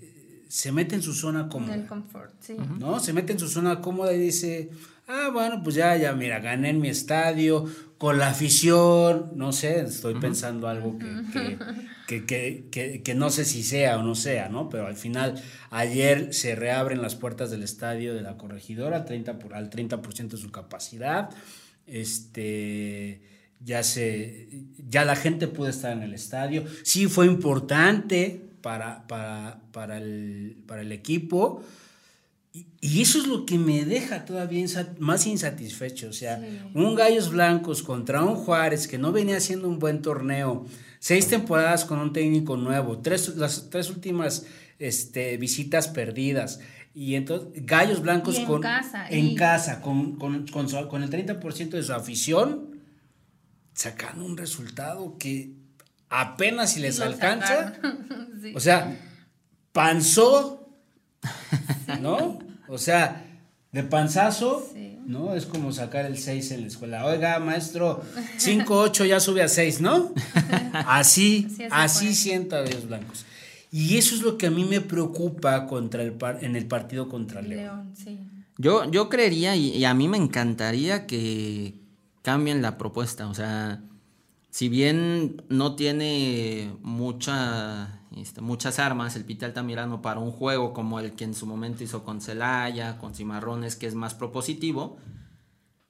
se 0.48 0.72
mete 0.72 0.94
en 0.94 1.02
su 1.02 1.12
zona 1.12 1.48
cómoda. 1.48 1.74
En 1.74 1.80
el 1.82 1.86
confort, 1.86 2.34
sí. 2.40 2.56
¿No? 2.78 3.00
Se 3.00 3.12
mete 3.12 3.32
en 3.32 3.38
su 3.38 3.48
zona 3.48 3.80
cómoda 3.80 4.12
y 4.12 4.18
dice, 4.18 4.70
ah, 5.06 5.30
bueno, 5.32 5.62
pues 5.62 5.76
ya, 5.76 5.96
ya, 5.96 6.12
mira, 6.14 6.40
gané 6.40 6.70
en 6.70 6.80
mi 6.80 6.88
estadio, 6.88 7.66
con 8.02 8.18
la 8.18 8.30
afición, 8.30 9.30
no 9.36 9.52
sé, 9.52 9.78
estoy 9.82 10.14
pensando 10.14 10.66
algo 10.66 10.98
que, 12.08 12.26
que, 12.26 12.66
que, 12.68 13.00
que, 13.00 13.14
no 13.14 13.30
sé 13.30 13.44
si 13.44 13.62
sea 13.62 13.96
o 13.96 14.02
no 14.02 14.16
sea, 14.16 14.48
¿no? 14.48 14.68
Pero 14.68 14.88
al 14.88 14.96
final, 14.96 15.40
ayer 15.70 16.34
se 16.34 16.56
reabren 16.56 17.00
las 17.00 17.14
puertas 17.14 17.52
del 17.52 17.62
estadio 17.62 18.12
de 18.12 18.22
la 18.22 18.36
corregidora 18.36 19.04
30 19.04 19.38
por, 19.38 19.54
al 19.54 19.70
30% 19.70 20.30
de 20.30 20.36
su 20.36 20.50
capacidad. 20.50 21.30
Este 21.86 23.22
ya 23.60 23.84
se 23.84 24.48
ya 24.88 25.04
la 25.04 25.14
gente 25.14 25.46
puede 25.46 25.70
estar 25.70 25.92
en 25.92 26.02
el 26.02 26.12
estadio. 26.12 26.64
Sí 26.82 27.06
fue 27.06 27.26
importante 27.26 28.48
para, 28.62 29.06
para, 29.06 29.60
para, 29.70 29.98
el, 29.98 30.56
para 30.66 30.82
el 30.82 30.90
equipo 30.90 31.62
y, 32.52 33.00
eso 33.00 33.18
es 33.18 33.26
lo 33.26 33.46
que 33.46 33.58
me 33.58 33.84
deja 33.84 34.24
todavía 34.24 34.66
más 34.98 35.26
insatisfecho. 35.26 36.08
O 36.08 36.12
sea, 36.12 36.40
un 36.74 36.94
Gallos 36.94 37.30
Blancos 37.30 37.82
contra 37.82 38.22
un 38.22 38.34
Juárez 38.34 38.86
que 38.86 38.98
no 38.98 39.12
venía 39.12 39.38
haciendo 39.38 39.68
un 39.68 39.78
buen 39.78 40.02
torneo, 40.02 40.66
seis 40.98 41.28
temporadas 41.28 41.84
con 41.84 41.98
un 41.98 42.12
técnico 42.12 42.56
nuevo, 42.56 42.98
tres, 42.98 43.36
las 43.36 43.70
tres 43.70 43.88
últimas 43.88 44.44
este, 44.78 45.36
visitas 45.38 45.88
perdidas. 45.88 46.60
Y 46.94 47.14
entonces, 47.14 47.64
Gallos 47.64 48.02
Blancos 48.02 48.36
en 48.36 48.44
con, 48.44 48.60
casa, 48.60 49.08
en 49.08 49.34
casa, 49.34 49.80
con, 49.80 50.16
con, 50.16 50.46
con, 50.48 50.68
con 50.88 51.02
el 51.02 51.08
30% 51.08 51.70
de 51.70 51.82
su 51.82 51.92
afición, 51.94 52.82
sacan 53.72 54.20
un 54.20 54.36
resultado 54.36 55.16
que 55.16 55.54
apenas 56.10 56.72
si 56.72 56.80
les 56.80 57.00
alcanza. 57.00 57.72
sí. 58.42 58.52
O 58.54 58.60
sea, 58.60 59.00
panzó 59.72 60.61
¿no? 62.00 62.38
O 62.68 62.78
sea, 62.78 63.26
de 63.72 63.82
panzazo, 63.82 64.68
¿no? 65.06 65.34
Es 65.34 65.46
como 65.46 65.72
sacar 65.72 66.04
el 66.06 66.18
6 66.18 66.52
en 66.52 66.60
la 66.62 66.66
escuela. 66.66 67.06
Oiga, 67.06 67.38
maestro, 67.38 68.02
5, 68.36 68.78
8 68.78 69.04
ya 69.06 69.20
sube 69.20 69.42
a 69.42 69.48
6, 69.48 69.80
¿no? 69.80 70.12
Así, 70.86 71.48
así 71.70 72.14
sienta 72.14 72.58
a 72.58 72.62
los 72.62 72.86
blancos. 72.86 73.24
Y 73.70 73.96
eso 73.96 74.14
es 74.14 74.20
lo 74.20 74.36
que 74.36 74.48
a 74.48 74.50
mí 74.50 74.64
me 74.64 74.82
preocupa 74.82 75.66
contra 75.66 76.02
el 76.02 76.16
en 76.42 76.56
el 76.56 76.66
partido 76.66 77.08
contra 77.08 77.40
León. 77.40 77.94
Yo, 78.58 78.90
yo 78.90 79.08
creería 79.08 79.56
y, 79.56 79.84
a 79.86 79.94
mí 79.94 80.08
me 80.08 80.18
encantaría 80.18 81.06
que 81.06 81.74
cambien 82.20 82.60
la 82.60 82.76
propuesta. 82.76 83.28
O 83.28 83.34
sea, 83.34 83.82
si 84.50 84.68
bien 84.68 85.42
no 85.48 85.74
tiene 85.74 86.74
mucha 86.82 88.01
este, 88.16 88.40
muchas 88.40 88.78
armas, 88.78 89.16
el 89.16 89.24
Pita 89.24 89.46
Altamirano 89.46 90.02
para 90.02 90.20
un 90.20 90.32
juego 90.32 90.72
como 90.72 91.00
el 91.00 91.12
que 91.12 91.24
en 91.24 91.34
su 91.34 91.46
momento 91.46 91.84
hizo 91.84 92.04
con 92.04 92.20
Celaya, 92.20 92.98
con 92.98 93.14
Cimarrones, 93.14 93.76
que 93.76 93.86
es 93.86 93.94
más 93.94 94.14
propositivo, 94.14 94.98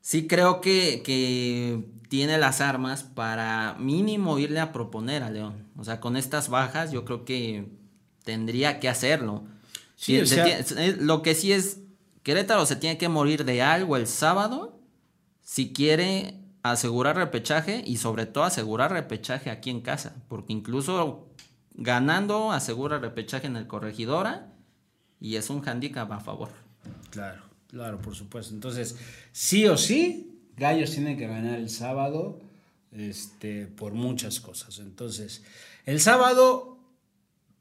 sí 0.00 0.26
creo 0.26 0.60
que, 0.60 1.02
que, 1.04 1.88
tiene 2.08 2.36
las 2.36 2.60
armas 2.60 3.04
para 3.04 3.74
mínimo 3.78 4.38
irle 4.38 4.60
a 4.60 4.70
proponer 4.70 5.22
a 5.22 5.30
León. 5.30 5.66
O 5.78 5.84
sea, 5.84 5.98
con 5.98 6.18
estas 6.18 6.50
bajas 6.50 6.92
yo 6.92 7.06
creo 7.06 7.24
que 7.24 7.72
tendría 8.22 8.80
que 8.80 8.90
hacerlo. 8.90 9.44
lo 10.98 11.22
que 11.22 11.34
sí 11.34 11.52
es, 11.52 11.78
Querétaro 12.22 12.66
se 12.66 12.76
tiene 12.76 12.98
que 12.98 13.08
morir 13.08 13.46
de 13.46 13.62
algo 13.62 13.96
el 13.96 14.06
sábado 14.06 14.78
si 15.40 15.72
quiere 15.72 16.38
asegurar 16.62 17.16
repechaje 17.16 17.82
y 17.86 17.96
sobre 17.96 18.26
todo 18.26 18.44
asegurar 18.44 18.92
repechaje 18.92 19.50
aquí 19.50 19.70
en 19.70 19.80
casa, 19.80 20.14
porque 20.28 20.52
incluso 20.52 21.28
ganando 21.74 22.52
asegura 22.52 22.98
repechaje 22.98 23.46
en 23.46 23.56
el 23.56 23.66
corregidora 23.66 24.52
y 25.20 25.36
es 25.36 25.50
un 25.50 25.66
handicap 25.66 26.10
a 26.12 26.20
favor. 26.20 26.50
Claro, 27.10 27.42
claro, 27.68 28.00
por 28.00 28.14
supuesto. 28.14 28.54
Entonces, 28.54 28.96
sí 29.32 29.66
o 29.66 29.76
sí, 29.76 30.40
Gallos 30.56 30.90
tienen 30.92 31.16
que 31.16 31.26
ganar 31.26 31.58
el 31.58 31.70
sábado 31.70 32.40
este, 32.90 33.66
por 33.66 33.92
muchas 33.92 34.40
cosas. 34.40 34.78
Entonces, 34.78 35.42
el 35.86 36.00
sábado, 36.00 36.71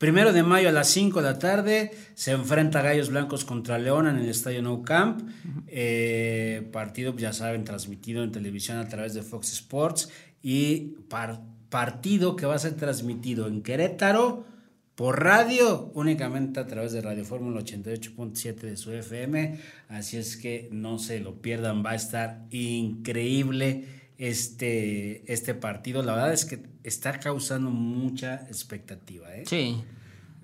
primero 0.02 0.34
de 0.34 0.42
mayo 0.42 0.68
a 0.68 0.72
las 0.72 0.88
5 0.88 1.22
de 1.22 1.30
la 1.32 1.38
tarde, 1.38 1.92
se 2.16 2.32
enfrenta 2.32 2.82
Gallos 2.82 3.12
Blancos 3.12 3.46
contra 3.46 3.78
León 3.78 4.08
en 4.08 4.18
el 4.18 4.28
Estadio 4.30 4.64
Nou 4.64 4.82
Camp. 4.82 5.30
Eh, 5.68 6.68
partido, 6.74 7.16
ya 7.16 7.34
saben, 7.34 7.66
transmitido 7.66 8.24
en 8.24 8.32
televisión 8.32 8.80
a 8.80 8.90
través 8.90 9.14
de 9.14 9.22
Fox 9.22 9.54
Sports 9.54 10.10
y 10.42 10.98
partido 11.70 12.36
que 12.36 12.48
va 12.48 12.56
a 12.56 12.58
ser 12.58 12.74
transmitido 12.78 13.46
en 13.46 13.62
Querétaro 13.62 14.44
por 14.96 15.24
radio, 15.24 15.92
únicamente 15.94 16.60
a 16.60 16.66
través 16.66 16.94
de 16.94 17.02
Radio 17.02 17.24
Fórmula 17.24 17.62
88.7 17.62 18.56
de 18.56 18.78
su 18.78 18.92
FM. 18.92 19.60
Así 19.88 20.18
es 20.18 20.36
que 20.36 20.68
no 20.72 20.98
se 20.98 21.20
lo 21.20 21.44
pierdan, 21.44 21.86
va 21.86 21.92
a 21.92 21.96
estar 21.96 22.48
increíble 22.50 24.01
este, 24.22 25.24
este 25.34 25.56
partido. 25.56 26.04
La 26.04 26.14
verdad 26.14 26.32
es 26.32 26.46
que 26.46 26.62
está 26.84 27.20
causando 27.20 27.72
mucha 27.72 28.36
expectativa. 28.48 29.36
¿eh? 29.36 29.44
Sí. 29.48 29.84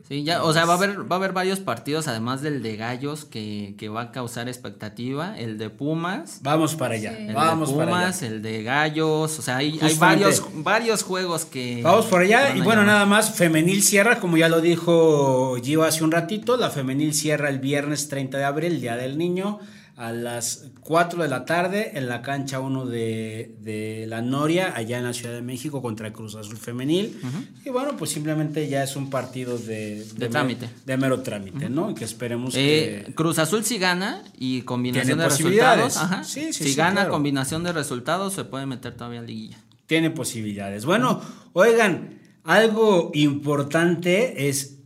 Sí, 0.08 0.24
ya, 0.24 0.42
o 0.42 0.54
sea, 0.54 0.64
va 0.64 0.76
a 0.76 0.78
haber, 0.78 1.00
va 1.12 1.18
a 1.18 1.20
haber 1.20 1.34
varios 1.34 1.60
partidos, 1.60 2.08
además 2.08 2.42
del 2.42 2.64
de 2.64 2.78
Gallos, 2.78 3.26
que, 3.26 3.76
que 3.78 3.90
va 3.90 4.04
a 4.04 4.12
causar 4.14 4.48
expectativa, 4.48 5.38
el 5.38 5.58
de 5.58 5.70
Pumas. 5.70 6.40
Vamos 6.44 6.76
para 6.76 6.96
allá, 6.96 7.18
el 7.18 7.36
vamos 7.36 7.78
de 7.78 7.84
Pumas, 7.84 8.22
el 8.24 8.42
de 8.42 8.64
Gallos, 8.64 9.38
o 9.38 9.42
sea, 9.42 9.58
hay, 9.58 9.78
hay 9.82 9.96
varios, 9.96 10.42
varios 10.64 11.04
juegos 11.04 11.44
que... 11.44 11.82
Vamos 11.84 12.06
por 12.06 12.22
allá, 12.22 12.56
y 12.56 12.62
bueno, 12.62 12.86
nada 12.86 13.06
más, 13.06 13.36
Femenil 13.36 13.84
cierra, 13.84 14.22
como 14.22 14.38
ya 14.38 14.48
lo 14.48 14.62
dijo 14.62 15.58
Gio 15.62 15.84
hace 15.84 16.06
un 16.06 16.12
ratito, 16.12 16.56
la 16.56 16.70
Femenil 16.70 17.14
cierra 17.14 17.50
el 17.50 17.60
viernes 17.60 18.08
30 18.08 18.38
de 18.38 18.46
abril, 18.46 18.80
Día 18.80 18.96
del 18.96 19.18
Niño, 19.18 19.60
a 19.98 20.12
las 20.12 20.70
4 20.82 21.24
de 21.24 21.28
la 21.28 21.44
tarde 21.44 21.98
en 21.98 22.08
la 22.08 22.22
cancha 22.22 22.60
1 22.60 22.86
de, 22.86 24.06
La 24.08 24.22
Noria, 24.22 24.74
allá 24.76 25.00
en 25.00 25.04
la 25.04 25.12
Ciudad 25.12 25.34
de 25.34 25.42
México, 25.42 25.82
contra 25.82 26.14
Cruz 26.14 26.36
Azul 26.36 26.56
Femenil. 26.56 27.20
Y 27.66 27.70
bueno, 27.70 27.98
pues 27.98 28.12
simplemente 28.12 28.70
ya 28.70 28.84
es 28.84 28.96
un 28.96 29.10
partido 29.10 29.58
de, 29.58 30.06
de, 30.16 30.30
trámite. 30.30 30.70
de 30.86 30.98
mero 30.98 31.22
trámite, 31.22 31.68
¿no? 31.70 31.96
Que 31.96 32.06
esperemos 32.06 32.54
eh, 32.56 33.06
que. 33.08 33.16
Cruz 33.16 33.40
Azul 33.40 33.66
si 33.66 33.80
gana 33.80 34.24
y 34.38 34.62
combinación 34.62 35.18
de 35.18 35.26
resultados. 35.26 35.98
Ajá. 35.98 36.24
si 36.24 36.76
gana 36.76 37.10
combinación 37.10 37.64
de 37.64 37.74
resultados, 37.74 38.34
se 38.34 38.44
puede 38.44 38.68
meter 38.68 38.94
todavía 38.94 39.20
en 39.20 39.26
liguilla. 39.26 39.58
Tiene 39.88 40.12
posibilidades. 40.12 40.86
Bueno, 40.86 41.22
oigan, 41.54 42.20
algo 42.44 43.10
importante 43.16 44.48
es 44.48 44.77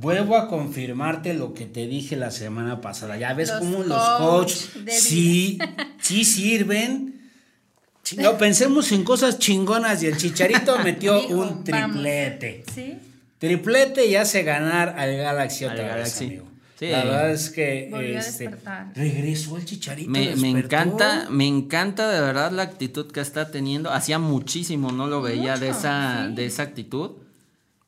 Vuelvo 0.00 0.36
a 0.36 0.48
confirmarte 0.48 1.34
lo 1.34 1.54
que 1.54 1.66
te 1.66 1.86
dije 1.86 2.16
la 2.16 2.30
semana 2.30 2.80
pasada. 2.80 3.16
Ya 3.16 3.32
ves 3.32 3.52
cómo 3.52 3.82
los 3.84 4.02
coaches 4.18 4.70
sí, 4.88 5.58
sí 6.00 6.24
sirven. 6.24 7.30
No, 8.18 8.36
pensemos 8.36 8.90
en 8.92 9.04
cosas 9.04 9.38
chingonas 9.38 10.02
y 10.02 10.06
el 10.06 10.16
Chicharito 10.16 10.78
metió 10.84 11.26
un 11.28 11.64
triplete. 11.64 12.64
¿Sí? 12.74 12.98
Triplete 13.38 14.06
y 14.06 14.16
hace 14.16 14.42
ganar 14.42 14.96
al 14.98 15.16
Galaxy 15.16 15.64
otra 15.64 15.96
vez, 15.96 16.20
amigo. 16.20 16.44
La 16.80 17.04
verdad 17.04 17.30
es 17.30 17.50
que 17.50 18.16
este, 18.16 18.50
regresó 18.94 19.56
el 19.56 19.64
Chicharito. 19.64 20.10
Me, 20.10 20.34
me, 20.36 20.50
encanta, 20.50 21.28
me 21.30 21.46
encanta 21.46 22.10
de 22.10 22.20
verdad 22.20 22.50
la 22.50 22.62
actitud 22.62 23.10
que 23.10 23.20
está 23.20 23.50
teniendo. 23.50 23.90
Hacía 23.90 24.18
muchísimo 24.18 24.90
no 24.90 25.06
lo 25.06 25.22
veía 25.22 25.56
de 25.56 25.68
esa, 25.70 26.28
de 26.28 26.46
esa 26.46 26.64
actitud 26.64 27.12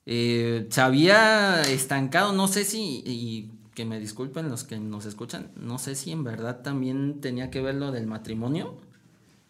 eh, 0.07 0.67
se 0.71 0.81
había 0.81 1.63
estancado, 1.63 2.33
no 2.33 2.49
sé 2.49 2.65
si, 2.65 3.03
y 3.05 3.51
que 3.75 3.85
me 3.85 4.01
disculpen 4.01 4.49
los 4.49 4.65
que 4.65 4.79
nos 4.79 5.05
escuchan, 5.05 5.51
no 5.57 5.79
sé 5.79 5.95
si 5.95 6.13
en 6.13 6.25
verdad 6.25 6.63
también 6.63 7.21
tenía 7.21 7.51
que 7.51 7.61
ver 7.61 7.75
lo 7.75 7.91
del 7.93 8.07
matrimonio, 8.07 8.79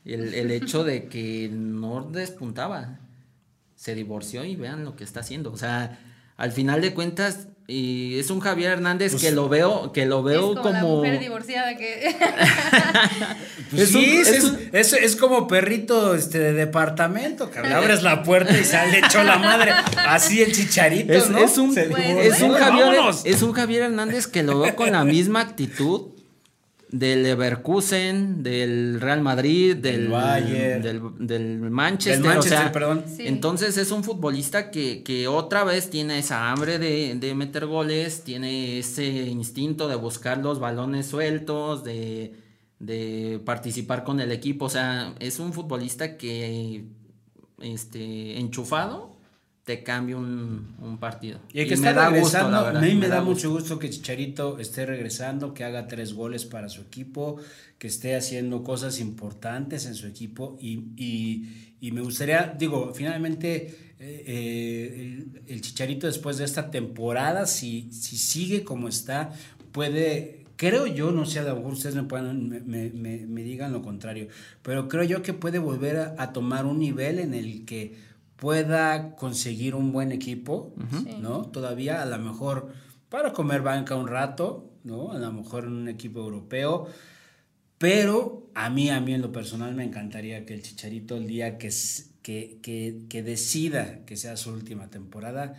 el, 0.05 0.35
el 0.35 0.51
hecho 0.51 0.83
de 0.83 1.09
que 1.09 1.49
no 1.53 2.03
despuntaba, 2.03 3.01
se 3.75 3.95
divorció 3.95 4.45
y 4.45 4.57
vean 4.57 4.85
lo 4.85 4.97
que 4.97 5.05
está 5.05 5.21
haciendo, 5.21 5.53
o 5.53 5.57
sea, 5.57 6.16
al 6.37 6.53
final 6.53 6.81
de 6.81 6.95
cuentas 6.95 7.49
y 7.69 8.21
es 8.21 8.31
un 8.31 8.39
Javier 8.39 8.73
Hernández 8.73 9.13
pues 9.13 9.25
que 9.25 9.33
lo 9.33 9.49
veo 9.49 9.91
que 9.93 10.07
lo 10.07 10.23
veo 10.23 10.53
es 10.53 10.61
como, 10.61 10.73
la 10.73 10.83
mujer 10.83 11.19
divorciada 11.19 11.77
que 11.77 12.15
pues 13.73 13.89
sí 13.89 14.23
es, 14.73 14.93
es, 14.93 15.17
como 15.17 15.49
perrito 15.49 16.15
este 16.15 16.39
de 16.39 16.53
departamento 16.53 17.51
que 17.51 17.63
le 17.63 17.75
abres 17.75 18.05
la 18.05 18.23
puerta 18.23 18.57
y 18.57 18.65
sale 18.65 18.99
hecho 18.99 19.25
la 19.25 19.39
madre 19.39 19.73
así 20.07 20.43
el 20.43 20.53
chicharito 20.53 21.13
es, 21.13 21.29
¿no? 21.29 21.39
es 21.39 21.59
un, 21.59 21.77
es 21.77 22.41
un 22.41 22.53
Javier 22.53 23.01
es 23.25 23.43
un 23.43 23.53
Javier 23.53 23.83
Hernández 23.83 24.29
que 24.29 24.45
lo 24.45 24.61
veo 24.61 24.77
con 24.77 24.93
la 24.93 25.05
misma 25.05 25.41
actitud 25.41 26.16
del 26.89 27.25
Leverkusen, 27.25 28.43
del 28.43 29.01
Real 29.01 29.21
Madrid, 29.21 29.77
del, 29.77 30.09
Bayern. 30.09 30.83
del, 30.83 31.03
del 31.19 31.59
Manchester. 31.59 32.23
Del 32.23 32.31
o 32.31 32.35
Manchester, 32.35 32.59
sea, 32.59 32.73
perdón. 32.73 33.05
Sí. 33.07 33.27
Entonces 33.27 33.77
es 33.77 33.91
un 33.91 34.05
futbolista 34.05 34.71
que, 34.71 35.03
que 35.03 35.27
otra 35.27 35.65
vez 35.65 35.91
tiene 35.91 36.19
esa 36.19 36.51
hambre 36.51 36.79
de, 36.79 37.17
de 37.17 37.35
meter 37.35 37.67
goles, 37.67 38.23
tiene 38.23 38.79
ese 38.79 39.05
instinto 39.07 39.89
de 39.89 39.97
buscar 39.97 40.39
los 40.39 40.61
balones 40.61 41.07
sueltos, 41.07 41.83
de, 41.83 42.35
de 42.79 43.41
participar 43.45 44.05
con 44.05 44.21
el 44.21 44.31
equipo. 44.31 44.67
O 44.67 44.71
sea, 44.71 45.15
es 45.19 45.41
un 45.41 45.53
futbolista 45.53 46.17
que 46.17 46.85
este, 47.61 48.39
enchufado 48.39 49.16
te 49.67 49.83
cambia 49.83 50.17
un, 50.17 50.77
un 50.81 50.99
partido. 50.99 51.41
Y 51.53 51.59
el 51.61 51.67
que 51.67 51.73
Y 51.73 51.75
está 51.75 51.89
me 51.91 51.95
da 51.97 52.09
gusto, 52.09 52.15
regresando, 52.15 52.51
la 52.53 52.63
verdad, 52.63 52.83
a 52.83 52.87
mí 52.87 52.95
me, 52.95 53.09
da, 53.09 53.21
mucho 53.23 53.51
gusto 53.51 53.79
que 53.81 53.91
Chicharito 53.91 54.59
esté 54.61 54.87
regresando, 54.87 55.53
que 55.55 55.65
haga 55.65 55.89
tres 55.89 56.15
goles 56.15 56.45
para 56.47 56.69
su 56.69 56.83
equipo, 56.83 57.37
que 57.77 57.89
esté 57.89 58.15
haciendo 58.15 58.63
cosas 58.63 59.01
importantes 59.01 59.87
en 59.87 59.97
su 59.97 60.07
equipo 60.07 60.57
y, 60.61 60.85
y- 60.97 61.75
y 61.81 61.91
me 61.93 62.01
gustaría, 62.01 62.55
digo, 62.59 62.93
finalmente 62.95 63.95
eh, 63.99 64.25
eh, 64.27 64.95
el, 65.35 65.43
el 65.49 65.61
Chicharito 65.61 66.07
después 66.07 66.39
de 66.39 66.45
esta 66.45 66.71
temporada, 66.71 67.45
si, 67.47 67.91
si 67.93 68.17
sigue 68.17 68.63
como 68.65 68.89
está, 68.89 69.33
puede, 69.73 70.45
creo 70.57 70.87
yo, 70.87 71.11
no 71.11 71.27
sé, 71.27 71.41
a 71.41 71.43
lo 71.45 71.57
mejor 71.57 71.73
ustedes 71.73 71.97
me, 71.97 72.05
puedan, 72.05 72.49
me, 72.49 72.61
me- 72.61 72.91
me- 72.91 73.27
me 73.27 73.43
digan 73.43 73.73
lo 73.73 73.83
contrario, 73.83 74.29
pero 74.63 74.89
creo 74.89 75.03
yo 75.05 75.23
que 75.23 75.33
puede 75.35 75.59
volver 75.59 75.97
a, 75.97 76.15
a 76.19 76.33
tomar 76.33 76.67
un 76.67 76.79
nivel 76.79 77.19
en 77.19 77.35
el 77.35 77.65
que 77.65 78.15
pueda 78.37 79.17
conseguir 79.17 79.75
un 79.75 79.93
buen 79.93 80.13
equipo. 80.13 80.75
¿no? 81.21 81.47
Todavía 81.47 82.03
a 82.03 82.07
lo 82.07 82.19
mejor 82.19 82.73
para 83.09 83.33
comer 83.33 83.63
banca 83.63 83.97
un 83.97 84.09
rato, 84.09 84.71
¿no? 84.85 85.13
A 85.13 85.19
lo 85.19 85.33
mejor 85.33 85.65
en 85.65 85.73
un 85.73 85.89
equipo 85.89 86.21
europeo. 86.21 86.87
Pero 87.79 88.51
a 88.55 88.71
mí, 88.71 88.89
a 88.91 89.01
mí 89.01 89.15
en 89.15 89.23
lo 89.23 89.33
personal 89.33 89.75
me 89.75 89.85
encantaría 89.85 90.47
que 90.47 90.55
el 90.55 90.63
Chicharito 90.63 91.17
el 91.17 91.27
día 91.27 91.59
que, 91.59 91.71
que, 92.23 92.59
que, 92.63 93.03
que 93.09 93.23
decida 93.23 94.05
que 94.07 94.17
sea 94.17 94.37
su 94.37 94.51
última 94.51 94.89
temporada 94.89 95.55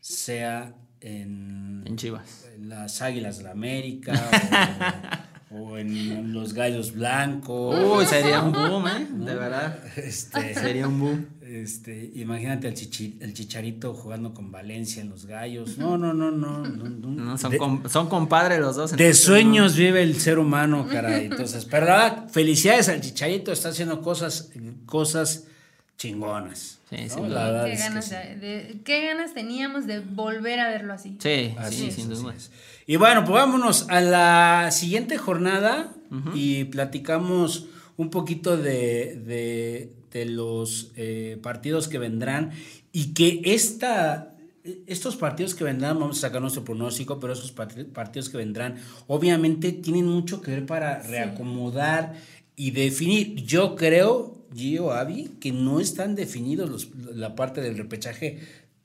sea 0.00 0.74
en, 1.00 1.84
En 1.86 1.96
Chivas. 1.96 2.48
en 2.54 2.68
las 2.70 3.02
Águilas 3.02 3.38
de 3.38 3.44
la 3.44 3.50
América 3.50 4.12
o, 5.29 5.29
o 5.52 5.76
en 5.78 6.32
los 6.32 6.52
Gallos 6.54 6.92
Blancos. 6.94 7.76
Uy, 7.98 8.06
sería 8.06 8.40
un 8.42 8.52
boom, 8.52 8.86
¿eh? 8.86 9.06
De 9.10 9.34
verdad. 9.34 9.78
Este, 9.96 10.54
Sería 10.54 10.86
un 10.86 11.00
boom. 11.00 11.26
este, 11.42 12.12
imagínate 12.14 12.68
el, 12.68 12.74
chichi- 12.74 13.16
el 13.20 13.34
Chicharito 13.34 13.92
jugando 13.94 14.32
con 14.32 14.52
Valencia 14.52 15.02
en 15.02 15.10
los 15.10 15.26
Gallos. 15.26 15.76
No, 15.76 15.98
no, 15.98 16.14
no, 16.14 16.30
no. 16.30 16.58
no, 16.66 16.88
no. 16.88 17.36
Son, 17.38 17.50
De- 17.50 17.58
com- 17.58 17.82
son 17.88 18.08
compadres 18.08 18.60
los 18.60 18.76
dos. 18.76 18.90
de 18.92 18.96
entonces, 19.04 19.24
sueños 19.24 19.74
vive 19.76 20.02
el 20.02 20.20
ser 20.20 20.38
humano, 20.38 20.86
caray. 20.88 21.26
Entonces, 21.26 21.64
pero 21.64 21.86
felicidades 22.30 22.88
al 22.88 23.00
Chicharito, 23.00 23.50
está 23.50 23.70
haciendo 23.70 24.00
cosas, 24.02 24.52
cosas 24.86 25.46
chingonas. 26.00 26.78
Sí, 26.88 26.96
verdad 27.20 27.64
¿Qué 27.66 27.72
es 27.74 27.78
que 27.82 27.88
ganas, 27.88 28.04
sí. 28.06 28.14
de- 28.14 28.36
de- 28.36 28.80
qué 28.84 29.06
ganas 29.06 29.34
teníamos 29.34 29.86
de 29.86 30.00
volver 30.00 30.58
a 30.58 30.68
verlo 30.70 30.94
así. 30.94 31.16
Sí, 31.20 31.54
Así 31.58 31.76
sí, 31.76 31.86
es, 31.88 31.94
sin 31.94 32.08
duda. 32.08 32.34
Y 32.86 32.96
bueno, 32.96 33.20
pues 33.24 33.34
vámonos 33.34 33.86
a 33.90 34.00
la 34.00 34.70
siguiente 34.72 35.18
jornada 35.18 35.92
y 36.34 36.64
platicamos 36.64 37.66
un 37.96 38.10
poquito 38.10 38.56
de, 38.56 39.20
de- 39.26 39.92
de 40.10 40.24
los 40.24 40.90
eh, 40.96 41.38
partidos 41.42 41.86
que 41.86 41.98
vendrán 41.98 42.50
y 42.92 43.12
que 43.14 43.42
esta, 43.44 44.34
estos 44.88 45.14
partidos 45.16 45.54
que 45.54 45.62
vendrán, 45.62 46.00
vamos 46.00 46.18
a 46.18 46.20
sacar 46.22 46.40
nuestro 46.40 46.64
pronóstico, 46.64 47.20
pero 47.20 47.34
esos 47.34 47.54
part- 47.54 47.92
partidos 47.92 48.28
que 48.30 48.38
vendrán 48.38 48.76
obviamente 49.06 49.70
tienen 49.70 50.06
mucho 50.06 50.40
que 50.40 50.50
ver 50.50 50.66
para 50.66 51.00
reacomodar 51.02 52.14
y 52.56 52.72
definir. 52.72 53.36
Yo 53.44 53.76
creo, 53.76 54.39
Gio, 54.54 54.92
Avi, 54.92 55.36
que 55.40 55.52
no 55.52 55.80
están 55.80 56.14
definidos 56.14 56.68
los- 56.70 56.88
la 57.14 57.34
parte 57.34 57.60
del 57.60 57.76
repechaje 57.76 58.40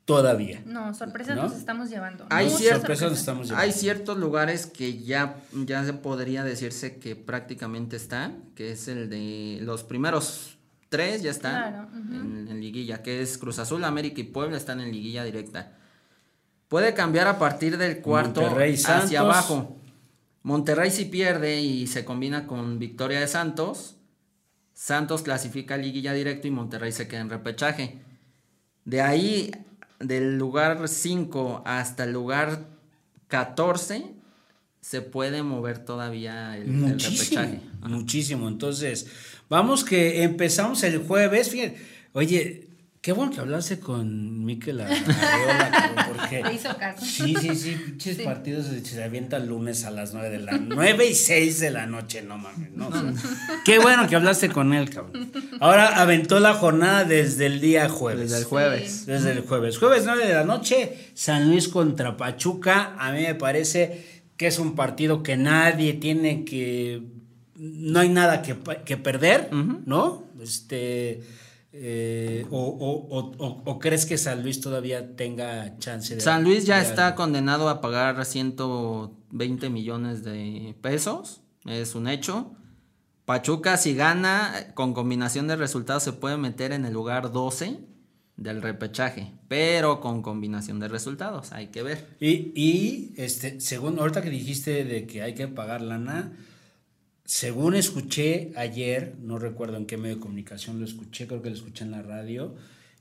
todavía. 0.06 0.62
No, 0.66 0.94
sorpresas 0.94 1.36
¿No? 1.36 1.44
nos 1.44 1.56
estamos 1.56 1.90
llevando. 1.90 2.26
Hay 2.30 2.50
ciertas 2.50 2.80
sorpresas 2.82 3.10
nos 3.12 3.20
estamos 3.20 3.48
llevando. 3.48 3.64
Hay 3.64 3.72
ciertos 3.72 4.18
lugares 4.18 4.68
que 4.68 5.00
ya, 5.02 5.38
ya 5.66 5.84
se 5.84 5.94
podría 5.94 6.44
decirse 6.44 6.98
que 6.98 7.16
prácticamente 7.16 7.96
están, 7.96 8.44
que 8.56 8.72
es 8.72 8.88
el 8.88 9.10
de 9.10 9.60
los 9.62 9.84
primeros 9.84 10.58
tres 10.90 11.24
ya 11.24 11.32
están 11.32 11.72
Claro, 11.74 11.90
en, 12.14 12.48
en 12.50 12.62
liguilla, 12.62 13.02
que 13.02 13.22
es 13.22 13.38
Cruz 13.40 13.58
Azul, 13.60 13.84
América 13.84 14.22
y 14.22 14.26
Puebla 14.26 14.58
están 14.58 14.80
en 14.80 14.92
liguilla 14.92 15.24
directa. 15.24 15.74
Puede 16.68 16.94
cambiar 16.94 17.28
a 17.28 17.40
partir 17.40 17.78
del 17.78 18.02
cuarto 18.02 18.42
Monterrey, 18.42 18.78
Santos. 18.78 19.06
hacia 19.06 19.20
abajo. 19.22 19.76
Monterrey 20.44 20.92
si 20.92 21.06
pierde 21.06 21.60
y 21.62 21.88
se 21.88 22.06
combina 22.06 22.46
con 22.46 22.78
victoria 22.78 23.20
de 23.20 23.28
Santos, 23.28 23.96
Santos 24.76 25.22
clasifica 25.24 25.74
a 25.76 25.78
liguilla 25.78 26.14
directo 26.14 26.48
y 26.48 26.52
Monterrey 26.52 26.92
se 26.92 27.08
queda 27.08 27.22
en 27.22 27.30
repechaje. 27.30 28.00
De 28.84 29.02
ahí, 29.02 29.50
del 30.00 30.38
lugar 30.38 30.88
5 30.88 31.64
hasta 31.66 32.04
el 32.04 32.12
lugar 32.12 32.68
14, 33.30 34.06
se 34.82 35.02
puede 35.02 35.42
mover 35.44 35.80
todavía 35.80 36.56
el, 36.58 36.64
el 36.64 36.72
Muchísimo, 36.74 37.42
repechaje. 37.42 37.62
muchísimo. 37.88 38.48
Entonces, 38.50 39.08
vamos 39.50 39.84
que 39.84 40.22
empezamos 40.24 40.84
el 40.84 41.00
jueves. 41.00 41.50
Fíjate, 41.50 41.78
oye, 42.14 42.65
qué 43.06 43.12
bueno 43.12 43.32
que 43.32 43.40
hablaste 43.40 43.80
con 43.80 44.44
Miquel 44.44 44.82
Arriola, 44.82 45.70
cabrón, 45.96 46.06
porque... 46.18 46.44
Hizo 46.56 46.76
caso. 46.76 47.06
Sí, 47.06 47.36
sí, 47.40 47.56
sí, 47.56 47.76
pinches 47.86 48.18
Sí. 48.18 48.24
partidos 48.24 48.72
de- 48.72 48.84
se 48.84 49.04
avienta 49.04 49.38
el 49.38 49.46
lunes 49.46 49.86
a 49.86 49.92
las 49.92 50.16
9 50.16 50.32
de 50.32 50.40
la 50.40 50.54
9 50.58 51.06
y 51.08 51.14
6 51.14 51.60
de 51.60 51.70
la 51.70 51.86
noche, 51.86 52.24
no 52.24 52.40
mames, 52.40 52.72
no. 52.72 52.88
o 52.88 52.92
sea, 52.92 53.14
qué 53.64 53.78
bueno 53.78 54.08
que 54.10 54.16
hablaste 54.16 54.50
con 54.50 54.74
él, 54.74 54.90
cabrón. 54.90 55.32
Ahora 55.60 56.02
aventó 56.02 56.40
la 56.40 56.56
jornada 56.56 57.04
desde 57.04 57.46
el 57.46 57.62
día 57.62 57.88
jueves. 57.90 58.32
Desde 58.32 58.40
el 58.40 58.46
jueves. 58.46 59.06
Desde 59.06 59.32
el 59.34 59.42
jueves. 59.42 59.78
Jueves 59.78 60.02
9 60.08 60.26
de 60.26 60.34
la 60.34 60.44
noche, 60.44 61.12
San 61.14 61.48
Luis 61.48 61.68
contra 61.68 62.18
Pachuca. 62.18 62.96
A 62.98 63.12
mí 63.12 63.22
me 63.22 63.36
parece 63.36 64.24
que 64.36 64.48
es 64.48 64.58
un 64.58 64.74
partido 64.76 65.22
que 65.22 65.38
nadie 65.38 65.94
tiene 65.94 66.44
que. 66.44 67.04
No 67.56 68.00
hay 68.00 68.10
nada 68.10 68.42
que 68.42 68.98
perder, 68.98 69.50
¿no? 69.86 70.24
Este. 70.42 71.22
Eh, 71.78 72.46
o, 72.52 72.58
o- 72.60 73.18
o- 73.20 73.36
o- 73.38 73.62
o 73.66 73.80
crees 73.80 74.06
que 74.06 74.18
San 74.18 74.42
Luis 74.44 74.62
todavía 74.62 75.16
tenga 75.16 75.78
chance 75.78 76.16
de. 76.16 76.22
San 76.22 76.44
Luis 76.44 76.66
ya 76.66 76.78
de 76.78 76.84
está 76.84 77.08
algo? 77.08 77.18
condenado 77.18 77.68
a 77.70 77.82
pagar 77.82 78.24
120 78.26 79.70
millones 79.70 80.24
de 80.24 80.76
pesos, 80.82 81.42
es 81.66 81.96
un 81.96 82.08
hecho. 82.08 82.52
Pachuca 83.26 83.78
si 83.78 83.96
gana, 83.96 84.68
con 84.76 84.94
combinación 84.94 85.48
de 85.48 85.56
resultados 85.56 86.04
se 86.04 86.14
puede 86.14 86.38
meter 86.38 86.72
en 86.72 86.86
el 86.86 86.94
lugar 86.94 87.32
12 87.32 87.80
del 88.38 88.62
repechaje, 88.62 89.32
pero 89.48 90.00
con 90.02 90.22
combinación 90.22 90.80
de 90.80 90.88
resultados, 90.90 91.52
hay 91.52 91.68
que 91.68 91.82
ver. 91.84 92.06
Y, 92.20 92.52
y, 92.56 93.14
este, 93.18 93.60
según 93.62 93.98
ahorita 93.98 94.22
que 94.22 94.30
dijiste 94.30 94.84
de 94.84 95.08
que 95.08 95.22
hay 95.24 95.34
que 95.34 95.48
pagar 95.48 95.82
lana, 95.82 96.34
según 97.26 97.76
escuché 97.76 98.52
ayer, 98.56 99.16
no 99.22 99.40
recuerdo 99.40 99.78
en 99.78 99.86
qué 99.86 99.98
medio 99.98 100.16
de 100.16 100.22
comunicación 100.22 100.80
lo 100.80 100.86
escuché, 100.86 101.28
creo 101.28 101.42
que 101.42 101.50
lo 101.50 101.56
escuché 101.56 101.84
en 101.84 101.92
la 101.92 102.02
radio, 102.04 102.56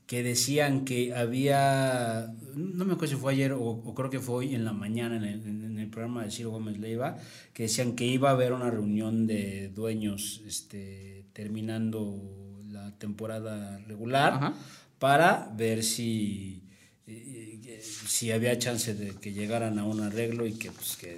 que 0.07 0.21
decían 0.23 0.85
que 0.85 1.15
había, 1.15 2.33
no 2.55 2.85
me 2.85 2.93
acuerdo 2.93 3.15
si 3.15 3.19
fue 3.21 3.33
ayer 3.33 3.53
o, 3.53 3.61
o 3.63 3.93
creo 3.95 4.09
que 4.09 4.19
fue 4.19 4.35
hoy 4.35 4.55
en 4.55 4.63
la 4.65 4.73
mañana 4.73 5.15
en 5.17 5.23
el, 5.23 5.41
en- 5.47 5.63
en 5.65 5.79
el 5.79 5.87
programa 5.89 6.23
de 6.23 6.31
Ciro 6.31 6.51
Gómez 6.51 6.77
Leiva, 6.79 7.17
que 7.53 7.63
decían 7.63 7.95
que 7.95 8.05
iba 8.05 8.29
a 8.29 8.33
haber 8.33 8.53
una 8.53 8.69
reunión 8.69 9.25
de 9.27 9.69
dueños 9.69 10.41
este, 10.45 11.25
terminando 11.33 12.61
la 12.69 12.95
temporada 12.97 13.79
regular 13.87 14.33
Ajá. 14.33 14.53
para 14.99 15.51
ver 15.57 15.83
si, 15.83 16.63
eh, 17.07 17.59
eh, 17.65 17.81
si 17.81 18.31
había 18.31 18.57
chance 18.59 18.93
de 18.93 19.11
que 19.15 19.33
llegaran 19.33 19.79
a 19.79 19.85
un 19.85 20.01
arreglo 20.01 20.45
y 20.45 20.53
que, 20.53 20.71
pues, 20.71 20.97
que, 20.97 21.17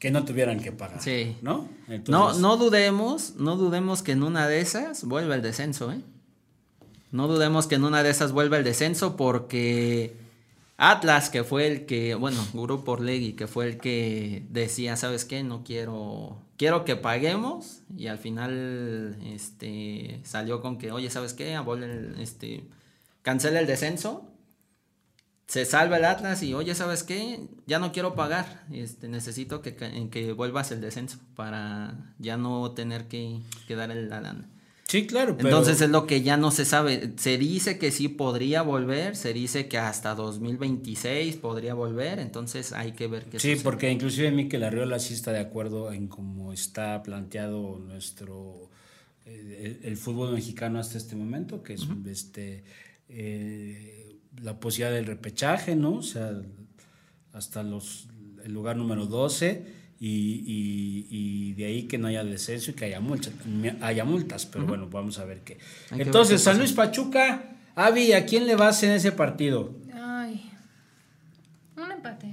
que 0.00 0.10
no 0.10 0.24
tuvieran 0.24 0.58
que 0.58 0.72
pagar. 0.72 1.00
Sí. 1.00 1.36
¿No? 1.42 1.68
No, 1.86 1.94
Entonces, 1.94 2.40
no 2.42 2.56
dudemos, 2.56 3.34
no 3.36 3.54
dudemos 3.56 4.02
que 4.02 4.10
en 4.12 4.24
una 4.24 4.48
de 4.48 4.60
esas 4.60 5.04
vuelva 5.04 5.36
el 5.36 5.42
descenso, 5.42 5.92
¿eh? 5.92 6.00
No 7.12 7.28
dudemos 7.28 7.66
que 7.68 7.74
en 7.76 7.84
una 7.84 8.02
de 8.02 8.10
esas 8.10 8.32
vuelva 8.32 8.56
el 8.56 8.64
descenso 8.64 9.16
porque 9.16 10.16
Atlas, 10.78 11.28
que 11.28 11.44
fue 11.44 11.66
el 11.66 11.84
que, 11.86 12.14
bueno, 12.14 12.38
Grupo 12.54 12.92
Orlegui, 12.92 13.34
que 13.34 13.46
fue 13.46 13.66
el 13.66 13.76
que 13.78 14.44
decía, 14.48 14.96
¿sabes 14.96 15.24
qué? 15.26 15.42
No 15.42 15.62
quiero, 15.64 16.38
quiero 16.56 16.84
que 16.86 16.96
paguemos 16.96 17.80
y 17.96 18.06
al 18.06 18.16
final, 18.18 19.16
este, 19.26 20.20
salió 20.24 20.62
con 20.62 20.78
que, 20.78 20.92
oye, 20.92 21.10
¿sabes 21.10 21.34
qué? 21.34 21.54
Abole 21.56 21.86
el- 21.86 22.20
este, 22.20 22.64
cancela 23.22 23.60
el 23.60 23.66
descenso 23.66 24.29
se 25.50 25.64
salva 25.64 25.96
el 25.96 26.04
Atlas 26.04 26.42
y 26.44 26.54
oye, 26.54 26.76
¿sabes 26.76 27.02
qué? 27.02 27.40
Ya 27.66 27.80
no 27.80 27.90
quiero 27.90 28.14
pagar, 28.14 28.64
este, 28.72 29.08
necesito 29.08 29.62
que, 29.62 29.74
que 30.10 30.32
vuelvas 30.32 30.70
el 30.70 30.80
descenso 30.80 31.18
para 31.34 32.14
ya 32.20 32.36
no 32.36 32.70
tener 32.70 33.08
que, 33.08 33.40
que 33.66 33.74
dar 33.74 33.90
el- 33.90 34.08
la 34.08 34.20
lana. 34.20 34.48
Sí, 34.86 35.06
claro, 35.06 35.36
pero... 35.36 35.48
Entonces 35.48 35.80
es 35.80 35.90
lo 35.90 36.04
que 36.06 36.22
ya 36.22 36.36
no 36.36 36.50
se 36.50 36.64
sabe. 36.64 37.12
Se 37.16 37.36
dice 37.38 37.78
que 37.78 37.90
sí 37.92 38.08
podría 38.08 38.62
volver, 38.62 39.14
se 39.16 39.32
dice 39.32 39.66
que 39.68 39.78
hasta 39.78 40.14
2026 40.16 41.36
podría 41.36 41.74
volver, 41.74 42.18
entonces 42.20 42.72
hay 42.72 42.92
que 42.92 43.06
ver 43.08 43.24
qué 43.26 43.38
Sí, 43.40 43.50
sucede. 43.50 43.64
porque 43.64 43.90
inclusive 43.90 44.30
Miquel 44.32 44.62
Arriola 44.64 44.98
sí 45.00 45.14
está 45.14 45.32
de 45.32 45.38
acuerdo 45.40 45.92
en 45.92 46.06
cómo 46.08 46.52
está 46.52 47.02
planteado 47.04 47.78
nuestro 47.78 48.68
eh, 49.26 49.78
el, 49.82 49.88
el 49.90 49.96
fútbol 49.96 50.32
mexicano 50.34 50.78
hasta 50.80 50.98
este 50.98 51.14
momento, 51.16 51.62
que 51.62 51.74
es 51.74 51.86
este 52.08 52.64
eh, 53.08 54.09
la 54.42 54.58
posibilidad 54.60 54.92
del 54.94 55.06
repechaje, 55.06 55.76
¿no? 55.76 55.94
O 55.94 56.02
sea, 56.02 56.32
hasta 57.32 57.62
los 57.62 58.08
el 58.44 58.52
lugar 58.52 58.76
número 58.76 59.06
12 59.06 59.66
y, 60.00 60.08
y- 60.08 61.06
y 61.10 61.52
de 61.52 61.64
ahí 61.66 61.82
que 61.84 61.98
no 61.98 62.08
haya 62.08 62.24
descenso 62.24 62.70
y 62.70 62.74
que 62.74 62.86
haya 62.86 63.00
multas, 63.00 63.34
haya 63.82 64.04
multas 64.04 64.46
pero 64.46 64.66
bueno, 64.66 64.88
vamos 64.88 65.18
a 65.18 65.24
ver 65.26 65.40
qué. 65.42 65.54
Hay 65.54 65.58
que 65.90 65.94
ver 65.96 66.06
Entonces, 66.06 66.40
qué 66.40 66.44
San. 66.44 66.58
Luis 66.58 66.72
Pachuca, 66.72 67.56
Avi, 67.74 68.12
¿a 68.12 68.24
quién 68.24 68.46
le 68.46 68.56
vas 68.56 68.82
en 68.82 68.92
ese 68.92 69.12
partido? 69.12 69.74
Ay. 69.94 70.50
Un 71.76 71.90
empate. 71.92 72.32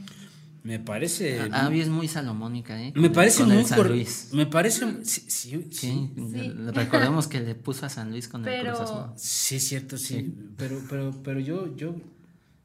Me 0.67 0.79
parece... 0.79 1.39
A- 1.39 1.65
Avi 1.67 1.79
es 1.79 1.87
muy 1.87 2.09
salomónica, 2.09 2.77
¿eh? 2.81 2.91
Me 2.93 3.03
Con- 3.07 3.13
parece 3.13 3.43
con 3.43 3.51
el 3.53 3.59
muy 3.59 3.65
San 3.65 3.77
cor- 3.77 3.89
Luis. 3.91 4.29
Me 4.33 4.45
parece. 4.47 4.85
Sí, 5.05 5.21
sí, 5.27 5.29
sí. 5.29 5.67
Sí, 5.71 6.11
Sí. 6.33 6.53
recordemos 6.73 7.27
que 7.29 7.39
le 7.39 7.55
puso 7.55 7.85
a 7.85 7.89
San 7.89 8.11
Luis 8.11 8.27
con 8.27 8.45
el 8.45 8.65
Cruz 8.67 8.79
Azul. 8.81 9.05
Sí, 9.15 9.55
es 9.55 9.63
cierto, 9.65 9.97
sí. 9.97 10.35
Pero, 10.57 10.81
pero, 10.89 11.13
pero 11.23 11.39
yo, 11.39 11.73
yo, 11.77 11.95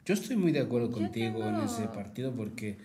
yo 0.04 0.14
estoy 0.14 0.34
muy 0.34 0.50
de 0.50 0.58
acuerdo 0.60 0.90
contigo 0.90 1.46
en 1.46 1.60
ese 1.60 1.84
partido 1.84 2.32
porque, 2.32 2.76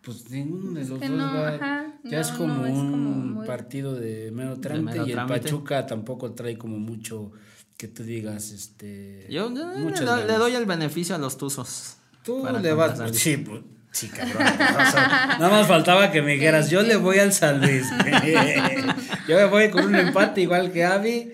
pues, 0.00 0.30
ninguno 0.30 0.72
de 0.80 0.86
los 0.86 0.98
que 0.98 1.08
dos 1.10 1.18
no, 1.18 1.24
va. 1.24 1.48
ajá, 1.56 1.92
ya 2.02 2.20
es 2.20 2.28
como 2.30 2.54
no, 2.54 2.66
es 2.66 2.72
un 2.72 2.90
como 2.90 3.10
muy- 3.10 3.46
partido 3.46 3.94
de 3.94 4.30
mero 4.30 4.58
trámite 4.60 4.92
mero 4.92 5.06
y 5.06 5.10
el 5.10 5.14
trámite. 5.16 5.40
Pachuca 5.42 5.84
tampoco 5.86 6.32
trae 6.32 6.56
como 6.56 6.78
mucho 6.78 7.32
que 7.76 7.86
tú 7.88 8.02
digas, 8.02 8.50
este. 8.50 9.26
Yo 9.28 9.48
eh, 9.50 10.24
le, 10.26 10.34
doy 10.38 10.54
el 10.54 10.64
beneficio 10.64 11.14
a 11.14 11.18
los 11.18 11.36
Tuzos. 11.36 11.96
Tú 12.24 12.46
le 12.62 12.72
vas. 12.72 12.98
Sí, 13.14 13.36
pues, 13.36 13.60
sí, 13.94 14.08
cabrón. 14.08 14.42
Nada 14.42 15.48
más 15.48 15.66
faltaba 15.66 16.10
que 16.10 16.20
me 16.20 16.32
dijeras, 16.32 16.68
yo 16.68 16.82
le 16.82 16.96
voy 16.96 17.18
al 17.18 17.32
San 17.32 17.60
Luis. 17.60 17.86
yo 19.28 19.36
me 19.36 19.44
voy 19.46 19.70
con 19.70 19.86
un 19.86 19.94
empate 19.94 20.42
igual 20.42 20.72
que 20.72 20.84
Avi. 20.84 21.32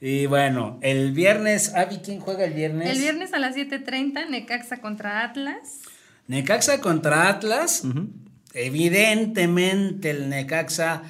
Y 0.00 0.26
bueno, 0.26 0.78
el 0.80 1.12
viernes, 1.12 1.74
Avi, 1.74 1.98
¿quién 1.98 2.20
juega 2.20 2.44
el 2.44 2.54
viernes? 2.54 2.90
El 2.90 2.98
viernes 2.98 3.32
a 3.32 3.38
las 3.38 3.56
7:30, 3.56 4.28
Necaxa 4.28 4.80
contra 4.80 5.24
Atlas. 5.24 5.80
Necaxa 6.28 6.80
contra 6.80 7.28
Atlas. 7.28 7.82
Evidentemente 8.54 10.10
el 10.10 10.28
Necaxa, 10.30 11.02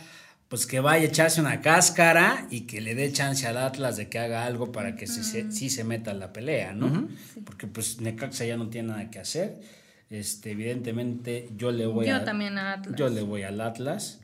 pues 0.49 0.67
que 0.67 0.81
vaya 0.81 1.05
a 1.05 1.09
echarse 1.09 1.41
una 1.41 1.61
cáscara 1.61 2.47
y 2.51 2.63
que 2.63 2.81
le 2.81 2.95
dé 2.95 3.13
chance 3.13 3.47
al 3.47 3.59
Atlas 3.59 3.97
de 3.97 4.09
que 4.09 4.19
haga 4.19 4.47
algo 4.47 4.73
para 4.73 4.97
que 4.97 5.07
sí, 5.07 5.23
se, 5.23 5.53
sí 5.53 5.71
se 5.71 5.85
meta 5.85 6.11
en 6.11 6.19
la 6.19 6.33
pelea, 6.33 6.73
¿no? 6.73 7.09
Porque 7.45 7.67
pues 7.67 8.01
Necaxa 8.01 8.47
ya 8.47 8.57
no 8.57 8.69
tiene 8.69 8.89
nada 8.89 9.11
que 9.11 9.19
hacer. 9.19 9.78
Este, 10.11 10.53
evidentemente 10.53 11.51
yo 11.57 11.71
le 11.71 11.87
voy 11.87 12.07
Yo 12.07 12.17
a... 12.17 12.25
también 12.25 12.57
a 12.59 12.75
Atlas. 12.75 12.97
Yo 12.99 13.09
le 13.09 13.23
voy 13.23 13.43
al 13.43 13.61
Atlas. 13.61 14.21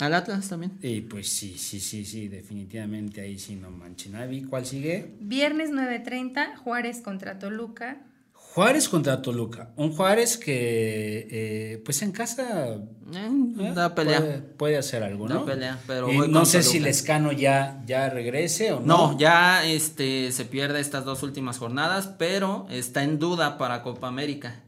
Al 0.00 0.14
Atlas 0.14 0.48
también. 0.48 0.72
Y 0.82 1.02
pues 1.02 1.28
sí, 1.28 1.56
sí, 1.58 1.78
sí, 1.78 2.04
sí, 2.04 2.28
definitivamente 2.28 3.20
ahí 3.20 3.38
sí 3.38 3.54
no 3.54 3.70
manchen. 3.70 4.16
Avi, 4.16 4.42
¿cuál 4.44 4.64
sigue? 4.66 5.14
Viernes 5.20 5.70
9:30, 5.70 6.56
Juárez 6.56 7.00
contra 7.02 7.38
Toluca. 7.38 7.98
Juárez 8.32 8.88
contra 8.88 9.22
Toluca. 9.22 9.70
Un 9.76 9.92
Juárez 9.92 10.36
que, 10.36 11.28
eh, 11.30 11.82
pues 11.84 12.02
en 12.02 12.10
casa 12.10 12.78
Eh, 13.14 13.28
¿eh? 13.60 13.72
da 13.74 13.94
pelea. 13.94 14.18
Puede, 14.20 14.38
puede 14.38 14.76
hacer 14.78 15.02
algo, 15.04 15.28
Da 15.28 15.34
¿no? 15.36 15.44
pelea, 15.44 15.78
pero 15.86 16.10
Y 16.10 16.16
voy 16.16 16.28
no 16.28 16.44
sé 16.46 16.62
si. 16.64 16.80
Lescano 16.80 17.30
ya, 17.30 17.80
ya 17.86 18.08
regrese 18.08 18.72
o 18.72 18.80
no. 18.80 19.12
No, 19.12 19.18
ya 19.18 19.64
este 19.64 20.32
se 20.32 20.44
pierde 20.46 20.80
estas 20.80 21.04
dos 21.04 21.22
últimas 21.22 21.58
jornadas, 21.58 22.08
pero 22.18 22.66
está 22.70 23.04
en 23.04 23.18
duda 23.20 23.58
para 23.58 23.82
Copa 23.82 24.08
América 24.08 24.62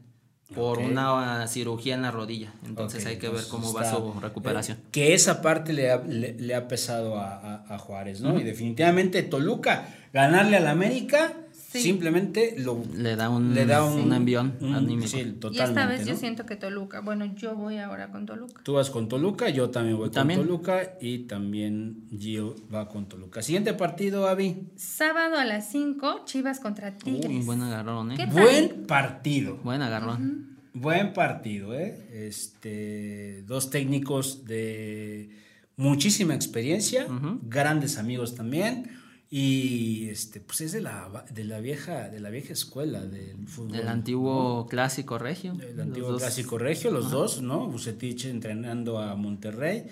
por 0.53 0.79
una 0.79 1.47
cirugía 1.47 1.95
en 1.95 2.01
la 2.03 2.11
rodilla. 2.11 2.53
Entonces 2.65 3.05
hay 3.05 3.17
que 3.17 3.29
ver 3.29 3.43
cómo 3.49 3.73
va 3.73 3.89
su 3.89 4.19
recuperación. 4.19 4.77
que 4.91 5.13
esa 5.13 5.41
parte 5.41 5.73
le 5.73 5.91
ha, 5.91 5.97
le, 5.97 6.33
le 6.33 6.55
ha 6.55 6.67
pesado 6.67 7.19
a, 7.19 7.33
a- 7.35 7.75
a 7.75 7.77
Juárez, 7.77 8.21
¿no? 8.21 8.39
Y 8.39 8.43
definitivamente 8.43 9.23
Toluca, 9.23 9.87
ganarle 10.13 10.57
al 10.57 10.67
América, 10.67 11.33
Sí. 11.73 11.81
simplemente 11.81 12.53
lo, 12.59 12.83
Le 12.95 13.15
da 13.15 13.29
un, 13.29 13.53
le 13.55 13.65
da 13.65 13.83
un, 13.83 13.99
un 14.01 14.13
envión 14.13 14.55
un- 14.61 14.75
anímico. 14.75 15.07
Sí, 15.07 15.21
y 15.21 15.31
totalmente. 15.33 15.63
esta 15.63 15.85
vez 15.87 16.05
yo 16.05 16.13
¿no? 16.13 16.19
siento 16.19 16.45
que 16.45 16.55
Toluca. 16.55 17.01
Bueno, 17.01 17.25
yo 17.35 17.55
voy 17.55 17.79
ahora 17.79 18.11
con 18.11 18.25
Toluca. 18.27 18.61
Tú 18.63 18.73
vas 18.73 18.89
con 18.91 19.09
Toluca, 19.09 19.49
yo 19.49 19.69
también 19.71 19.97
voy 19.97 20.11
También. 20.11 20.39
con 20.39 20.47
Toluca 20.47 20.97
y 21.01 21.19
también 21.25 22.07
Gio 22.15 22.55
va 22.73 22.87
con 22.87 23.07
Toluca. 23.09 23.41
Siguiente 23.41 23.73
partido, 23.73 24.27
Avi. 24.27 24.67
Sábado 24.75 25.37
a 25.37 25.45
las 25.45 25.71
5, 25.71 26.21
Chivas 26.25 26.59
contra 26.59 26.95
Tigres. 26.95 27.25
Uy, 27.27 27.39
buen 27.43 27.61
agarrón, 27.61 28.11
¿eh? 28.11 28.15
¿Qué 28.17 28.27
tal? 28.27 28.33
Buen 28.43 28.85
partido. 28.85 29.57
Buen 29.63 29.81
agarrón. 29.81 30.59
Buen 30.75 31.13
partido, 31.13 31.73
¿eh? 31.73 32.07
Este, 32.27 33.43
dos 33.47 33.69
técnicos 33.69 34.45
de 34.45 35.29
muchísima 35.75 36.35
experiencia, 36.35 37.07
grandes 37.43 37.97
amigos 37.97 38.35
también. 38.35 38.91
Y 39.35 40.09
este, 40.09 40.39
pues 40.41 40.61
es 40.61 40.73
de 40.73 40.81
la, 40.81 41.25
de 41.31 41.43
la 41.43 41.59
vieja, 41.59 42.07
de 42.07 42.19
la 42.19 42.29
vieja 42.29 42.53
escuela 42.53 43.03
del 43.03 43.47
fútbol. 43.47 43.77
El 43.77 43.87
antiguo 43.87 44.67
clásico 44.67 45.17
regio. 45.17 45.53
El 45.59 45.75
Los 45.75 45.87
antiguo 45.87 46.11
dos- 46.11 46.21
clásico 46.21 46.59
regio, 46.59 46.91
los 46.91 47.09
dos, 47.09 47.41
¿no? 47.41 47.65
Bucetich 47.67 48.25
entrenando 48.25 48.99
a 48.99 49.15
Monterrey. 49.15 49.85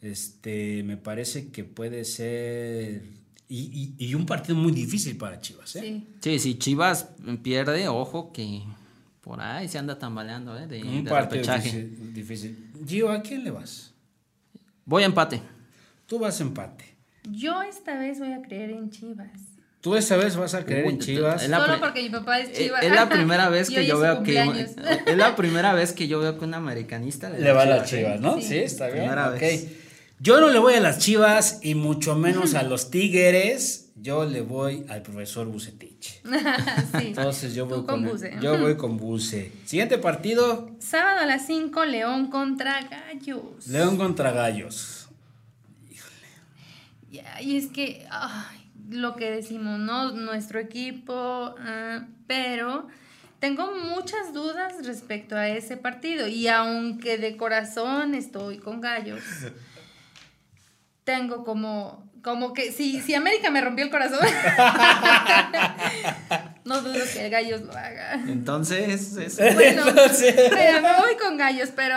Este, 0.00 0.82
me 0.82 0.96
parece 0.96 1.50
que 1.50 1.62
puede 1.64 2.06
ser. 2.06 3.02
Y, 3.50 3.94
y- 3.98 4.06
y 4.06 4.14
un 4.14 4.24
partido 4.24 4.56
muy 4.56 4.72
difícil 4.72 5.18
para 5.18 5.40
Chivas, 5.42 5.76
¿eh? 5.76 5.80
Sí. 5.82 6.06
Sí, 6.22 6.38
si 6.38 6.58
Chivas 6.58 7.10
pierde, 7.42 7.88
ojo 7.88 8.32
que 8.32 8.62
por 9.20 9.42
ahí 9.42 9.68
se 9.68 9.76
anda 9.76 9.98
tambaleando, 9.98 10.58
¿eh? 10.58 10.66
De, 10.66 10.82
Un 10.82 11.04
de 11.04 11.10
partido 11.10 11.54
difícil, 11.54 12.14
difícil. 12.14 12.70
Gio, 12.86 13.10
¿a 13.10 13.20
quién 13.20 13.44
le 13.44 13.50
vas? 13.50 13.92
Voy 14.86 15.02
a 15.02 15.06
empate. 15.06 15.42
Tú 16.06 16.18
vas 16.18 16.40
empate. 16.40 16.95
Yo 17.30 17.62
esta 17.62 17.98
vez 17.98 18.18
voy 18.18 18.32
a 18.32 18.42
creer 18.42 18.70
en 18.70 18.90
Chivas. 18.90 19.28
Tú 19.80 19.94
esta 19.94 20.16
vez 20.16 20.36
vas 20.36 20.54
a 20.54 20.64
creer 20.64 20.86
Uy, 20.86 20.94
en 20.94 20.98
Chivas. 20.98 21.42
es 21.44 21.48
la 21.48 21.64
Solo 21.64 21.78
porque 21.80 22.02
mi 22.02 22.10
papá 22.10 22.40
es 22.40 22.48
Eh, 22.50 22.52
Chivas. 22.64 22.82
Es 22.82 22.90
la 22.92 23.08
primera 23.10 23.48
vez 23.48 23.68
que 23.70 23.86
yo 23.86 23.98
veo 24.00 24.22
que 24.22 24.40
es 25.06 25.16
la 25.16 25.36
primera 25.36 25.74
vez 25.74 25.92
que 25.92 26.08
yo 26.08 26.18
veo 26.20 26.38
que 26.38 26.44
un 26.44 26.54
americanista 26.54 27.28
Le 27.30 27.52
va 27.52 27.62
a 27.62 27.66
las. 27.66 27.88
Chivas, 27.90 28.20
¿no? 28.20 28.36
Sí. 28.36 28.42
Sí, 28.48 28.58
está 28.58 28.86
bien. 28.86 28.98
Primera 29.04 29.28
ok. 29.30 29.40
vez. 29.40 29.66
Yo 30.18 30.40
no 30.40 30.48
le 30.50 30.58
voy 30.58 30.74
a 30.74 30.80
las 30.80 30.98
Chivas 30.98 31.60
y 31.62 31.74
mucho 31.74 32.16
menos 32.16 32.54
a 32.54 32.62
los 32.64 32.90
Tigres. 32.90 33.82
Yo 33.98 34.24
le 34.26 34.40
voy 34.42 34.84
al 34.88 35.02
profesor 35.02 35.46
Bucetich. 35.46 36.20
sí. 36.22 36.22
Entonces 37.00 37.54
yo 37.54 37.66
voy 37.66 37.78
Tú 37.78 37.86
con 37.86 38.02
con, 38.04 38.12
Buse. 38.12 38.34
yo 38.42 38.58
voy 38.58 38.76
con 38.76 38.96
Buce. 38.98 39.52
Siguiente 39.64 39.98
partido, 39.98 40.70
Sábado 40.80 41.20
a 41.20 41.26
las 41.26 41.46
5, 41.46 41.84
León 41.86 42.28
contra 42.30 42.80
Gallos. 42.82 43.66
León 43.68 43.96
contra 43.96 44.32
Gallos. 44.32 44.95
Y 47.10 47.56
es 47.56 47.68
que, 47.68 48.06
ay, 48.10 48.70
lo 48.90 49.16
que 49.16 49.30
decimos, 49.30 49.78
¿no? 49.78 50.12
Nuestro 50.12 50.60
equipo, 50.60 51.54
ah, 51.58 52.06
pero 52.26 52.88
tengo 53.38 53.72
muchas 53.74 54.32
dudas 54.32 54.74
respecto 54.84 55.36
a 55.36 55.48
ese 55.48 55.76
partido. 55.76 56.26
Y 56.26 56.48
aunque 56.48 57.18
de 57.18 57.36
corazón 57.36 58.14
estoy 58.14 58.58
con 58.58 58.80
Gallos, 58.80 59.22
tengo 61.04 61.44
como, 61.44 62.10
como 62.22 62.52
que, 62.52 62.72
si, 62.72 63.00
si 63.00 63.14
América 63.14 63.50
me 63.50 63.60
rompió 63.60 63.84
el 63.84 63.90
corazón, 63.90 64.20
no 66.66 66.82
dudo 66.82 67.00
que 67.12 67.28
Gallos 67.30 67.62
lo 67.62 67.72
haga. 67.72 68.14
Entonces, 68.28 69.16
es- 69.16 69.36
Bueno, 69.54 69.82
Entonces- 69.88 70.34
mira, 70.50 70.80
me 70.82 71.00
voy 71.00 71.16
con 71.16 71.36
Gallos, 71.38 71.70
pero 71.74 71.94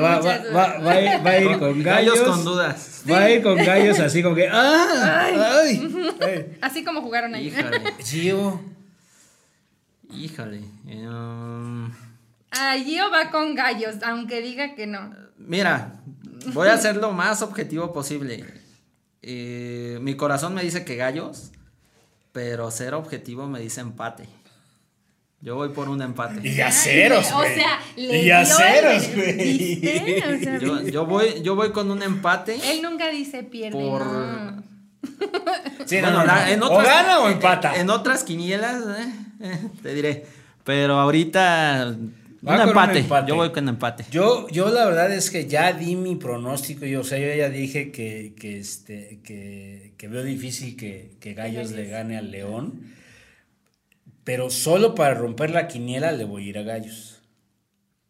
va, 0.00 0.18
va, 0.20 0.38
va, 0.54 0.78
va 0.78 0.92
a 0.92 1.00
ir, 1.00 1.26
va 1.26 1.30
a 1.30 1.38
ir 1.40 1.58
con 1.58 1.82
gallos. 1.82 2.20
con 2.20 2.44
dudas. 2.44 3.02
Va 3.10 3.18
a 3.18 3.30
ir 3.30 3.42
con 3.42 3.56
gallos 3.56 3.98
así 3.98 4.22
como 4.22 4.36
que. 4.36 4.48
¡Ah! 4.48 5.58
¡Ay! 5.64 6.16
ay. 6.20 6.56
Así 6.60 6.84
como 6.84 7.00
jugaron 7.02 7.34
ahí. 7.34 7.48
Híjole, 7.48 7.80
Gio. 8.04 8.60
híjole. 10.10 10.60
um, 10.86 11.90
Ah, 12.50 12.76
Gio 12.84 13.10
va 13.10 13.30
con 13.30 13.54
gallos, 13.54 13.96
aunque 14.04 14.42
diga 14.42 14.74
que 14.74 14.86
no. 14.86 15.14
mira, 15.38 15.94
voy 16.52 16.68
a 16.68 16.76
ser 16.76 16.96
lo 16.96 17.12
más 17.12 17.40
objetivo 17.42 17.92
posible. 17.92 18.44
Eh, 19.22 19.98
mi 20.02 20.16
corazón 20.16 20.52
me 20.54 20.62
dice 20.62 20.84
que 20.84 20.96
gallos, 20.96 21.52
pero 22.32 22.70
ser 22.70 22.94
objetivo 22.94 23.46
me 23.46 23.60
dice 23.60 23.80
empate. 23.80 24.26
Yo 25.40 25.56
voy 25.56 25.70
por 25.70 25.88
un 25.88 26.00
empate. 26.02 26.46
Y 26.48 26.60
a 26.60 26.70
ceros, 26.70 27.30
O 27.32 27.38
güey. 27.38 27.54
sea, 27.56 27.80
le 27.96 28.22
Y 28.22 28.30
a 28.30 28.44
ceros, 28.46 29.08
güey. 29.14 30.18
O 30.20 30.38
sea, 30.42 30.58
Yo, 30.58 30.82
yo 30.82 31.04
voy, 31.06 31.42
yo 31.42 31.56
voy 31.56 31.72
con 31.72 31.90
un 31.90 32.02
empate. 32.02 32.56
él 32.70 32.80
nunca 32.82 33.08
dice 33.08 33.42
pierde, 33.42 33.76
Por- 33.78 34.06
no. 34.06 34.62
Sí, 35.84 35.96
no, 35.96 36.02
Bueno, 36.02 36.18
no, 36.20 36.24
la- 36.24 36.46
no. 36.46 36.52
en 36.52 36.62
o 36.62 36.78
gana 36.78 37.20
o 37.20 37.28
empata. 37.28 37.74
En 37.76 37.90
otras 37.90 38.22
quinielas, 38.22 38.82
eh, 38.98 39.12
eh, 39.40 39.60
te 39.82 39.94
diré. 39.94 40.26
Pero 40.64 41.00
ahorita 41.00 41.96
Va 42.46 42.56
Un 42.56 42.68
empate. 42.68 43.04
Yo 43.28 43.36
voy 43.36 43.52
con 43.52 43.68
empate. 43.68 44.04
Yo, 44.10 44.48
yo 44.48 44.70
la 44.70 44.86
verdad 44.86 45.12
es 45.12 45.30
que 45.30 45.46
ya 45.46 45.72
di 45.72 45.94
mi 45.94 46.16
pronóstico. 46.16 46.84
Yo, 46.84 47.02
o 47.02 47.04
sea, 47.04 47.18
yo 47.18 47.32
ya 47.34 47.48
dije 47.48 47.92
que, 47.92 48.34
que, 48.36 48.58
este, 48.58 49.20
que, 49.22 49.94
que 49.96 50.08
veo 50.08 50.24
difícil 50.24 50.76
que, 50.76 51.16
que 51.20 51.34
Gallos 51.34 51.70
le 51.70 51.86
gane 51.86 52.18
al 52.18 52.32
León. 52.32 52.92
Pero 54.24 54.50
solo 54.50 54.94
para 54.94 55.14
romper 55.14 55.50
la 55.50 55.68
quiniela 55.68 56.10
le 56.10 56.24
voy 56.24 56.46
a 56.46 56.48
ir 56.48 56.58
a 56.58 56.62
Gallos. 56.62 57.20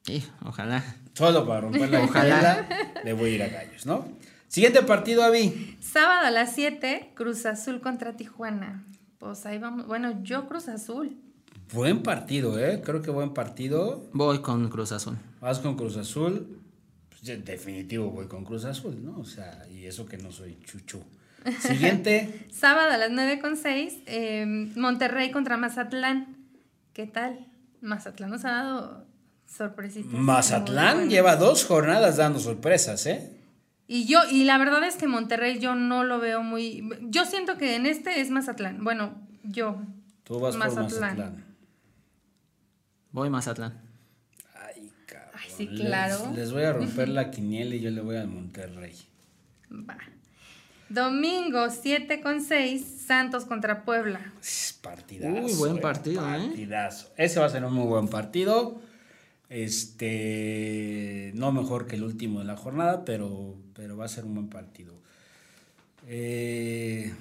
Sí, 0.02 0.24
ojalá. 0.44 0.82
Solo 1.12 1.46
para 1.46 1.60
romper 1.60 1.90
la 1.90 2.06
quiniela 2.06 2.68
le 3.04 3.12
voy 3.12 3.30
a 3.30 3.34
ir 3.34 3.42
a 3.42 3.48
Gallos, 3.48 3.84
¿no? 3.84 4.08
Siguiente 4.48 4.82
partido, 4.82 5.22
Avi. 5.22 5.78
Sábado 5.80 6.26
a 6.26 6.30
las 6.30 6.54
7, 6.54 7.12
Cruz 7.14 7.46
Azul 7.46 7.80
contra 7.80 8.16
Tijuana. 8.16 8.84
Pues 9.18 9.46
ahí 9.46 9.58
vamos. 9.58 9.86
Bueno, 9.86 10.22
yo 10.22 10.46
Cruz 10.46 10.68
Azul. 10.68 11.21
Buen 11.72 12.02
partido, 12.02 12.58
¿eh? 12.58 12.82
Creo 12.84 13.00
que 13.00 13.10
buen 13.10 13.32
partido. 13.32 14.06
Voy 14.12 14.40
con 14.40 14.68
Cruz 14.68 14.92
Azul. 14.92 15.16
Vas 15.40 15.58
con 15.58 15.74
Cruz 15.74 15.96
Azul. 15.96 16.58
Pues, 17.08 17.44
definitivo 17.44 18.10
voy 18.10 18.26
con 18.26 18.44
Cruz 18.44 18.66
Azul, 18.66 19.02
¿no? 19.02 19.18
O 19.18 19.24
sea, 19.24 19.66
y 19.70 19.86
eso 19.86 20.04
que 20.04 20.18
no 20.18 20.30
soy 20.30 20.58
chuchu. 20.64 21.02
Siguiente. 21.60 22.46
Sábado 22.52 22.92
a 22.92 22.98
las 22.98 23.10
9 23.10 23.40
con 23.40 23.56
6, 23.56 23.94
eh, 24.06 24.44
Monterrey 24.76 25.30
contra 25.30 25.56
Mazatlán. 25.56 26.36
¿Qué 26.92 27.06
tal? 27.06 27.46
Mazatlán 27.80 28.30
nos 28.30 28.44
ha 28.44 28.50
dado 28.50 29.06
sorpresitas. 29.46 30.12
Mazatlán 30.12 31.08
lleva 31.08 31.36
dos 31.36 31.64
jornadas 31.64 32.18
dando 32.18 32.38
sorpresas, 32.38 33.06
¿eh? 33.06 33.38
Y 33.88 34.04
yo, 34.04 34.20
y 34.30 34.44
la 34.44 34.58
verdad 34.58 34.84
es 34.84 34.96
que 34.96 35.06
Monterrey 35.06 35.58
yo 35.58 35.74
no 35.74 36.04
lo 36.04 36.20
veo 36.20 36.42
muy. 36.42 36.88
Yo 37.02 37.24
siento 37.24 37.56
que 37.56 37.76
en 37.76 37.86
este 37.86 38.20
es 38.20 38.30
Mazatlán. 38.30 38.84
Bueno, 38.84 39.14
yo. 39.42 39.80
Tú 40.22 40.38
vas 40.38 40.56
por 40.56 40.66
Mazatlán. 40.66 41.51
Voy 43.12 43.30
Mazatlán. 43.30 43.80
Ay, 44.54 44.90
cabrón. 45.06 45.30
Ay, 45.34 45.50
sí, 45.54 45.66
Les- 45.66 45.80
claro. 45.80 46.32
Les, 46.34 46.52
voy 46.52 46.64
a 46.64 46.72
romper 46.72 47.08
la 47.08 47.30
quiniela 47.30 47.74
y 47.74 47.80
yo 47.80 47.90
le 47.90 48.00
voy 48.00 48.16
al 48.16 48.28
Monterrey. 48.28 48.94
Va. 49.70 49.98
Domingo 50.88 51.70
7 51.70 52.20
con 52.20 52.42
6, 52.42 52.84
Santos 53.06 53.44
contra 53.46 53.84
Puebla. 53.84 54.32
Es 54.42 54.78
Partidazo. 54.82 55.44
Uy, 55.44 55.54
buen 55.54 55.78
eh, 55.78 55.80
partido, 55.80 56.22
¿eh? 56.34 56.48
Partidazo. 56.48 57.10
Ese 57.16 57.40
va 57.40 57.46
a 57.46 57.50
ser 57.50 57.64
un 57.64 57.72
muy 57.72 57.86
buen 57.86 58.08
partido. 58.08 58.80
Este, 59.48 61.30
no 61.34 61.52
mejor 61.52 61.86
que 61.86 61.96
el 61.96 62.04
último 62.04 62.40
de 62.40 62.46
la 62.46 62.56
jornada, 62.56 63.04
pero, 63.04 63.56
pero 63.74 63.96
va 63.96 64.06
a 64.06 64.08
ser 64.08 64.24
un 64.24 64.34
buen 64.34 64.48
partido. 64.48 64.94
Eh, 66.06 67.12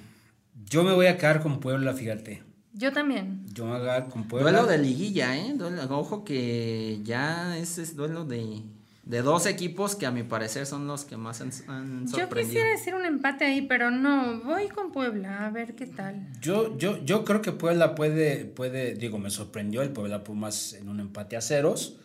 yo 0.68 0.82
me 0.82 0.92
voy 0.92 1.06
a 1.06 1.16
quedar 1.18 1.40
con 1.42 1.60
Puebla, 1.60 1.94
fíjate. 1.94 2.42
Yo 2.74 2.92
también. 2.92 3.44
Yo 3.52 3.66
con 4.10 4.24
Puebla. 4.28 4.50
Duelo 4.50 4.66
de 4.66 4.78
liguilla, 4.78 5.36
¿eh? 5.36 5.52
Duelo- 5.54 5.82
ojo 5.90 6.24
que 6.24 7.00
ya 7.04 7.56
ese 7.58 7.82
es 7.82 7.94
duelo 7.96 8.24
de, 8.24 8.62
de 9.04 9.20
dos 9.22 9.44
equipos 9.46 9.94
que 9.94 10.06
a 10.06 10.10
mi 10.10 10.22
parecer 10.22 10.64
son 10.64 10.86
los 10.86 11.04
que 11.04 11.16
más 11.18 11.40
han, 11.42 11.50
han 11.68 12.06
Yo 12.06 12.12
sorprendido. 12.18 12.36
quisiera 12.48 12.70
decir 12.70 12.94
un 12.94 13.04
empate 13.04 13.44
ahí, 13.44 13.62
pero 13.62 13.90
no. 13.90 14.40
Voy 14.44 14.68
con 14.68 14.90
Puebla, 14.90 15.46
a 15.46 15.50
ver 15.50 15.74
qué 15.74 15.86
tal. 15.86 16.26
Yo, 16.40 16.78
yo, 16.78 17.04
yo 17.04 17.24
creo 17.24 17.42
que 17.42 17.52
Puebla 17.52 17.94
puede, 17.94 18.46
puede, 18.46 18.94
digo, 18.94 19.18
me 19.18 19.28
sorprendió 19.30 19.82
el 19.82 19.90
Puebla 19.90 20.24
Pumas 20.24 20.72
en 20.72 20.88
un 20.88 21.00
empate 21.00 21.36
a 21.36 21.42
ceros. 21.42 21.98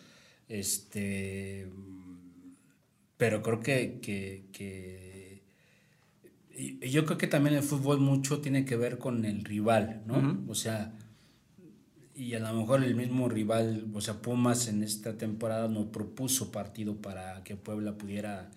Este, 0.50 1.68
pero 3.16 3.42
creo 3.42 3.60
que, 3.60 4.00
que, 4.00 4.44
que- 4.52 5.07
y- 6.58 6.90
yo 6.90 7.04
creo 7.04 7.16
que 7.18 7.26
también 7.26 7.56
el 7.56 7.62
fútbol 7.62 8.00
mucho 8.00 8.40
tiene 8.40 8.64
que 8.64 8.76
ver 8.76 8.98
con 8.98 9.24
el 9.24 9.44
rival, 9.44 10.02
¿no? 10.06 10.42
O 10.48 10.54
sea, 10.54 10.92
y 12.14 12.34
a 12.34 12.40
lo 12.40 12.52
mejor 12.52 12.82
el 12.82 12.94
mismo 12.96 13.28
rival, 13.28 13.86
o 13.94 14.00
sea, 14.00 14.20
Pumas 14.20 14.66
en 14.68 14.82
esta 14.82 15.16
temporada 15.16 15.68
no 15.68 15.92
propuso 15.92 16.50
partido 16.50 16.96
para 16.96 17.44
que 17.44 17.54
Puebla 17.56 17.96
pudiera 17.96 18.50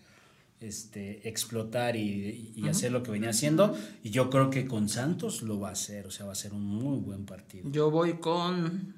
este, 0.59 1.27
explotar 1.29 1.95
y, 1.95 2.53
y 2.55 2.67
hacer 2.67 2.91
lo 2.91 3.03
que 3.03 3.11
venía 3.11 3.29
haciendo. 3.29 3.77
Y 4.03 4.09
yo 4.09 4.29
creo 4.29 4.49
que 4.49 4.65
con 4.65 4.89
Santos 4.89 5.41
lo 5.43 5.59
va 5.59 5.69
a 5.69 5.73
hacer, 5.73 6.07
o 6.07 6.11
sea, 6.11 6.25
va 6.25 6.31
a 6.31 6.35
ser 6.35 6.53
un 6.53 6.63
muy 6.65 6.99
buen 6.99 7.25
partido. 7.25 7.69
Yo 7.71 7.91
voy 7.91 8.13
con 8.13 8.95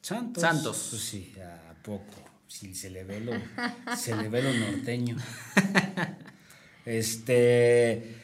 Santos. 0.00 0.40
Santos. 0.42 0.86
Pues 0.90 1.02
sí, 1.02 1.32
a 1.40 1.74
poco. 1.82 2.04
Si 2.48 2.74
se 2.74 2.90
le 2.90 3.04
ve 3.04 3.20
lo, 3.20 3.32
se 3.96 4.14
le 4.16 4.28
ve 4.28 4.42
lo 4.42 4.52
norteño. 4.54 5.16
Este 6.84 8.21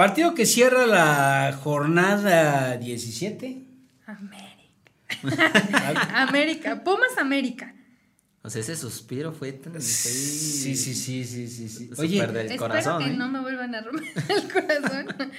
partido 0.00 0.34
que 0.34 0.46
cierra 0.46 0.86
la 0.86 1.52
jornada 1.62 2.78
17. 2.78 3.58
América. 4.06 4.48
América. 6.14 6.82
Pumas 6.82 7.18
América. 7.18 7.74
O 8.40 8.48
sea, 8.48 8.62
ese 8.62 8.76
suspiro 8.76 9.30
fue 9.30 9.52
tan. 9.52 9.78
Sí, 9.82 10.74
sí, 10.74 10.94
sí, 10.94 11.24
sí, 11.26 11.46
sí, 11.68 11.90
Oye, 11.98 12.26
del 12.28 12.50
Espero 12.50 12.96
que 12.96 13.04
¿eh? 13.04 13.14
no 13.14 13.28
me 13.28 13.40
vuelvan 13.40 13.74
a 13.74 13.82
romper 13.82 14.08
el 14.30 14.50
corazón. 14.50 15.32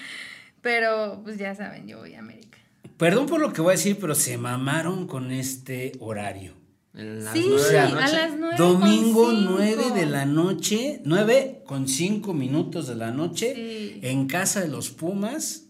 Pero, 0.62 1.22
pues 1.24 1.40
ya 1.40 1.56
saben, 1.56 1.88
yo 1.88 1.98
voy 1.98 2.14
a 2.14 2.20
América. 2.20 2.60
perdón 2.98 3.26
por 3.26 3.42
lo 3.42 3.54
que 3.54 3.62
voy 3.62 3.72
a 3.72 3.78
decir, 3.78 3.98
pero 4.00 4.14
se 4.14 4.38
mamaron 4.38 5.08
con 5.08 5.32
este 5.32 5.94
horario. 6.00 6.61
Las 6.94 7.34
Sí, 7.34 7.46
nueve 7.48 7.64
de 7.70 7.74
la 7.74 7.84
a 7.84 7.90
noche. 7.90 8.12
las 8.18 8.32
nueve 8.38 8.56
Domingo 8.58 9.24
con 9.26 9.36
cinco. 9.38 9.52
9 9.58 9.92
de 9.96 10.06
la 10.08 10.26
noche, 10.26 11.02
9 11.06 11.64
con 11.66 11.88
5 11.88 12.34
minutos 12.34 12.88
de 12.88 12.96
la 12.96 13.12
noche, 13.12 13.54
Sí. 13.56 14.00
en 14.04 14.28
casa 14.28 14.60
de 14.60 14.68
los 14.68 14.90
Pumas, 14.90 15.68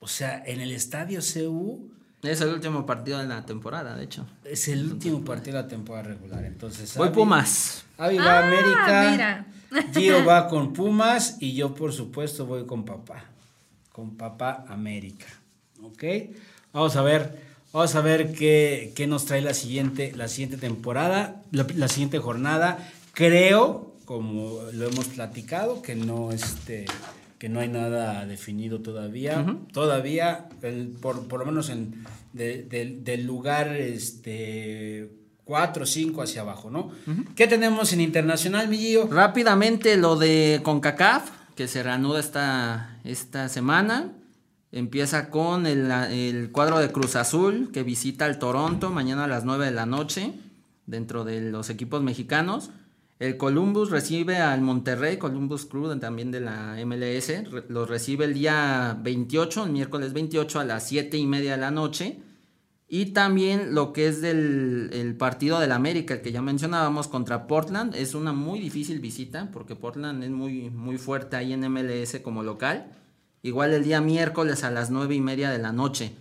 o 0.00 0.08
sea, 0.08 0.42
en 0.46 0.60
el 0.60 0.72
estadio 0.72 1.20
CU, 1.20 1.90
Es 2.22 2.40
el 2.40 2.48
último 2.54 2.86
partido 2.86 3.18
de 3.18 3.26
la 3.26 3.44
temporada, 3.44 3.94
de 3.96 4.04
hecho. 4.04 4.26
es 4.44 4.66
el 4.68 4.90
último 4.90 5.22
partido 5.24 5.58
de 5.58 5.62
la 5.64 5.68
temporada 5.68 6.08
regular. 6.08 6.42
Entonces, 6.44 6.96
Voy 6.96 7.08
Avi- 7.08 7.12
Pumas. 7.14 7.84
Avi 7.98 8.16
va 8.16 8.24
a 8.24 8.38
Ah, 8.38 8.46
América, 8.46 9.10
mira. 9.10 9.46
Gio 9.92 10.24
va 10.24 10.48
con 10.48 10.72
Pumas 10.72 11.36
y 11.40 11.52
yo, 11.54 11.74
por 11.74 11.92
supuesto, 11.92 12.46
voy 12.46 12.64
con 12.64 12.84
papá, 12.86 13.24
con 13.92 14.16
papá 14.16 14.64
América. 14.68 15.26
¿Ok? 15.82 16.02
Vamos 16.72 16.96
a 16.96 17.02
ver. 17.02 17.45
Vamos 17.76 17.94
a 17.94 18.00
ver 18.00 18.32
qué, 18.32 18.94
qué 18.96 19.06
nos 19.06 19.26
trae 19.26 19.42
la 19.42 19.52
siguiente, 19.52 20.10
la 20.16 20.28
siguiente 20.28 20.56
temporada, 20.56 21.42
la, 21.50 21.66
la 21.76 21.88
siguiente 21.88 22.18
jornada. 22.18 22.90
Creo, 23.12 23.94
como 24.06 24.60
lo 24.72 24.88
hemos 24.88 25.04
platicado, 25.08 25.82
que 25.82 25.94
no, 25.94 26.32
este, 26.32 26.86
que 27.38 27.50
no 27.50 27.60
hay 27.60 27.68
nada 27.68 28.24
definido 28.24 28.80
todavía. 28.80 29.44
Todavía, 29.74 30.48
el- 30.62 30.88
por, 31.02 31.28
por 31.28 31.40
lo 31.40 31.44
menos 31.44 31.68
en, 31.68 32.02
de- 32.32 32.62
del- 32.62 33.04
del 33.04 33.26
lugar 33.26 33.76
este, 33.76 35.10
4 35.44 35.82
o 35.82 35.86
5 35.86 36.22
hacia 36.22 36.40
abajo, 36.40 36.70
¿no? 36.70 36.92
¿Qué 37.34 37.46
tenemos 37.46 37.92
en 37.92 38.00
internacional, 38.00 38.68
Millillo? 38.68 39.06
Rápidamente 39.08 39.98
lo 39.98 40.16
de 40.16 40.60
CONCACAF, 40.62 41.28
que 41.54 41.68
se 41.68 41.82
reanuda 41.82 42.20
esta, 42.20 42.98
esta 43.04 43.50
semana. 43.50 44.14
Empieza 44.76 45.30
con 45.30 45.66
el, 45.66 45.90
el 45.90 46.52
cuadro 46.52 46.78
de 46.78 46.92
Cruz 46.92 47.16
Azul, 47.16 47.70
que 47.72 47.82
visita 47.82 48.26
al 48.26 48.38
Toronto 48.38 48.90
mañana 48.90 49.24
a 49.24 49.26
las 49.26 49.46
9 49.46 49.64
de 49.64 49.70
la 49.70 49.86
noche, 49.86 50.34
dentro 50.84 51.24
de 51.24 51.40
los 51.40 51.70
equipos 51.70 52.02
mexicanos. 52.02 52.68
El 53.18 53.38
Columbus 53.38 53.90
recibe 53.90 54.36
al 54.36 54.60
Monterrey, 54.60 55.16
Columbus 55.16 55.64
Crew 55.64 55.98
también 55.98 56.30
de 56.30 56.40
la 56.40 56.76
MLS. 56.84 57.32
Los 57.70 57.88
recibe 57.88 58.26
el 58.26 58.34
día 58.34 58.98
28, 59.02 59.64
el 59.64 59.72
miércoles 59.72 60.12
28 60.12 60.60
a 60.60 60.64
las 60.64 60.86
7 60.86 61.16
y 61.16 61.26
media 61.26 61.52
de 61.52 61.56
la 61.56 61.70
noche. 61.70 62.20
Y 62.86 63.06
también 63.06 63.74
lo 63.74 63.94
que 63.94 64.08
es 64.08 64.20
del 64.20 64.90
el 64.92 65.16
partido 65.16 65.58
del 65.58 65.72
América, 65.72 66.12
el 66.12 66.20
que 66.20 66.32
ya 66.32 66.42
mencionábamos 66.42 67.08
contra 67.08 67.46
Portland, 67.46 67.94
es 67.94 68.14
una 68.14 68.34
muy 68.34 68.60
difícil 68.60 69.00
visita 69.00 69.48
porque 69.54 69.74
Portland 69.74 70.22
es 70.22 70.30
muy, 70.30 70.68
muy 70.68 70.98
fuerte 70.98 71.36
ahí 71.36 71.54
en 71.54 71.66
MLS 71.72 72.20
como 72.22 72.42
local. 72.42 72.90
Igual 73.46 73.72
el 73.72 73.84
día 73.84 74.00
miércoles 74.00 74.64
a 74.64 74.70
las 74.72 74.90
nueve 74.90 75.14
y 75.14 75.20
media 75.20 75.50
de 75.50 75.58
la 75.58 75.70
noche. 75.72 76.12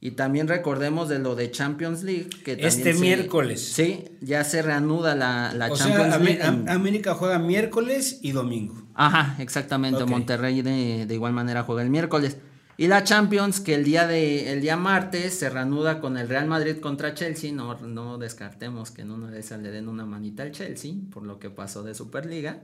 Y 0.00 0.12
también 0.12 0.48
recordemos 0.48 1.08
de 1.08 1.20
lo 1.20 1.36
de 1.36 1.48
Champions 1.52 2.02
League. 2.02 2.28
Que 2.44 2.54
Este 2.58 2.92
se- 2.92 2.98
miércoles. 3.00 3.60
Sí, 3.72 4.04
ya 4.20 4.42
se 4.42 4.62
reanuda 4.62 5.14
la, 5.14 5.54
la 5.54 5.70
o 5.70 5.76
Champions 5.76 6.14
sea, 6.14 6.18
League. 6.18 6.42
Am- 6.42 6.62
en- 6.62 6.68
América 6.70 7.14
juega 7.14 7.38
miércoles 7.38 8.18
y 8.20 8.32
domingo. 8.32 8.82
Ajá, 8.94 9.36
exactamente. 9.38 10.04
Monterrey 10.04 10.60
de, 10.62 11.06
de 11.06 11.14
igual 11.14 11.32
manera 11.32 11.62
juega 11.62 11.82
el 11.82 11.90
miércoles. 11.90 12.36
Y 12.78 12.88
la 12.88 13.04
Champions, 13.04 13.60
que 13.60 13.74
el 13.74 13.84
día 13.84 14.06
de 14.06 14.52
el 14.52 14.60
día 14.60 14.76
martes 14.76 15.34
se 15.34 15.50
reanuda 15.50 16.00
con 16.00 16.16
el 16.16 16.28
Real 16.28 16.46
Madrid 16.46 16.78
contra 16.78 17.14
Chelsea. 17.14 17.52
No, 17.52 17.78
no 17.80 18.18
descartemos 18.18 18.90
que 18.90 19.02
en 19.02 19.10
una 19.10 19.30
de 19.30 19.40
esas 19.40 19.60
le 19.60 19.70
den 19.70 19.88
una 19.88 20.06
manita 20.06 20.42
al 20.42 20.52
Chelsea, 20.52 20.94
por 21.12 21.24
lo 21.24 21.38
que 21.38 21.50
pasó 21.50 21.82
de 21.82 21.94
Superliga. 21.94 22.60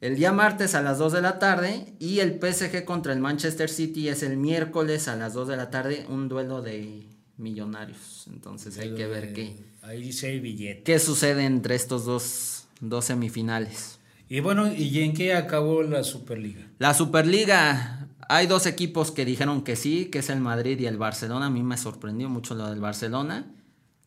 El 0.00 0.16
día 0.16 0.32
martes 0.32 0.74
a 0.74 0.82
las 0.82 0.98
2 0.98 1.14
de 1.14 1.22
la 1.22 1.38
tarde. 1.38 1.94
Y 1.98 2.20
el 2.20 2.38
PSG 2.38 2.84
contra 2.84 3.12
el 3.12 3.20
Manchester 3.20 3.70
City 3.70 4.08
es 4.08 4.22
el 4.22 4.36
miércoles 4.36 5.08
a 5.08 5.16
las 5.16 5.32
2 5.32 5.48
de 5.48 5.56
la 5.56 5.70
tarde. 5.70 6.04
Un 6.08 6.28
duelo 6.28 6.60
de 6.62 7.06
millonarios. 7.38 8.26
Entonces 8.30 8.78
hay 8.78 8.94
que 8.94 9.06
ver 9.06 9.32
qué, 9.32 9.56
Ahí 9.82 10.10
billete. 10.40 10.82
qué 10.82 10.98
sucede 10.98 11.44
entre 11.44 11.74
estos 11.74 12.04
dos, 12.04 12.66
dos 12.80 13.04
semifinales. 13.06 13.98
Y 14.28 14.40
bueno, 14.40 14.72
¿y 14.72 15.00
en 15.00 15.14
qué 15.14 15.34
acabó 15.34 15.82
la 15.82 16.02
Superliga? 16.02 16.66
La 16.78 16.94
Superliga, 16.94 17.95
hay 18.28 18.46
dos 18.46 18.66
equipos 18.66 19.12
que 19.12 19.24
dijeron 19.24 19.62
que 19.62 19.76
sí, 19.76 20.06
que 20.06 20.18
es 20.18 20.30
el 20.30 20.40
Madrid 20.40 20.78
y 20.80 20.86
el 20.86 20.98
Barcelona. 20.98 21.46
A 21.46 21.50
mí 21.50 21.62
me 21.62 21.76
sorprendió 21.76 22.28
mucho 22.28 22.54
lo 22.54 22.68
del 22.68 22.80
Barcelona. 22.80 23.54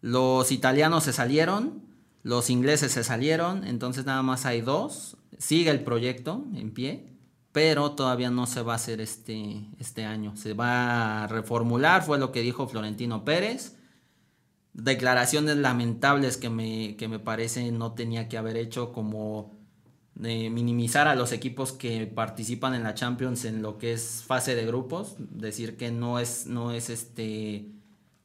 Los 0.01 0.51
italianos 0.51 1.05
se 1.05 1.13
salieron, 1.13 1.83
los 2.23 2.49
ingleses 2.49 2.91
se 2.91 3.03
salieron, 3.03 3.63
entonces 3.65 4.05
nada 4.05 4.21
más 4.21 4.45
hay 4.45 4.61
dos. 4.61 5.17
Sigue 5.37 5.71
el 5.71 5.83
proyecto 5.83 6.45
en 6.53 6.71
pie, 6.73 7.13
pero 7.51 7.91
todavía 7.91 8.29
no 8.29 8.45
se 8.45 8.61
va 8.61 8.73
a 8.73 8.75
hacer 8.75 8.99
este, 8.99 9.65
este 9.79 10.03
año. 10.03 10.35
Se 10.35 10.53
va 10.53 11.23
a 11.23 11.27
reformular, 11.27 12.03
fue 12.03 12.19
lo 12.19 12.31
que 12.31 12.41
dijo 12.41 12.67
Florentino 12.67 13.23
Pérez. 13.23 13.77
Declaraciones 14.73 15.57
lamentables 15.57 16.37
que 16.37 16.49
me, 16.49 16.95
que 16.97 17.07
me 17.07 17.19
parece 17.19 17.71
no 17.71 17.93
tenía 17.93 18.27
que 18.27 18.37
haber 18.37 18.57
hecho, 18.57 18.91
como 18.91 19.58
de 20.19 20.49
minimizar 20.49 21.07
a 21.07 21.15
los 21.15 21.31
equipos 21.31 21.71
que 21.71 22.05
participan 22.05 22.75
en 22.75 22.83
la 22.83 22.93
Champions 22.93 23.45
en 23.45 23.61
lo 23.61 23.77
que 23.77 23.93
es 23.93 24.21
fase 24.27 24.53
de 24.53 24.65
grupos, 24.65 25.15
decir 25.17 25.77
que 25.77 25.91
no 25.91 26.19
es, 26.19 26.45
no 26.45 26.73
es 26.73 26.89
este 26.89 27.71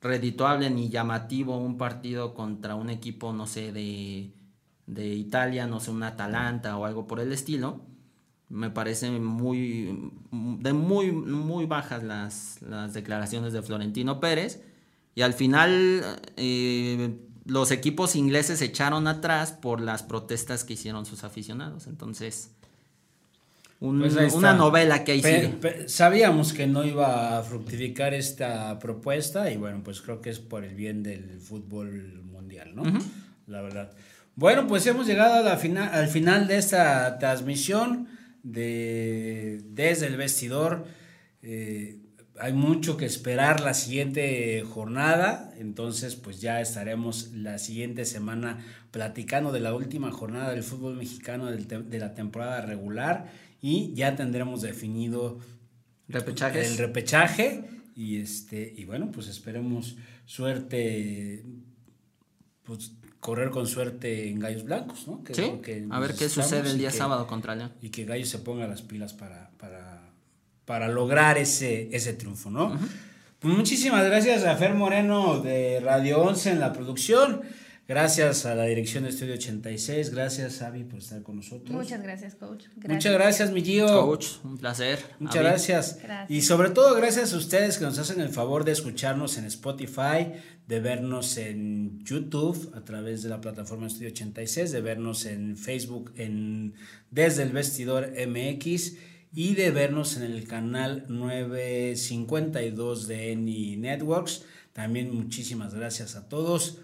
redituable 0.01 0.71
ni 0.71 0.89
llamativo 0.91 1.57
un 1.57 1.79
partido 1.79 2.35
contra 2.35 2.75
un 2.75 2.91
equipo, 2.91 3.33
no 3.33 3.47
sé, 3.47 3.73
de, 3.73 4.33
de 4.87 5.07
Italia, 5.07 5.69
no 5.69 5.79
sé, 5.79 5.93
un 5.93 6.03
Atalanta 6.03 6.77
o 6.77 6.85
algo 6.85 7.07
por 7.07 7.21
el 7.21 7.33
estilo. 7.33 7.81
Me 8.49 8.71
parece 8.71 9.13
muy, 9.13 10.13
de 10.33 10.73
muy, 10.73 11.13
muy 11.13 11.67
bajas 11.67 12.03
las, 12.03 12.61
las 12.63 12.93
declaraciones 12.93 13.53
de 13.53 13.63
Florentino 13.63 14.19
Pérez. 14.19 14.65
Y 15.15 15.23
al 15.23 15.33
final, 15.33 16.03
eh, 16.37 17.17
los 17.45 17.71
equipos 17.71 18.17
ingleses 18.17 18.59
se 18.59 18.67
echaron 18.67 19.07
atrás 19.07 19.53
por 19.53 19.81
las 19.81 20.03
protestas 20.03 20.65
que 20.65 20.75
hicieron 20.75 21.07
sus 21.07 21.25
aficionados. 21.25 21.87
Entonces, 21.87 22.51
pues 23.81 24.35
una 24.35 24.55
novela 24.55 25.05
que 25.05 25.13
ahí 25.13 25.59
sabíamos 25.89 26.53
que 26.55 26.67
no 26.67 26.85
iba 26.85 27.39
a 27.39 27.43
fructificar 27.43 28.15
esta 28.15 28.79
propuesta 28.79 29.51
y 29.51 29.57
bueno, 29.57 29.83
pues 29.85 30.01
creo 30.01 30.23
que 30.23 30.31
es 30.31 30.39
por 30.39 30.65
el 30.65 30.75
bien 30.75 31.03
del 31.03 31.39
fútbol 31.41 32.23
mundial, 32.25 32.75
¿no? 32.75 32.83
La 33.47 33.61
verdad. 33.61 33.93
Bueno, 34.37 34.67
pues 34.67 34.87
hemos 34.87 35.07
llegado 35.07 35.35
a 35.35 35.43
la 35.43 35.59
final, 35.59 35.91
al 35.93 36.09
final 36.09 36.49
de 36.49 36.57
esta 36.57 37.19
transmisión 37.19 38.09
de 38.43 39.61
desde 39.69 40.07
el 40.07 40.17
vestidor. 40.17 40.87
Eh, 41.43 41.99
hay 42.39 42.53
mucho 42.53 42.97
que 42.97 43.07
esperar 43.07 43.61
la 43.61 43.75
siguiente 43.75 44.63
jornada, 44.63 45.53
entonces 45.59 46.17
pues 46.17 46.41
ya 46.41 46.61
estaremos 46.61 47.31
la 47.33 47.59
siguiente 47.59 48.05
semana 48.05 48.65
platicando 48.91 49.53
de 49.53 49.61
la 49.61 49.75
última 49.75 50.11
jornada 50.11 50.51
del 50.51 50.63
fútbol 50.63 50.97
mexicano 50.97 51.51
de 51.51 51.99
la 51.99 52.15
temporada 52.15 52.61
regular 52.63 53.31
y 53.61 53.95
ya 53.95 54.17
tendremos 54.17 54.63
definido 54.63 55.39
el 56.09 56.77
repechaje 56.77 57.65
y 57.97 58.21
este 58.21 58.75
y 58.77 58.85
bueno 58.85 59.11
pues 59.11 59.29
esperemos 59.29 59.97
suerte 60.27 61.45
pues 62.65 62.93
correr 63.21 63.49
con 63.49 63.67
suerte 63.67 64.29
en 64.29 64.39
Gallos 64.39 64.65
Blancos, 64.65 65.09
¿no? 65.09 65.23
sí, 65.33 65.51
a 65.91 65.99
ver 65.99 66.15
qué 66.15 66.29
sucede 66.29 66.69
el 66.71 66.77
día 66.77 66.91
sábado 66.91 67.27
contra 67.27 67.55
León. 67.55 67.73
Y 67.81 67.89
que 67.89 68.05
Gallos 68.05 68.29
se 68.29 68.39
ponga 68.39 68.67
las 68.67 68.83
pilas 68.83 69.15
para, 69.15 69.51
para, 69.57 70.04
para 70.65 70.89
lograr 70.89 71.39
ese, 71.39 71.89
ese 71.95 72.15
triunfo, 72.15 72.51
¿no? 72.51 72.79
Pues 73.39 73.55
muchísimas 73.55 74.05
gracias 74.07 74.45
a 74.45 74.57
Fer 74.57 74.75
Moreno 74.75 75.41
de 75.41 75.81
Radio 75.81 76.23
11 76.23 76.53
en 76.53 76.61
la 76.61 76.73
producción. 76.73 77.43
Gracias 77.87 78.47
a 78.47 78.55
la 78.55 78.65
dirección 78.65 79.05
de 79.05 79.11
Estudio 79.11 79.35
86. 79.35 80.09
Gracias, 80.09 80.63
Avi, 80.63 80.85
por 80.85 81.01
estar 81.01 81.23
con 81.23 81.37
nosotros. 81.37 81.71
Muchas 81.71 82.03
gracias, 82.03 82.35
coach. 82.35 82.65
Muchas 82.77 83.13
gracias, 83.13 83.51
mi 83.51 83.63
Gio. 83.63 83.87
Coach, 83.87 84.27
un 84.43 84.57
placer. 84.57 84.99
Muchas 85.19 85.43
gracias. 85.43 85.99
Y 86.31 86.41
sobre 86.41 86.71
todo, 86.71 86.95
gracias 86.95 87.35
a 87.35 87.37
ustedes 87.37 87.77
que 87.77 87.85
nos 87.85 87.99
hacen 87.99 88.23
el 88.23 88.31
favor 88.31 88.65
de 88.65 88.73
escucharnos 88.73 89.37
en 89.37 89.45
Spotify, 89.45 90.33
de 90.67 90.81
vernos 90.81 91.37
en 91.37 92.03
YouTube 92.03 92.73
a 92.75 92.81
través 92.83 93.23
de 93.23 93.29
la 93.29 93.43
plataforma 93.43 93.87
Estudio 93.87 94.09
86, 94.09 94.73
de 94.73 94.81
vernos 94.81 95.27
en 95.27 95.59
Facebook 95.59 96.11
en 96.17 96.73
Desde 97.11 97.43
el 97.43 97.53
Vestidor 97.53 98.15
MX 98.27 98.95
y 99.35 99.55
de 99.55 99.71
vernos 99.71 100.17
en 100.17 100.23
el 100.23 100.47
canal 100.47 101.05
952 101.09 103.09
de 103.09 103.33
Eni 103.33 103.77
Networks. 103.77 104.45
También 104.73 105.15
muchísimas 105.15 105.75
gracias 105.75 106.17
a 106.17 106.29
todos 106.29 106.79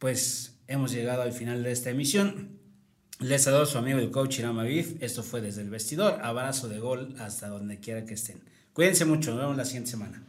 pues 0.00 0.56
hemos 0.66 0.90
llegado 0.90 1.22
al 1.22 1.32
final 1.32 1.62
de 1.62 1.70
esta 1.70 1.90
emisión. 1.90 2.58
Les 3.20 3.42
saludo 3.42 3.62
a 3.62 3.66
su 3.66 3.78
amigo 3.78 3.98
el 3.98 4.10
coach 4.10 4.40
Irama 4.40 4.64
Bif. 4.64 5.00
Esto 5.00 5.22
fue 5.22 5.42
desde 5.42 5.60
el 5.60 5.68
vestidor. 5.68 6.18
Abrazo 6.22 6.68
de 6.68 6.80
gol 6.80 7.14
hasta 7.20 7.48
donde 7.48 7.78
quiera 7.78 8.06
que 8.06 8.14
estén. 8.14 8.40
Cuídense 8.72 9.04
mucho. 9.04 9.32
Nos 9.32 9.40
vemos 9.40 9.56
la 9.58 9.66
siguiente 9.66 9.90
semana. 9.90 10.24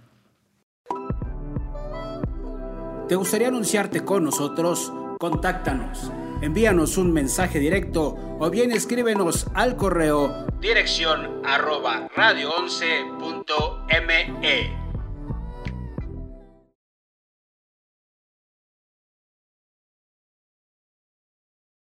¿Te 3.07 3.15
gustaría 3.15 3.47
anunciarte 3.47 4.03
con 4.03 4.25
nosotros? 4.25 4.91
Contáctanos. 5.17 6.11
Envíanos 6.41 6.97
un 6.97 7.13
mensaje 7.13 7.59
directo 7.59 8.17
o 8.39 8.49
bien 8.49 8.71
escríbenos 8.71 9.45
al 9.53 9.75
correo 9.75 10.47
dirección 10.61 11.41
arroba 11.43 12.07
radio11.me. 12.15 14.80